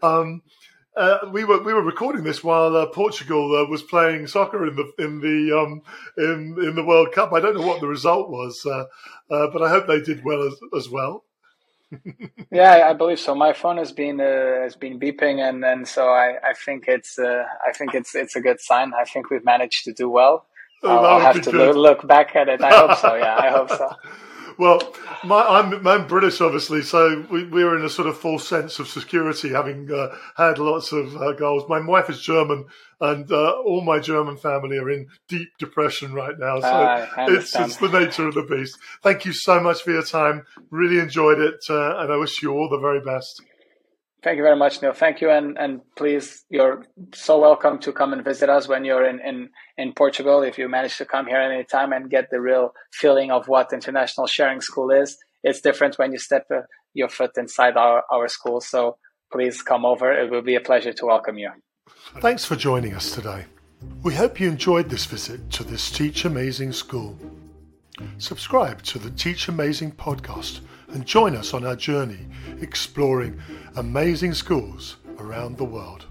Um, 0.02 0.42
uh, 0.96 1.30
we 1.32 1.44
were 1.44 1.62
we 1.62 1.74
were 1.74 1.82
recording 1.82 2.24
this 2.24 2.44
while 2.44 2.76
uh, 2.76 2.86
Portugal 2.86 3.56
uh, 3.56 3.70
was 3.70 3.84
playing 3.84 4.28
soccer 4.28 4.66
in 4.66 4.76
the 4.76 4.92
in 4.98 5.20
the 5.20 5.58
um, 5.58 5.82
in 6.18 6.56
in 6.64 6.76
the 6.76 6.84
World 6.86 7.12
Cup. 7.12 7.34
I 7.34 7.42
don't 7.42 7.56
know 7.56 7.68
what 7.68 7.82
the 7.82 7.88
result 7.88 8.30
was, 8.30 8.66
uh, 8.66 8.86
uh, 9.30 9.48
but 9.52 9.62
I 9.62 9.70
hope 9.70 9.88
they 9.88 10.00
did 10.00 10.24
well 10.24 10.44
as, 10.44 10.56
as 10.76 10.90
well. 10.90 11.26
yeah, 12.52 12.88
I 12.90 12.94
believe 12.94 13.20
so. 13.20 13.36
My 13.36 13.52
phone 13.52 13.78
has 13.78 13.92
been 13.92 14.22
uh, 14.22 14.62
has 14.62 14.78
been 14.78 14.98
beeping, 14.98 15.40
and, 15.48 15.66
and 15.66 15.88
so 15.88 16.08
I, 16.08 16.36
I 16.44 16.54
think 16.54 16.86
it's 16.88 17.20
I 17.20 17.72
think 17.74 17.94
it's 17.94 18.16
it's 18.16 18.38
a 18.38 18.42
good 18.42 18.62
sign. 18.62 18.94
I 18.94 19.04
think 19.04 19.30
we've 19.30 19.46
managed 19.46 19.84
to 19.86 19.94
do 19.94 20.10
well. 20.10 20.48
Oh, 20.84 21.04
I'll, 21.04 21.20
have 21.20 21.42
to 21.42 21.52
look, 21.52 21.76
look 21.76 22.08
back 22.08 22.36
at 22.36 22.48
it. 22.48 22.62
I 22.62 22.70
hope 22.70 22.98
so. 22.98 23.16
Yeah, 23.16 23.36
I 23.36 23.50
hope 23.50 23.70
so. 23.70 23.90
Well, 24.58 24.94
my, 25.24 25.42
I'm, 25.44 25.86
I'm 25.86 26.08
British, 26.08 26.40
obviously, 26.40 26.82
so 26.82 27.26
we, 27.30 27.46
we 27.46 27.64
were 27.64 27.78
in 27.78 27.84
a 27.84 27.90
sort 27.90 28.08
of 28.08 28.18
false 28.18 28.48
sense 28.48 28.80
of 28.80 28.88
security, 28.88 29.50
having 29.50 29.92
uh, 29.92 30.16
had 30.38 30.60
lots 30.60 30.92
of 30.92 31.16
uh, 31.18 31.34
goals. 31.34 31.68
My 31.68 31.80
wife 31.86 32.10
is 32.10 32.22
German, 32.22 32.66
and 33.02 33.30
uh, 33.32 33.52
all 33.66 33.82
my 33.82 34.00
German 34.00 34.38
family 34.38 34.78
are 34.78 34.90
in 34.90 35.08
deep 35.28 35.50
depression 35.60 36.14
right 36.14 36.38
now. 36.40 36.60
So 36.62 36.70
ah, 36.72 37.26
it's, 37.28 37.56
it's 37.56 37.78
the 37.78 37.90
nature 37.90 38.28
of 38.28 38.36
the 38.36 38.44
beast. 38.44 38.78
Thank 39.04 39.26
you 39.26 39.34
so 39.34 39.60
much 39.60 39.82
for 39.84 39.92
your 39.92 40.04
time. 40.04 40.46
Really 40.70 41.00
enjoyed 41.00 41.40
it, 41.40 41.66
uh, 41.70 41.98
and 41.98 42.14
I 42.14 42.18
wish 42.18 42.42
you 42.42 42.52
all 42.52 42.70
the 42.70 42.80
very 42.80 43.02
best. 43.02 43.42
Thank 44.26 44.38
you 44.38 44.44
very 44.44 44.56
much, 44.56 44.82
Neil. 44.82 44.92
Thank 44.92 45.22
you, 45.22 45.30
and 45.30 45.56
and 45.56 45.82
please, 45.96 46.46
you're 46.50 46.84
so 47.14 47.40
welcome 47.40 47.78
to 47.78 47.92
come 47.94 48.12
and 48.12 48.26
visit 48.26 48.50
us 48.50 48.68
when 48.68 48.84
you're 48.84 49.06
in 49.06 49.20
in 49.20 49.50
in 49.78 49.94
Portugal. 49.94 50.42
If 50.42 50.58
you 50.58 50.68
manage 50.68 50.98
to 50.98 51.06
come 51.06 51.28
here 51.28 51.40
anytime 51.40 51.94
and 51.94 52.10
get 52.10 52.32
the 52.32 52.42
real 52.42 52.74
feeling 52.92 53.30
of 53.30 53.48
what 53.48 53.72
international 53.72 54.26
sharing 54.26 54.62
school 54.62 54.90
is, 54.90 55.16
it's 55.44 55.62
different 55.62 56.00
when 56.00 56.12
you 56.12 56.18
step 56.18 56.48
uh, 56.50 56.62
your 56.96 57.08
foot 57.08 57.38
inside 57.38 57.78
our 57.78 58.04
our 58.12 58.28
school. 58.28 58.62
So 58.62 58.98
please 59.32 59.62
come 59.62 59.86
over. 59.86 60.12
It 60.12 60.32
will 60.32 60.42
be 60.42 60.56
a 60.56 60.60
pleasure 60.70 60.94
to 60.94 61.06
welcome 61.06 61.38
you. 61.38 61.52
Thanks 62.20 62.46
for 62.46 62.56
joining 62.56 62.96
us 62.96 63.12
today. 63.12 63.46
We 64.02 64.16
hope 64.16 64.40
you 64.40 64.50
enjoyed 64.50 64.90
this 64.90 65.06
visit 65.06 65.52
to 65.52 65.64
this 65.64 65.92
Teach 65.92 66.26
Amazing 66.26 66.74
school. 66.74 67.16
Subscribe 68.18 68.82
to 68.90 68.98
the 68.98 69.12
Teach 69.12 69.48
Amazing 69.48 69.92
podcast 69.92 70.62
and 70.90 71.06
join 71.06 71.36
us 71.36 71.54
on 71.54 71.66
our 71.66 71.76
journey 71.76 72.28
exploring 72.62 73.40
amazing 73.76 74.34
schools 74.34 74.98
around 75.20 75.58
the 75.58 75.66
world. 75.66 76.06